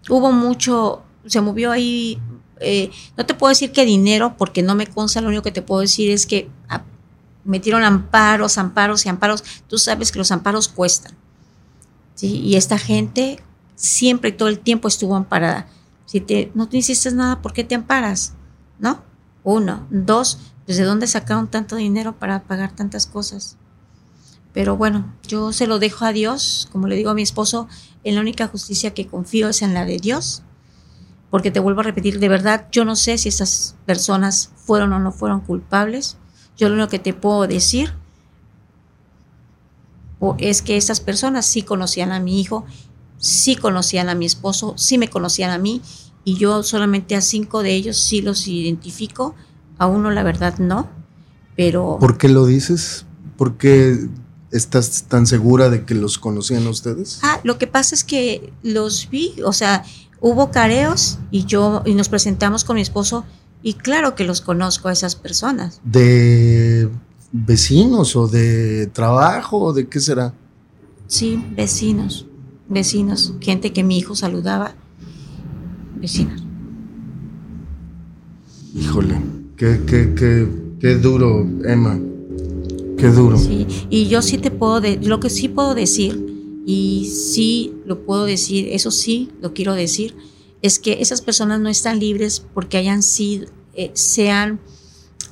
Hubo 0.09 0.33
mucho, 0.33 1.03
se 1.27 1.43
movió 1.43 1.71
ahí, 1.71 2.19
eh, 2.61 2.91
no 3.17 3.27
te 3.27 3.35
puedo 3.35 3.49
decir 3.49 3.73
que 3.73 3.85
dinero, 3.85 4.37
porque 4.37 4.63
no 4.63 4.75
me 4.75 4.87
consta, 4.87 5.21
lo 5.21 5.29
único 5.29 5.43
que 5.43 5.53
te 5.53 5.63
puedo 5.63 5.81
decir 5.81 6.11
es 6.11 6.27
que 6.27 6.49
ah, 6.69 6.85
metieron 7.45 7.83
amparos, 7.83 8.59
amparos 8.59 9.07
y 9.07 9.09
amparos. 9.09 9.43
Tú 9.67 9.79
sabes 9.79 10.13
que 10.13 10.19
los 10.19 10.31
amparos 10.31 10.69
cuestan. 10.69 11.17
Y 12.21 12.57
esta 12.57 12.79
gente 12.79 13.43
siempre 13.77 14.31
y 14.31 14.33
todo 14.33 14.49
el 14.49 14.59
tiempo 14.59 14.89
estuvo 14.89 15.17
amparada. 15.17 15.67
Si 16.05 16.21
te, 16.21 16.53
no 16.55 16.69
te 16.69 16.77
hiciste 16.77 17.11
nada, 17.13 17.41
¿por 17.41 17.55
qué 17.55 17.65
te 17.65 17.75
amparas? 17.75 18.35
¿No? 18.79 19.03
Uno. 19.43 19.87
Dos, 19.91 20.39
¿desde 20.67 20.85
dónde 20.85 21.07
sacaron 21.07 21.49
tanto 21.49 21.77
dinero 21.77 22.19
para 22.19 22.43
pagar 22.43 22.77
tantas 22.77 23.07
cosas? 23.07 23.57
Pero 24.53 24.77
bueno, 24.77 25.15
yo 25.27 25.53
se 25.53 25.67
lo 25.67 25.79
dejo 25.79 26.05
a 26.05 26.13
Dios, 26.13 26.69
como 26.73 26.89
le 26.89 26.97
digo 26.97 27.11
a 27.11 27.15
mi 27.15 27.23
esposo, 27.23 27.69
en 28.05 28.17
la 28.17 28.21
única 28.21 28.49
justicia 28.49 28.93
que 28.93 29.07
confío 29.07 29.49
es 29.49 29.63
en 29.63 29.73
la 29.73 29.85
de 29.85 29.99
Dios, 29.99 30.43
porque 31.31 31.51
te 31.51 31.61
vuelvo 31.61 31.81
a 31.81 31.85
repetir, 31.85 32.19
de 32.19 32.29
verdad, 32.29 32.67
yo 32.73 32.85
no 32.85 32.97
sé 32.97 33.17
si 33.17 33.29
esas 33.29 33.77
personas 33.87 34.51
fueron 34.57 34.93
o 34.93 34.99
no 34.99 35.13
fueron 35.13 35.41
culpables. 35.41 36.17
Yo 36.57 36.69
lo 36.69 36.75
único 36.75 36.89
que 36.89 36.99
te 36.99 37.15
puedo 37.15 37.47
decir 37.47 37.95
es 40.39 40.61
que 40.61 40.77
esas 40.77 41.01
personas 41.01 41.47
sí 41.47 41.63
conocían 41.63 42.13
a 42.13 42.21
mi 42.21 42.41
hijo, 42.41 42.67
sí 43.19 43.57
conocían 43.57 44.09
a 44.09 44.15
mi 44.15 44.27
esposo, 44.27 44.75
sí 44.77 44.99
me 44.99 45.09
conocían 45.09 45.51
a 45.51 45.59
mí, 45.59 45.81
y 46.25 46.35
yo 46.35 46.63
solamente 46.63 47.17
a 47.17 47.23
cinco 47.23 47.63
de 47.63 47.75
ellos 47.75 47.97
sí 47.97 48.21
los 48.21 48.47
identifico, 48.47 49.35
a 49.79 49.87
uno 49.87 50.11
la 50.11 50.23
verdad 50.23 50.59
no, 50.59 50.91
pero... 51.57 51.97
¿Por 51.99 52.19
qué 52.19 52.29
lo 52.29 52.45
dices? 52.45 53.07
¿Por 53.39 53.57
qué 53.57 54.09
¿Estás 54.51 55.05
tan 55.05 55.29
segura 55.29 55.71
de 55.71 55.85
que 55.85 55.95
los 55.95 56.19
conocían 56.19 56.67
ustedes? 56.67 57.21
Ah, 57.23 57.41
lo 57.45 57.57
que 57.57 57.69
pasa 57.69 57.95
es 57.95 58.03
que 58.03 58.53
los 58.65 59.09
vi, 59.09 59.37
o 59.45 59.53
sea, 59.53 59.85
hubo 60.21 60.51
careos 60.51 61.19
y 61.31 61.45
yo 61.45 61.83
y 61.85 61.95
nos 61.95 62.09
presentamos 62.09 62.65
con 62.65 62.77
mi 62.77 62.83
esposo 62.83 63.25
y 63.63 63.75
claro 63.75 64.15
que 64.15 64.25
los 64.25 64.41
conozco 64.41 64.89
a 64.89 64.93
esas 64.93 65.17
personas. 65.17 65.81
¿De 65.85 66.89
vecinos 67.33 68.17
o 68.17 68.27
de 68.27 68.87
trabajo 68.87 69.59
o 69.59 69.73
de 69.73 69.89
qué 69.89 70.01
será? 70.01 70.35
Sí, 71.07 71.45
vecinos, 71.57 72.27
vecinos, 72.69 73.35
gente 73.41 73.73
que 73.73 73.83
mi 73.83 73.99
hijo 73.99 74.15
saludaba, 74.15 74.75
vecinos. 75.97 76.43
Híjole, 78.75 79.21
qué, 79.57 79.83
qué, 79.87 80.15
qué, 80.15 80.49
qué 80.81 80.95
duro, 80.97 81.47
Emma. 81.65 81.99
Qué 82.97 83.09
duro. 83.09 83.37
Sí, 83.37 83.67
y 83.89 84.09
yo 84.09 84.23
sí 84.23 84.39
te 84.39 84.51
puedo, 84.51 84.81
de, 84.81 84.99
lo 84.99 85.21
que 85.21 85.31
sí 85.31 85.49
puedo 85.49 85.75
decir, 85.75 86.30
y 86.67 87.07
sí 87.07 87.75
lo 87.87 88.05
puedo 88.05 88.25
decir, 88.25 88.69
eso 88.71 88.91
sí 88.91 89.31
lo 89.41 89.55
quiero 89.55 89.75
decir, 89.75 90.17
es 90.63 90.79
que 90.79 91.01
esas 91.01 91.23
personas 91.23 91.61
no 91.61 91.69
están 91.69 91.99
libres 91.99 92.45
porque 92.55 92.77
hayan 92.77 93.03
sido, 93.03 93.49
eh, 93.75 93.91
sean, 93.95 94.61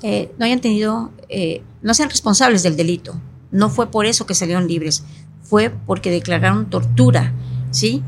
eh, 0.03 0.33
no 0.39 0.47
hayan 0.47 0.61
tenido, 0.61 1.13
eh, 1.29 1.63
no 1.83 1.95
sean 1.95 2.11
responsables 2.11 2.63
del 2.63 2.77
delito. 2.77 3.21
No 3.51 3.71
fue 3.71 3.91
por 3.91 4.07
eso 4.07 4.27
que 4.27 4.35
salieron 4.35 4.69
libres, 4.69 5.05
fue 5.43 5.71
porque 5.71 6.11
declararon 6.11 6.71
tortura, 6.71 7.35
¿sí? 7.71 8.03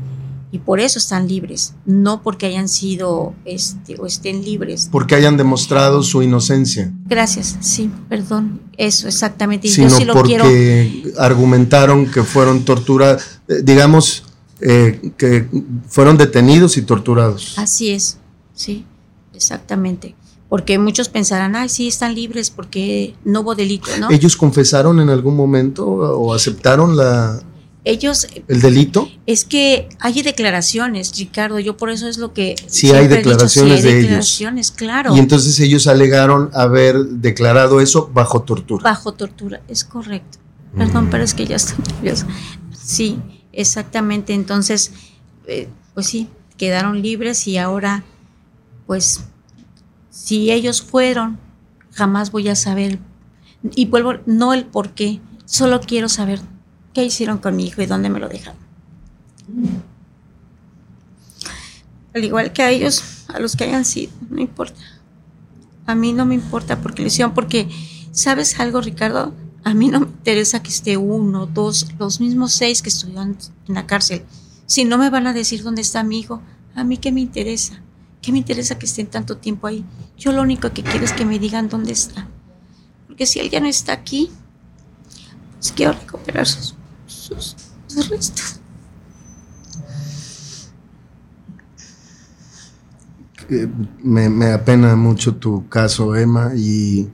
Y 0.53 0.59
por 0.59 0.81
eso 0.81 0.99
están 0.99 1.29
libres, 1.29 1.75
no 1.85 2.21
porque 2.21 2.45
hayan 2.45 2.67
sido 2.67 3.33
este, 3.45 3.95
o 3.99 4.05
estén 4.05 4.43
libres. 4.43 4.89
Porque 4.91 5.15
hayan 5.15 5.37
demostrado 5.37 6.03
su 6.03 6.21
inocencia. 6.21 6.91
Gracias, 7.05 7.55
sí, 7.61 7.89
perdón, 8.09 8.61
eso 8.75 9.07
exactamente. 9.07 9.69
Y 9.69 9.71
yo 9.71 9.89
sí 9.89 10.03
lo 10.03 10.13
porque 10.13 11.13
argumentaron 11.17 12.05
que 12.11 12.23
fueron 12.23 12.65
torturados, 12.65 13.23
eh, 13.47 13.61
digamos, 13.63 14.25
eh, 14.59 15.13
que 15.15 15.47
fueron 15.87 16.17
detenidos 16.17 16.75
y 16.75 16.81
torturados. 16.81 17.57
Así 17.57 17.91
es, 17.91 18.17
sí, 18.53 18.85
exactamente. 19.33 20.15
Porque 20.49 20.77
muchos 20.77 21.07
pensarán, 21.07 21.55
ay, 21.55 21.69
sí, 21.69 21.87
están 21.87 22.13
libres 22.13 22.49
porque 22.49 23.15
no 23.23 23.39
hubo 23.39 23.55
delito, 23.55 23.89
¿no? 24.01 24.11
¿Ellos 24.11 24.35
confesaron 24.35 24.99
en 24.99 25.09
algún 25.09 25.37
momento 25.37 25.87
o 25.87 26.33
aceptaron 26.33 26.97
la, 26.97 27.41
ellos... 27.83 28.27
¿El 28.47 28.61
delito? 28.61 29.09
Es 29.25 29.45
que 29.45 29.89
hay 29.99 30.21
declaraciones, 30.21 31.17
Ricardo, 31.17 31.59
yo 31.59 31.77
por 31.77 31.89
eso 31.89 32.07
es 32.07 32.17
lo 32.17 32.33
que... 32.33 32.55
Sí, 32.67 32.91
hay 32.91 33.07
declaraciones 33.07 33.83
de 33.83 33.95
declaraciones, 33.95 34.71
claro. 34.71 35.15
Y 35.15 35.19
entonces 35.19 35.59
ellos 35.59 35.87
alegaron 35.87 36.51
haber 36.53 36.97
declarado 37.05 37.81
eso 37.81 38.09
bajo 38.13 38.43
tortura. 38.43 38.83
Bajo 38.83 39.13
tortura, 39.13 39.61
es 39.67 39.83
correcto. 39.83 40.37
Perdón, 40.77 41.09
pero 41.09 41.23
es 41.23 41.33
que 41.33 41.45
ya 41.45 41.57
estoy 41.57 41.83
nerviosa. 41.93 42.27
Sí, 42.71 43.19
exactamente. 43.51 44.33
Entonces, 44.33 44.93
eh, 45.47 45.67
pues 45.93 46.07
sí, 46.07 46.29
quedaron 46.57 47.01
libres 47.01 47.47
y 47.47 47.57
ahora, 47.57 48.03
pues, 48.85 49.21
si 50.11 50.51
ellos 50.51 50.81
fueron, 50.81 51.39
jamás 51.93 52.31
voy 52.31 52.47
a 52.47 52.55
saber. 52.55 52.99
Y 53.75 53.87
vuelvo, 53.87 54.13
no 54.25 54.53
el 54.53 54.65
por 54.65 54.91
qué, 54.91 55.19
solo 55.45 55.81
quiero 55.81 56.07
saber 56.07 56.41
qué 56.93 57.03
hicieron 57.03 57.37
con 57.37 57.55
mi 57.55 57.65
hijo 57.65 57.81
y 57.81 57.85
dónde 57.85 58.09
me 58.09 58.19
lo 58.19 58.29
dejaron. 58.29 58.59
Al 62.13 62.23
igual 62.23 62.51
que 62.51 62.61
a 62.61 62.69
ellos, 62.69 63.25
a 63.29 63.39
los 63.39 63.55
que 63.55 63.63
hayan 63.63 63.85
sido, 63.85 64.11
no 64.29 64.41
importa. 64.41 64.81
A 65.85 65.95
mí 65.95 66.13
no 66.13 66.25
me 66.25 66.35
importa 66.35 66.81
porque 66.81 67.03
lesión, 67.03 67.33
porque, 67.33 67.69
¿sabes 68.11 68.59
algo, 68.59 68.81
Ricardo? 68.81 69.33
A 69.63 69.73
mí 69.73 69.87
no 69.87 70.01
me 70.01 70.07
interesa 70.07 70.61
que 70.61 70.69
esté 70.69 70.97
uno, 70.97 71.45
dos, 71.45 71.87
los 71.99 72.19
mismos 72.19 72.53
seis 72.53 72.81
que 72.81 72.89
estuvieron 72.89 73.37
en 73.67 73.75
la 73.75 73.85
cárcel. 73.85 74.23
Si 74.65 74.85
no 74.85 74.97
me 74.97 75.09
van 75.09 75.27
a 75.27 75.33
decir 75.33 75.63
dónde 75.63 75.81
está 75.81 76.03
mi 76.03 76.19
hijo, 76.19 76.41
a 76.75 76.83
mí 76.83 76.97
qué 76.97 77.11
me 77.11 77.21
interesa. 77.21 77.81
¿Qué 78.21 78.31
me 78.31 78.37
interesa 78.37 78.77
que 78.77 78.85
estén 78.85 79.07
tanto 79.07 79.37
tiempo 79.37 79.67
ahí? 79.67 79.83
Yo 80.17 80.31
lo 80.31 80.41
único 80.41 80.71
que 80.71 80.83
quiero 80.83 81.05
es 81.05 81.13
que 81.13 81.25
me 81.25 81.39
digan 81.39 81.69
dónde 81.69 81.91
está. 81.91 82.27
Porque 83.07 83.25
si 83.25 83.39
él 83.39 83.49
ya 83.49 83.59
no 83.59 83.67
está 83.67 83.93
aquí, 83.93 84.29
pues 85.53 85.71
quiero 85.71 85.93
recuperar 85.93 86.45
sus, 86.45 86.75
tus 87.35 88.09
restos. 88.09 88.59
Me, 94.01 94.29
me 94.29 94.51
apena 94.51 94.95
mucho 94.95 95.35
tu 95.35 95.67
caso, 95.67 96.15
Emma, 96.15 96.53
y 96.55 97.09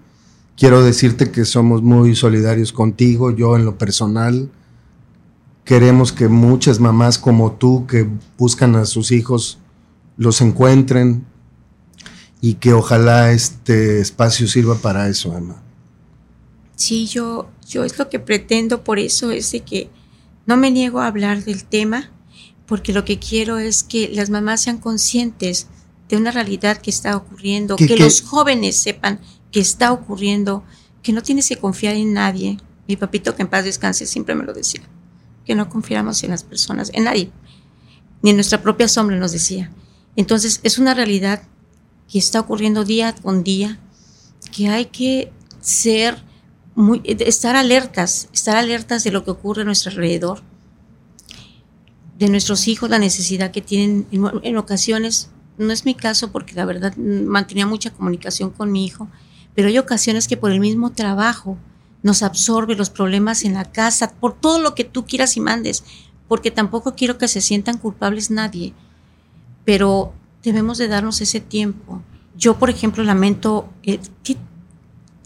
quiero 0.56 0.84
decirte 0.84 1.32
que 1.32 1.46
somos 1.46 1.82
muy 1.82 2.16
solidarios 2.16 2.72
contigo, 2.72 3.32
yo 3.32 3.56
en 3.56 3.66
lo 3.66 3.78
personal. 3.78 4.52
Queremos 5.66 6.12
que 6.12 6.28
muchas 6.28 6.80
mamás 6.80 7.18
como 7.18 7.54
tú 7.54 7.88
que 7.88 8.08
buscan 8.38 8.76
a 8.76 8.86
sus 8.86 9.12
hijos 9.12 9.60
los 10.16 10.42
encuentren 10.42 11.26
y 12.40 12.56
que 12.56 12.74
ojalá 12.74 13.32
este 13.32 14.00
espacio 14.00 14.48
sirva 14.48 14.76
para 14.76 15.10
eso, 15.10 15.36
Emma. 15.36 15.62
Sí, 16.76 17.08
yo, 17.08 17.50
yo 17.68 17.84
es 17.84 17.98
lo 17.98 18.10
que 18.10 18.20
pretendo, 18.20 18.84
por 18.84 19.00
eso 19.00 19.32
es 19.32 19.52
de 19.52 19.62
que 19.62 19.90
no 20.48 20.58
me 20.58 20.72
niego 20.72 21.02
a 21.02 21.08
hablar 21.08 21.44
del 21.44 21.64
tema, 21.66 22.10
porque 22.66 22.94
lo 22.94 23.06
que 23.06 23.20
quiero 23.20 23.60
es 23.60 23.84
que 23.84 24.10
las 24.10 24.32
mamás 24.32 24.62
sean 24.62 24.78
conscientes 24.78 25.68
de 26.10 26.18
una 26.18 26.32
realidad 26.32 26.78
que 26.78 26.90
está 26.90 27.16
ocurriendo, 27.16 27.76
que, 27.76 27.98
los 27.98 28.22
jóvenes 28.22 28.78
sepan 28.78 29.20
que 29.52 29.60
está 29.60 29.92
ocurriendo, 29.92 30.64
que 31.04 31.12
no 31.14 31.22
tienes 31.22 31.48
que 31.48 31.58
confiar 31.58 31.96
en 31.96 32.14
nadie. 32.14 32.58
Mi 32.88 32.96
papito, 32.96 33.36
que 33.36 33.42
en 33.42 33.50
paz 33.50 33.66
descanse, 33.66 34.06
siempre 34.06 34.36
me 34.36 34.46
lo 34.46 34.54
decía, 34.54 34.82
que 35.46 35.54
no 35.54 35.70
confiáramos 35.70 36.24
en 36.24 36.32
las 36.32 36.44
personas, 36.44 36.92
en 36.94 37.04
nadie, 37.04 37.30
ni 38.22 38.30
en 38.30 38.38
nuestra 38.38 38.62
propia 38.62 38.88
sombra 38.88 39.18
nos 39.18 39.34
decía. 39.34 39.72
Entonces, 40.16 40.62
es 40.64 40.78
una 40.78 40.94
realidad 40.94 41.44
que 42.10 42.20
está 42.20 42.40
ocurriendo 42.40 42.86
día 42.86 43.14
con 43.14 43.44
día, 43.44 43.80
que 44.52 44.70
hay 44.70 44.86
que 44.86 45.32
ser 45.60 46.24
muy, 46.78 47.02
estar 47.04 47.56
alertas, 47.56 48.30
estar 48.32 48.56
alertas 48.56 49.04
de 49.04 49.10
lo 49.12 49.24
que 49.24 49.32
ocurre 49.32 49.64
a 49.64 49.66
nuestro 49.66 49.90
alrededor, 49.90 50.42
de 52.20 52.30
nuestros 52.30 52.68
hijos, 52.68 52.88
la 52.88 53.00
necesidad 53.00 53.50
que 53.50 53.62
tienen 53.62 54.08
en 54.12 54.58
ocasiones 54.58 55.32
no 55.58 55.74
es 55.74 55.86
mi 55.86 55.96
caso 55.96 56.32
porque 56.32 56.54
la 56.54 56.66
verdad 56.66 56.96
mantenía 56.96 57.66
mucha 57.66 57.92
comunicación 57.92 58.52
con 58.52 58.72
mi 58.72 58.86
hijo, 58.86 59.08
pero 59.56 59.70
hay 59.70 59.80
ocasiones 59.80 60.28
que 60.28 60.38
por 60.38 60.52
el 60.52 60.60
mismo 60.60 60.92
trabajo 60.92 61.58
nos 62.04 62.22
absorbe 62.22 62.76
los 62.76 62.92
problemas 62.92 63.44
en 63.44 63.56
la 63.56 63.66
casa, 63.66 64.14
por 64.14 64.40
todo 64.40 64.62
lo 64.62 64.76
que 64.76 64.84
tú 64.84 65.08
quieras 65.08 65.36
y 65.36 65.40
mandes, 65.40 65.84
porque 66.28 66.52
tampoco 66.52 66.94
quiero 66.94 67.18
que 67.18 67.28
se 67.28 67.42
sientan 67.42 67.80
culpables 67.80 68.30
nadie, 68.30 68.76
pero 69.66 70.14
debemos 70.44 70.78
de 70.78 70.88
darnos 70.90 71.22
ese 71.22 71.40
tiempo. 71.40 72.04
Yo, 72.38 72.60
por 72.60 72.70
ejemplo, 72.70 73.04
lamento, 73.04 73.68
eh, 73.82 74.00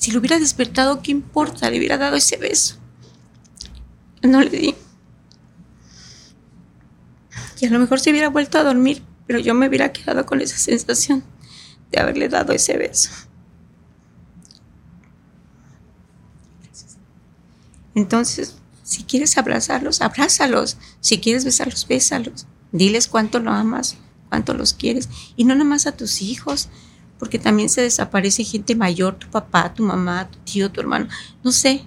si 0.01 0.09
lo 0.09 0.17
hubiera 0.17 0.39
despertado, 0.39 1.03
¿qué 1.03 1.11
importa? 1.11 1.69
Le 1.69 1.77
hubiera 1.77 1.95
dado 1.95 2.15
ese 2.15 2.35
beso. 2.37 2.75
No 4.23 4.41
le 4.41 4.49
di. 4.49 4.75
Y 7.59 7.67
a 7.67 7.69
lo 7.69 7.77
mejor 7.77 7.99
se 7.99 8.09
hubiera 8.09 8.27
vuelto 8.29 8.57
a 8.57 8.63
dormir, 8.63 9.03
pero 9.27 9.37
yo 9.37 9.53
me 9.53 9.67
hubiera 9.67 9.93
quedado 9.93 10.25
con 10.25 10.41
esa 10.41 10.57
sensación 10.57 11.23
de 11.91 11.99
haberle 11.99 12.29
dado 12.29 12.51
ese 12.51 12.77
beso. 12.77 13.11
Entonces, 17.93 18.55
si 18.81 19.03
quieres 19.03 19.37
abrazarlos, 19.37 20.01
abrázalos. 20.01 20.77
Si 20.99 21.19
quieres 21.19 21.45
besarlos, 21.45 21.87
bésalos. 21.87 22.47
Diles 22.71 23.07
cuánto 23.07 23.39
lo 23.39 23.51
amas, 23.51 23.97
cuánto 24.29 24.55
los 24.55 24.73
quieres. 24.73 25.09
Y 25.35 25.43
no 25.43 25.53
nomás 25.53 25.85
a 25.85 25.91
tus 25.91 26.23
hijos, 26.23 26.69
porque 27.21 27.37
también 27.37 27.69
se 27.69 27.81
desaparece 27.81 28.43
gente 28.43 28.73
mayor, 28.73 29.13
tu 29.13 29.27
papá, 29.27 29.71
tu 29.75 29.83
mamá, 29.83 30.27
tu 30.27 30.39
tío, 30.39 30.71
tu 30.71 30.81
hermano, 30.81 31.07
no 31.43 31.51
sé, 31.51 31.83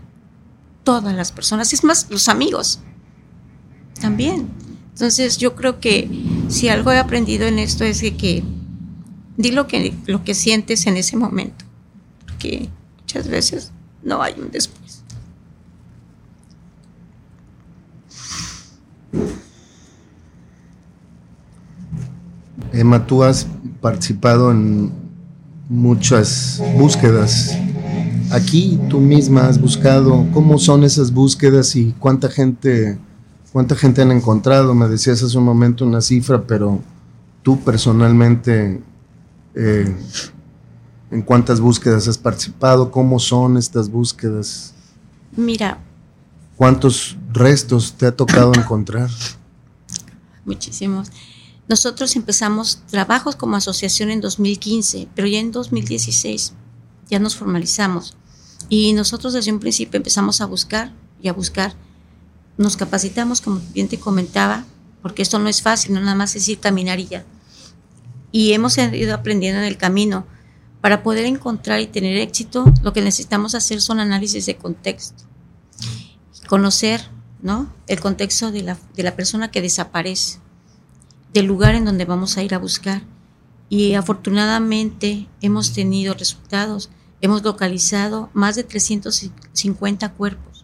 todas 0.85 1.12
las 1.12 1.32
personas, 1.32 1.72
es 1.72 1.82
más, 1.82 2.07
los 2.09 2.28
amigos 2.28 2.78
también. 4.01 4.49
Entonces 4.93 5.37
yo 5.37 5.57
creo 5.57 5.80
que 5.80 6.09
si 6.47 6.68
algo 6.68 6.93
he 6.93 6.99
aprendido 6.99 7.49
en 7.49 7.59
esto 7.59 7.82
es 7.82 8.01
que, 8.01 8.45
di 9.37 9.51
lo 9.51 9.66
que, 9.66 9.93
lo 10.07 10.22
que 10.22 10.37
sientes 10.37 10.87
en 10.87 10.99
ese 10.99 11.16
momento, 11.16 11.64
porque 12.26 12.68
muchas 13.01 13.26
veces 13.26 13.72
no 14.05 14.22
hay 14.22 14.35
un 14.39 14.53
después. 14.53 15.03
Emma, 22.72 23.05
tú 23.05 23.24
has 23.24 23.49
participado 23.80 24.53
en 24.53 25.03
muchas 25.75 26.62
búsquedas. 26.79 27.59
Aquí 28.31 28.79
tú 28.89 29.01
misma 29.01 29.49
has 29.49 29.61
buscado 29.61 30.27
cómo 30.33 30.59
son 30.59 30.85
esas 30.85 31.12
búsquedas 31.12 31.77
y 31.77 31.95
cuánta 31.99 32.29
gente 32.31 32.99
¿Cuánta 33.55 33.77
gente 33.77 34.03
han 34.03 34.11
encontrado? 34.11 34.75
Me 34.75 34.89
decías 34.89 35.22
hace 35.22 35.39
un 35.39 35.45
momento 35.45 35.87
una 35.87 36.01
cifra, 36.01 36.45
pero 36.45 36.81
tú 37.45 37.61
personalmente, 37.61 38.83
eh, 39.55 39.97
¿en 41.12 41.22
cuántas 41.22 41.61
búsquedas 41.61 42.09
has 42.09 42.18
participado? 42.18 42.91
¿Cómo 42.91 43.20
son 43.20 43.57
estas 43.57 43.89
búsquedas? 43.89 44.75
Mira. 45.37 45.79
¿Cuántos 46.57 47.16
restos 47.33 47.93
te 47.93 48.07
ha 48.07 48.16
tocado 48.16 48.53
encontrar? 48.57 49.09
Muchísimos. 50.45 51.12
Nosotros 51.69 52.15
empezamos 52.17 52.83
trabajos 52.91 53.37
como 53.37 53.57
asociación 53.57 54.11
en 54.11 54.21
2015, 54.21 55.09
pero 55.15 55.27
ya 55.29 55.39
en 55.39 55.51
2016 55.51 56.53
ya 57.09 57.19
nos 57.19 57.37
formalizamos. 57.37 58.17
Y 58.69 58.93
nosotros 58.93 59.33
desde 59.33 59.53
un 59.53 59.61
principio 59.61 59.97
empezamos 59.97 60.41
a 60.41 60.47
buscar 60.47 60.93
y 61.23 61.29
a 61.29 61.33
buscar 61.33 61.75
nos 62.57 62.77
capacitamos, 62.77 63.41
como 63.41 63.61
bien 63.73 63.89
te 63.89 63.99
comentaba, 63.99 64.65
porque 65.03 65.23
esto 65.23 65.39
no 65.39 65.49
es 65.49 65.62
fácil, 65.62 65.95
no 65.95 66.01
nada 66.01 66.15
más 66.15 66.37
es 66.37 66.49
ir 66.49 66.61
caminar 66.61 67.01
y 67.01 67.07
ya. 67.07 67.25
Y 68.31 68.53
hemos 68.53 68.79
ido 68.79 69.15
aprendiendo 69.15 69.61
en 69.61 69.67
el 69.67 69.77
camino. 69.77 70.27
Para 70.81 71.03
poder 71.03 71.25
encontrar 71.25 71.81
y 71.81 71.87
tener 71.87 72.19
éxito, 72.19 72.65
lo 72.83 72.93
que 72.93 73.01
necesitamos 73.01 73.55
hacer 73.55 73.81
son 73.81 74.01
análisis 74.01 74.45
de 74.45 74.57
contexto. 74.57 75.25
Conocer 76.47 77.09
¿no? 77.43 77.73
el 77.87 78.01
contexto 78.01 78.51
de 78.51 78.62
la, 78.62 78.79
de 78.95 79.03
la 79.03 79.17
persona 79.17 79.51
que 79.51 79.62
desaparece, 79.62 80.41
del 81.35 81.47
lugar 81.47 81.74
en 81.74 81.85
donde 81.85 82.07
vamos 82.07 82.39
a 82.39 82.43
ir 82.43 82.55
a 82.55 82.59
buscar. 82.59 83.03
Y 83.68 83.95
afortunadamente 83.95 85.28
hemos 85.43 85.72
tenido 85.72 86.14
resultados. 86.14 86.89
Hemos 87.20 87.43
localizado 87.43 88.30
más 88.32 88.57
de 88.57 88.64
350 88.64 90.12
cuerpos 90.12 90.55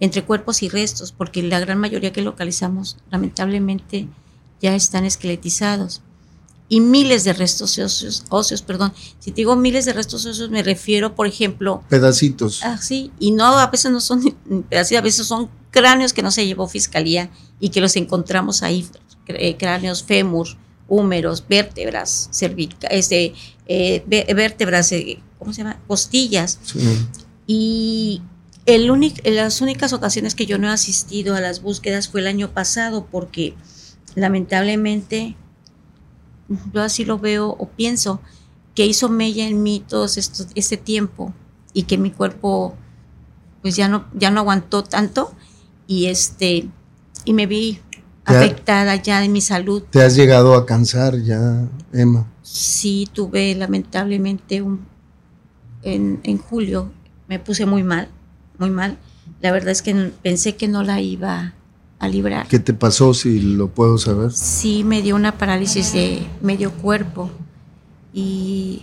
entre 0.00 0.24
cuerpos 0.24 0.62
y 0.62 0.68
restos, 0.68 1.12
porque 1.12 1.42
la 1.42 1.60
gran 1.60 1.78
mayoría 1.78 2.12
que 2.12 2.22
localizamos 2.22 2.98
lamentablemente 3.10 4.08
ya 4.60 4.74
están 4.74 5.04
esqueletizados. 5.04 6.02
Y 6.68 6.80
miles 6.80 7.22
de 7.22 7.32
restos 7.32 7.78
óseos, 7.78 8.24
óseos, 8.28 8.62
perdón. 8.62 8.92
Si 9.20 9.30
te 9.30 9.36
digo 9.36 9.54
miles 9.54 9.84
de 9.84 9.92
restos 9.92 10.26
óseos, 10.26 10.50
me 10.50 10.64
refiero, 10.64 11.14
por 11.14 11.28
ejemplo... 11.28 11.82
Pedacitos. 11.88 12.60
Ah, 12.64 12.76
sí, 12.76 13.12
y 13.20 13.30
no, 13.30 13.56
a 13.58 13.68
veces 13.68 13.92
no 13.92 14.00
son 14.00 14.22
pedacitos, 14.68 14.98
a 14.98 15.04
veces 15.04 15.26
son 15.26 15.48
cráneos 15.70 16.12
que 16.12 16.22
no 16.22 16.32
se 16.32 16.44
llevó 16.44 16.66
fiscalía 16.66 17.30
y 17.60 17.68
que 17.68 17.80
los 17.80 17.94
encontramos 17.96 18.62
ahí, 18.62 18.86
cráneos, 19.58 20.02
fémur, 20.04 20.48
húmeros, 20.88 21.44
vértebras, 21.48 22.28
cervica, 22.32 22.86
este, 22.88 23.34
eh, 23.66 24.04
vértebras, 24.06 24.92
eh, 24.92 25.18
¿cómo 25.38 25.52
se 25.52 25.62
llama? 25.62 25.80
Costillas. 25.86 26.58
Sí. 26.62 27.06
Y 27.46 28.22
el 28.66 28.90
las 29.24 29.60
únicas 29.60 29.92
ocasiones 29.92 30.34
que 30.34 30.46
yo 30.46 30.58
no 30.58 30.68
he 30.68 30.72
asistido 30.72 31.34
a 31.34 31.40
las 31.40 31.62
búsquedas 31.62 32.08
fue 32.08 32.20
el 32.20 32.26
año 32.26 32.50
pasado 32.50 33.06
porque 33.06 33.54
lamentablemente 34.16 35.36
yo 36.72 36.82
así 36.82 37.04
lo 37.04 37.18
veo 37.18 37.48
o 37.58 37.68
pienso 37.68 38.20
que 38.74 38.86
hizo 38.86 39.08
mella 39.08 39.46
en 39.46 39.62
mí 39.62 39.84
todo 39.86 40.04
esto, 40.04 40.46
este 40.54 40.76
tiempo 40.76 41.32
y 41.72 41.84
que 41.84 41.96
mi 41.96 42.10
cuerpo 42.10 42.74
pues 43.62 43.76
ya 43.76 43.88
no, 43.88 44.06
ya 44.14 44.30
no 44.30 44.40
aguantó 44.40 44.82
tanto 44.82 45.32
y 45.86 46.06
este 46.06 46.68
y 47.24 47.32
me 47.32 47.46
vi 47.46 47.80
afectada 48.26 48.96
ya 48.96 49.24
en 49.24 49.32
mi 49.32 49.40
salud. 49.40 49.82
¿Te 49.90 50.02
has 50.02 50.14
llegado 50.14 50.54
a 50.54 50.66
cansar 50.66 51.20
ya, 51.22 51.68
Emma? 51.92 52.26
Sí, 52.42 53.08
tuve 53.12 53.54
lamentablemente 53.54 54.62
un 54.62 54.86
en, 55.82 56.20
en 56.24 56.38
julio 56.38 56.90
me 57.28 57.38
puse 57.38 57.64
muy 57.64 57.82
mal 57.82 58.08
muy 58.58 58.70
mal. 58.70 58.98
La 59.40 59.52
verdad 59.52 59.70
es 59.70 59.82
que 59.82 59.94
pensé 60.22 60.56
que 60.56 60.68
no 60.68 60.82
la 60.82 61.00
iba 61.00 61.54
a 61.98 62.08
librar. 62.08 62.46
¿Qué 62.48 62.58
te 62.58 62.74
pasó, 62.74 63.14
si 63.14 63.40
lo 63.40 63.68
puedo 63.68 63.98
saber? 63.98 64.32
Sí, 64.32 64.84
me 64.84 65.02
dio 65.02 65.16
una 65.16 65.38
parálisis 65.38 65.92
de 65.92 66.26
medio 66.42 66.72
cuerpo 66.72 67.30
y 68.12 68.82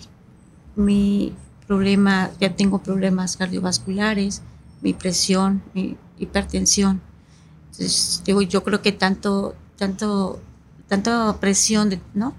mi 0.75 1.33
problema, 1.67 2.31
ya 2.39 2.55
tengo 2.55 2.79
problemas 2.79 3.37
cardiovasculares, 3.37 4.41
mi 4.81 4.93
presión, 4.93 5.61
mi 5.73 5.95
hipertensión. 6.19 7.01
Digo, 8.26 8.41
yo 8.41 8.63
creo 8.63 8.82
que 8.82 8.91
tanto, 8.91 9.55
tanto, 9.78 10.39
tanta 10.88 11.39
presión, 11.39 12.01
¿no? 12.13 12.36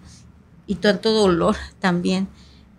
Y 0.67 0.77
tanto 0.77 1.13
dolor 1.13 1.57
también, 1.81 2.29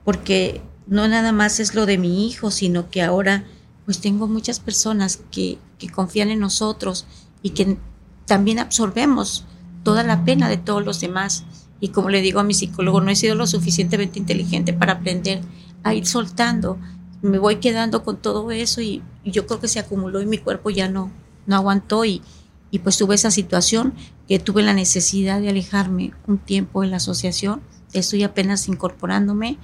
porque 0.04 0.62
no 0.88 1.08
nada 1.08 1.32
más 1.32 1.60
es 1.60 1.76
lo 1.76 1.86
de 1.86 1.98
mi 1.98 2.28
hijo, 2.28 2.52
sino 2.52 2.90
que 2.90 3.02
ahora 3.02 3.44
pues 3.86 4.00
tengo 4.00 4.28
muchas 4.28 4.60
personas 4.60 5.22
que, 5.32 5.60
confían 5.94 6.32
en 6.32 6.40
nosotros 6.40 7.06
y 7.44 7.52
que 7.52 7.78
también 8.26 8.58
absorbemos 8.58 9.46
toda 9.84 10.02
la 10.02 10.26
pena 10.26 10.50
de 10.50 10.58
todos 10.58 10.84
los 10.84 11.00
demás. 11.00 11.44
Y 11.80 11.90
como 11.90 12.10
le 12.10 12.24
digo 12.24 12.40
a 12.40 12.44
mi 12.44 12.56
psicólogo, 12.56 13.02
no 13.02 13.12
he 13.12 13.16
sido 13.16 13.36
lo 13.36 13.46
suficientemente 13.46 14.18
inteligente 14.18 14.74
para 14.74 14.94
aprender 14.94 15.42
a 15.84 15.94
ir 15.94 16.08
soltando. 16.08 16.80
Me 17.22 17.38
voy 17.38 17.58
quedando 17.58 18.04
con 18.04 18.18
todo 18.18 18.50
eso 18.50 18.82
y, 18.82 19.04
yo 19.24 19.46
creo 19.46 19.60
que 19.60 19.68
se 19.68 19.78
acumuló 19.78 20.22
y 20.22 20.26
mi 20.26 20.40
cuerpo 20.40 20.72
ya 20.72 20.90
no, 20.90 21.12
no 21.46 21.56
aguantó 21.56 22.04
y, 22.04 22.24
y 22.72 22.80
pues 22.80 22.98
tuve 22.98 23.16
esa 23.16 23.32
situación 23.32 23.94
que 24.28 24.40
tuve 24.40 24.64
la 24.64 24.74
necesidad 24.74 25.40
de 25.40 25.50
alejarme 25.50 26.14
un 26.28 26.38
tiempo 26.38 26.82
de 26.82 26.88
la 26.88 26.98
asociación. 26.98 27.62
Estoy 27.94 28.24
apenas 28.24 28.68
incorporándome, 28.68 29.58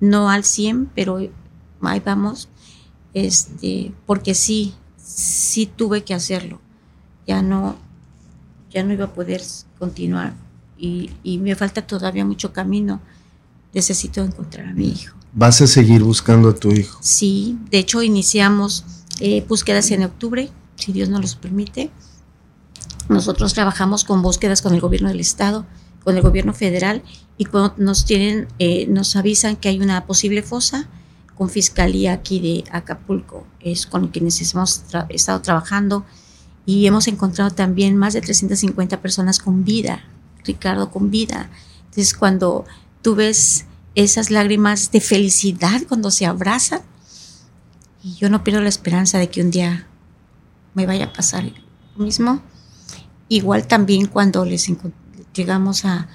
no 0.00 0.30
al 0.30 0.44
100, 0.44 0.90
pero 0.94 1.18
ahí 1.82 2.02
vamos, 2.04 2.48
este, 3.14 3.92
porque 4.06 4.34
sí, 4.34 4.74
sí 4.96 5.66
tuve 5.66 6.04
que 6.04 6.14
hacerlo. 6.14 6.60
Ya 7.26 7.42
no, 7.42 7.76
ya 8.70 8.82
no 8.82 8.92
iba 8.92 9.06
a 9.06 9.14
poder 9.14 9.42
continuar 9.78 10.34
y, 10.78 11.10
y 11.22 11.38
me 11.38 11.54
falta 11.54 11.86
todavía 11.86 12.24
mucho 12.24 12.52
camino. 12.52 13.00
Necesito 13.72 14.22
encontrar 14.22 14.66
a 14.66 14.72
mi 14.72 14.88
hijo. 14.88 15.16
¿Vas 15.32 15.60
a 15.60 15.66
seguir 15.66 16.02
buscando 16.02 16.48
a 16.48 16.54
tu 16.54 16.72
hijo? 16.72 16.98
Sí, 17.02 17.58
de 17.70 17.78
hecho 17.78 18.02
iniciamos 18.02 18.84
eh, 19.20 19.44
búsquedas 19.46 19.90
en 19.90 20.02
octubre, 20.02 20.50
si 20.76 20.92
Dios 20.92 21.08
nos 21.08 21.20
los 21.20 21.34
permite. 21.34 21.90
Nosotros 23.08 23.54
trabajamos 23.54 24.04
con 24.04 24.22
búsquedas 24.22 24.62
con 24.62 24.74
el 24.74 24.80
gobierno 24.80 25.08
del 25.08 25.20
estado, 25.20 25.64
con 26.02 26.16
el 26.16 26.22
gobierno 26.22 26.52
federal 26.52 27.02
y 27.38 27.44
cuando 27.44 27.74
nos 27.78 28.04
tienen, 28.04 28.48
eh, 28.58 28.86
nos 28.88 29.16
avisan 29.16 29.56
que 29.56 29.68
hay 29.68 29.80
una 29.80 30.06
posible 30.06 30.42
fosa 30.42 30.88
con 31.34 31.50
fiscalía 31.50 32.14
aquí 32.14 32.40
de 32.40 32.64
Acapulco, 32.70 33.46
es 33.60 33.86
con 33.86 34.08
quienes 34.08 34.40
hemos 34.52 34.82
estado 35.10 35.42
trabajando 35.42 36.04
y 36.64 36.86
hemos 36.86 37.08
encontrado 37.08 37.50
también 37.50 37.96
más 37.96 38.14
de 38.14 38.20
350 38.20 39.00
personas 39.00 39.38
con 39.38 39.64
vida, 39.64 40.04
Ricardo, 40.44 40.90
con 40.90 41.10
vida. 41.10 41.50
Entonces 41.84 42.14
cuando 42.14 42.64
tú 43.02 43.14
ves 43.14 43.66
esas 43.94 44.30
lágrimas 44.30 44.90
de 44.90 45.00
felicidad 45.00 45.82
cuando 45.88 46.10
se 46.10 46.26
abrazan, 46.26 46.82
y 48.02 48.14
yo 48.14 48.30
no 48.30 48.44
pierdo 48.44 48.60
la 48.60 48.68
esperanza 48.68 49.18
de 49.18 49.28
que 49.28 49.42
un 49.42 49.50
día 49.50 49.86
me 50.74 50.86
vaya 50.86 51.06
a 51.06 51.12
pasar 51.12 51.44
lo 51.96 52.04
mismo. 52.04 52.40
Igual 53.28 53.66
también 53.66 54.06
cuando 54.06 54.44
les 54.44 54.70
llegamos 55.34 55.84
a, 55.84 56.08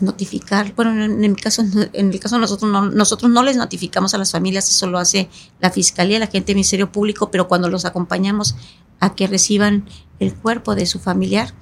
notificar, 0.00 0.72
bueno, 0.76 0.92
en, 1.04 1.24
el 1.24 1.36
caso, 1.40 1.64
en 1.92 2.12
el 2.12 2.20
caso 2.20 2.38
nosotros 2.38 2.70
no, 2.70 2.88
nosotros 2.88 3.28
no 3.32 3.42
les 3.42 3.56
notificamos 3.56 4.14
a 4.14 4.18
las 4.18 4.30
familias, 4.30 4.68
eso 4.70 4.86
lo 4.86 4.96
hace 4.96 5.28
la 5.60 5.70
Fiscalía, 5.70 6.20
la 6.20 6.28
gente 6.28 6.48
del 6.48 6.56
Ministerio 6.56 6.92
Público, 6.92 7.32
pero 7.32 7.48
cuando 7.48 7.68
los 7.68 7.84
acompañamos 7.84 8.54
a 9.00 9.16
que 9.16 9.26
reciban 9.26 9.84
el 10.20 10.34
cuerpo 10.34 10.76
de 10.76 10.86
su 10.86 11.00
familiar, 11.00 11.52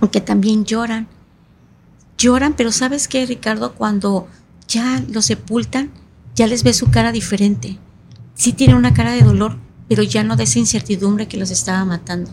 aunque 0.00 0.20
también 0.20 0.64
lloran, 0.64 1.08
lloran, 2.16 2.54
pero 2.54 2.70
¿sabes 2.70 3.08
qué, 3.08 3.26
Ricardo? 3.26 3.74
Cuando 3.74 4.28
ya 4.68 5.02
lo 5.08 5.20
sepultan, 5.20 5.90
ya 6.36 6.46
les 6.46 6.62
ve 6.62 6.72
su 6.74 6.92
cara 6.92 7.10
diferente. 7.10 7.80
Sí 8.34 8.52
tiene 8.52 8.76
una 8.76 8.94
cara 8.94 9.10
de 9.10 9.22
dolor, 9.22 9.58
pero 9.88 10.04
ya 10.04 10.22
no 10.22 10.36
de 10.36 10.44
esa 10.44 10.60
incertidumbre 10.60 11.26
que 11.26 11.38
los 11.38 11.50
estaba 11.50 11.84
matando 11.84 12.30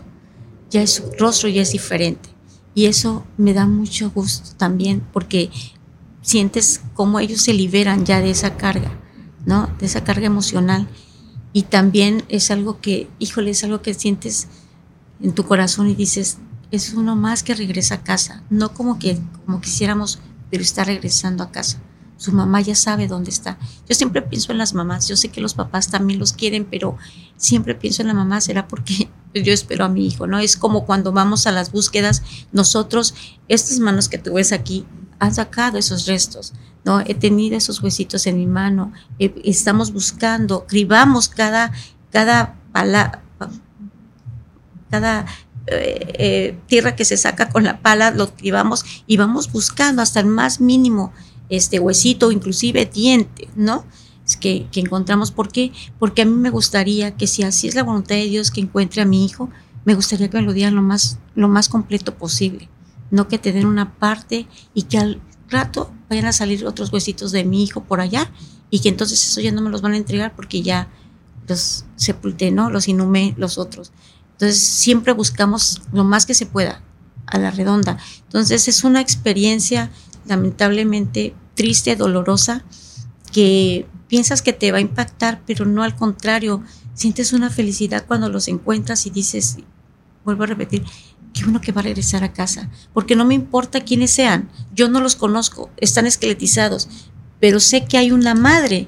ya 0.72 0.86
su 0.86 1.12
rostro 1.18 1.48
ya 1.48 1.62
es 1.62 1.72
diferente. 1.72 2.30
Y 2.74 2.86
eso 2.86 3.24
me 3.36 3.52
da 3.52 3.66
mucho 3.66 4.10
gusto 4.10 4.56
también 4.56 5.06
porque 5.12 5.50
sientes 6.22 6.80
cómo 6.94 7.20
ellos 7.20 7.42
se 7.42 7.52
liberan 7.52 8.06
ya 8.06 8.20
de 8.20 8.30
esa 8.30 8.56
carga, 8.56 8.90
¿no? 9.44 9.68
De 9.78 9.86
esa 9.86 10.02
carga 10.02 10.26
emocional. 10.26 10.88
Y 11.52 11.64
también 11.64 12.24
es 12.28 12.50
algo 12.50 12.80
que, 12.80 13.10
híjole, 13.18 13.50
es 13.50 13.62
algo 13.62 13.82
que 13.82 13.92
sientes 13.92 14.48
en 15.20 15.34
tu 15.34 15.44
corazón 15.44 15.88
y 15.90 15.94
dices, 15.94 16.38
es 16.70 16.94
uno 16.94 17.14
más 17.14 17.42
que 17.42 17.54
regresa 17.54 17.96
a 17.96 18.02
casa, 18.02 18.42
no 18.48 18.72
como 18.72 18.98
que 18.98 19.18
como 19.44 19.60
quisiéramos, 19.60 20.20
pero 20.50 20.62
está 20.62 20.84
regresando 20.84 21.44
a 21.44 21.50
casa. 21.50 21.82
Su 22.16 22.32
mamá 22.32 22.62
ya 22.62 22.74
sabe 22.74 23.08
dónde 23.08 23.30
está. 23.30 23.58
Yo 23.86 23.94
siempre 23.94 24.22
pienso 24.22 24.52
en 24.52 24.58
las 24.58 24.72
mamás, 24.72 25.06
yo 25.08 25.16
sé 25.16 25.28
que 25.28 25.42
los 25.42 25.52
papás 25.52 25.88
también 25.88 26.18
los 26.18 26.32
quieren, 26.32 26.64
pero 26.64 26.96
siempre 27.36 27.74
pienso 27.74 28.00
en 28.00 28.08
la 28.08 28.14
mamá, 28.14 28.40
será 28.40 28.68
porque 28.68 29.10
yo 29.34 29.52
espero 29.52 29.84
a 29.84 29.88
mi 29.88 30.06
hijo, 30.06 30.26
¿no? 30.26 30.38
Es 30.38 30.56
como 30.56 30.84
cuando 30.84 31.12
vamos 31.12 31.46
a 31.46 31.52
las 31.52 31.72
búsquedas, 31.72 32.22
nosotros, 32.52 33.14
estas 33.48 33.78
manos 33.78 34.08
que 34.08 34.18
tú 34.18 34.34
ves 34.34 34.52
aquí, 34.52 34.86
han 35.18 35.34
sacado 35.34 35.78
esos 35.78 36.06
restos, 36.06 36.52
¿no? 36.84 37.00
He 37.00 37.14
tenido 37.14 37.56
esos 37.56 37.82
huesitos 37.82 38.26
en 38.26 38.36
mi 38.36 38.46
mano, 38.46 38.92
estamos 39.18 39.92
buscando, 39.92 40.66
cribamos 40.66 41.28
cada, 41.28 41.72
cada 42.10 42.56
pala, 42.72 43.22
cada 44.90 45.26
eh, 45.68 46.12
eh, 46.18 46.58
tierra 46.66 46.96
que 46.96 47.04
se 47.04 47.16
saca 47.16 47.48
con 47.48 47.64
la 47.64 47.80
pala, 47.80 48.10
lo 48.10 48.34
cribamos 48.34 48.84
y 49.06 49.16
vamos 49.16 49.52
buscando 49.52 50.02
hasta 50.02 50.18
el 50.20 50.26
más 50.26 50.60
mínimo 50.60 51.12
este 51.48 51.78
huesito, 51.78 52.32
inclusive 52.32 52.86
diente, 52.86 53.48
¿no? 53.54 53.84
Que, 54.36 54.66
encontramos. 54.74 55.30
¿Por 55.30 55.50
qué? 55.50 55.72
Porque 55.98 56.22
a 56.22 56.24
mí 56.24 56.32
me 56.32 56.50
gustaría 56.50 57.16
que 57.16 57.26
si 57.26 57.42
así 57.42 57.68
es 57.68 57.74
la 57.74 57.82
voluntad 57.82 58.16
de 58.16 58.24
Dios 58.24 58.50
que 58.50 58.60
encuentre 58.60 59.02
a 59.02 59.04
mi 59.04 59.24
hijo, 59.24 59.50
me 59.84 59.94
gustaría 59.94 60.28
que 60.30 60.36
me 60.38 60.44
lo 60.44 60.52
dieran 60.52 60.74
lo 60.74 60.82
más, 60.82 61.18
lo 61.34 61.48
más 61.48 61.68
completo 61.68 62.14
posible. 62.14 62.68
No 63.10 63.28
que 63.28 63.38
te 63.38 63.52
den 63.52 63.66
una 63.66 63.94
parte 63.94 64.46
y 64.74 64.84
que 64.84 64.98
al 64.98 65.20
rato 65.48 65.92
vayan 66.08 66.26
a 66.26 66.32
salir 66.32 66.66
otros 66.66 66.92
huesitos 66.92 67.32
de 67.32 67.44
mi 67.44 67.62
hijo 67.62 67.84
por 67.84 68.00
allá 68.00 68.30
y 68.70 68.80
que 68.80 68.88
entonces 68.88 69.22
eso 69.26 69.40
ya 69.40 69.52
no 69.52 69.60
me 69.60 69.70
los 69.70 69.82
van 69.82 69.92
a 69.92 69.98
entregar 69.98 70.34
porque 70.34 70.62
ya 70.62 70.88
los 71.46 71.84
sepulté, 71.96 72.50
¿no? 72.50 72.70
Los 72.70 72.88
inhumé 72.88 73.34
los 73.36 73.58
otros. 73.58 73.92
Entonces 74.32 74.58
siempre 74.58 75.12
buscamos 75.12 75.82
lo 75.92 76.04
más 76.04 76.26
que 76.26 76.34
se 76.34 76.46
pueda 76.46 76.82
a 77.26 77.38
la 77.38 77.50
redonda. 77.50 77.98
Entonces 78.24 78.68
es 78.68 78.84
una 78.84 79.00
experiencia 79.00 79.90
lamentablemente 80.26 81.34
triste, 81.54 81.96
dolorosa, 81.96 82.64
que 83.32 83.86
piensas 84.12 84.42
que 84.42 84.52
te 84.52 84.70
va 84.72 84.76
a 84.76 84.82
impactar, 84.82 85.40
pero 85.46 85.64
no 85.64 85.82
al 85.82 85.96
contrario, 85.96 86.62
sientes 86.92 87.32
una 87.32 87.48
felicidad 87.48 88.04
cuando 88.06 88.28
los 88.28 88.46
encuentras 88.46 89.06
y 89.06 89.10
dices, 89.10 89.56
vuelvo 90.22 90.42
a 90.42 90.48
repetir, 90.48 90.84
que 91.32 91.46
uno 91.46 91.62
que 91.62 91.72
va 91.72 91.80
a 91.80 91.84
regresar 91.84 92.22
a 92.22 92.34
casa, 92.34 92.68
porque 92.92 93.16
no 93.16 93.24
me 93.24 93.32
importa 93.32 93.80
quiénes 93.80 94.10
sean, 94.10 94.50
yo 94.74 94.90
no 94.90 95.00
los 95.00 95.16
conozco, 95.16 95.70
están 95.78 96.06
esqueletizados, 96.06 96.90
pero 97.40 97.58
sé 97.58 97.86
que 97.86 97.96
hay 97.96 98.12
una 98.12 98.34
madre 98.34 98.86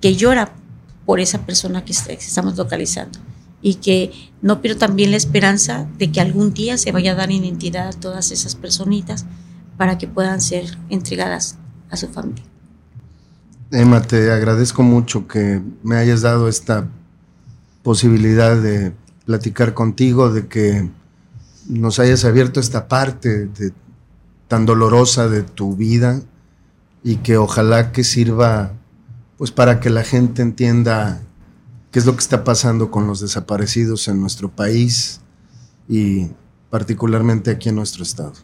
que 0.00 0.16
llora 0.16 0.56
por 1.06 1.20
esa 1.20 1.46
persona 1.46 1.84
que 1.84 1.92
estamos 1.92 2.56
localizando 2.56 3.20
y 3.60 3.74
que 3.74 4.10
no 4.40 4.60
pierdo 4.60 4.80
también 4.80 5.12
la 5.12 5.18
esperanza 5.18 5.88
de 5.98 6.10
que 6.10 6.20
algún 6.20 6.52
día 6.52 6.78
se 6.78 6.90
vaya 6.90 7.12
a 7.12 7.14
dar 7.14 7.30
identidad 7.30 7.86
a 7.86 7.92
todas 7.92 8.32
esas 8.32 8.56
personitas 8.56 9.24
para 9.76 9.98
que 9.98 10.08
puedan 10.08 10.40
ser 10.40 10.78
entregadas 10.88 11.58
a 11.90 11.96
su 11.96 12.08
familia. 12.08 12.51
Emma, 13.74 14.02
te 14.02 14.30
agradezco 14.30 14.82
mucho 14.82 15.26
que 15.26 15.62
me 15.82 15.96
hayas 15.96 16.20
dado 16.20 16.46
esta 16.46 16.90
posibilidad 17.82 18.54
de 18.60 18.92
platicar 19.24 19.72
contigo, 19.72 20.30
de 20.30 20.46
que 20.46 20.90
nos 21.66 21.98
hayas 21.98 22.26
abierto 22.26 22.60
esta 22.60 22.86
parte 22.86 23.48
tan 24.46 24.66
dolorosa 24.66 25.26
de 25.28 25.42
tu 25.42 25.74
vida 25.74 26.20
y 27.02 27.16
que 27.16 27.38
ojalá 27.38 27.92
que 27.92 28.04
sirva 28.04 28.74
pues 29.38 29.50
para 29.50 29.80
que 29.80 29.88
la 29.88 30.04
gente 30.04 30.42
entienda 30.42 31.22
qué 31.90 31.98
es 31.98 32.04
lo 32.04 32.12
que 32.12 32.20
está 32.20 32.44
pasando 32.44 32.90
con 32.90 33.06
los 33.06 33.20
desaparecidos 33.20 34.06
en 34.06 34.20
nuestro 34.20 34.50
país 34.50 35.22
y 35.88 36.28
particularmente 36.68 37.50
aquí 37.50 37.70
en 37.70 37.76
nuestro 37.76 38.02
estado. 38.02 38.34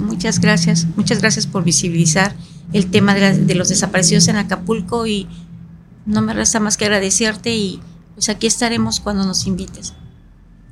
Muchas 0.00 0.40
gracias, 0.40 0.86
muchas 0.96 1.20
gracias 1.20 1.46
por 1.46 1.64
visibilizar 1.64 2.34
el 2.72 2.90
tema 2.90 3.14
de, 3.14 3.54
los 3.54 3.68
desaparecidos 3.68 4.28
en 4.28 4.36
Acapulco 4.36 5.06
y 5.06 5.26
no 6.06 6.22
me 6.22 6.34
resta 6.34 6.60
más 6.60 6.76
que 6.76 6.84
agradecerte 6.84 7.54
y 7.54 7.80
pues 8.14 8.28
aquí 8.28 8.46
estaremos 8.46 9.00
cuando 9.00 9.24
nos 9.24 9.46
invites. 9.46 9.94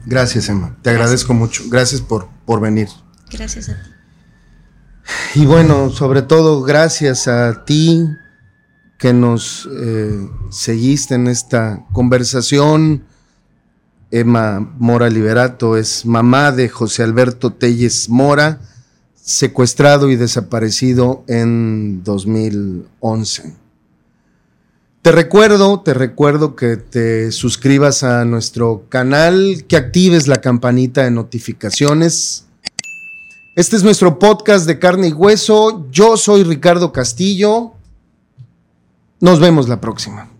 Gracias, 0.04 0.48
Emma. 0.48 0.76
Te 0.82 0.90
agradezco 0.90 1.34
mucho. 1.34 1.64
Gracias 1.68 2.00
por, 2.00 2.28
por 2.44 2.60
venir. 2.60 2.88
Gracias 3.30 3.68
a 3.68 3.74
ti. 3.74 3.90
Y 5.34 5.46
bueno, 5.46 5.90
sobre 5.90 6.22
todo 6.22 6.62
gracias 6.62 7.28
a 7.28 7.64
ti 7.64 8.06
que 8.98 9.12
nos 9.12 9.68
eh, 9.80 10.28
seguiste 10.50 11.14
en 11.14 11.26
esta 11.26 11.84
conversación. 11.92 13.04
Emma 14.10 14.60
Mora 14.78 15.10
Liberato 15.10 15.76
es 15.76 16.06
mamá 16.06 16.52
de 16.52 16.68
José 16.68 17.02
Alberto 17.02 17.52
Telles 17.52 18.08
Mora 18.08 18.60
secuestrado 19.26 20.08
y 20.08 20.14
desaparecido 20.14 21.24
en 21.26 22.04
2011. 22.04 23.56
Te 25.02 25.12
recuerdo, 25.12 25.80
te 25.80 25.94
recuerdo 25.94 26.54
que 26.54 26.76
te 26.76 27.32
suscribas 27.32 28.04
a 28.04 28.24
nuestro 28.24 28.84
canal, 28.88 29.64
que 29.68 29.76
actives 29.76 30.28
la 30.28 30.40
campanita 30.40 31.02
de 31.02 31.10
notificaciones. 31.10 32.46
Este 33.56 33.74
es 33.74 33.82
nuestro 33.82 34.20
podcast 34.20 34.64
de 34.64 34.78
carne 34.78 35.08
y 35.08 35.12
hueso. 35.12 35.86
Yo 35.90 36.16
soy 36.16 36.44
Ricardo 36.44 36.92
Castillo. 36.92 37.72
Nos 39.20 39.40
vemos 39.40 39.68
la 39.68 39.80
próxima. 39.80 40.35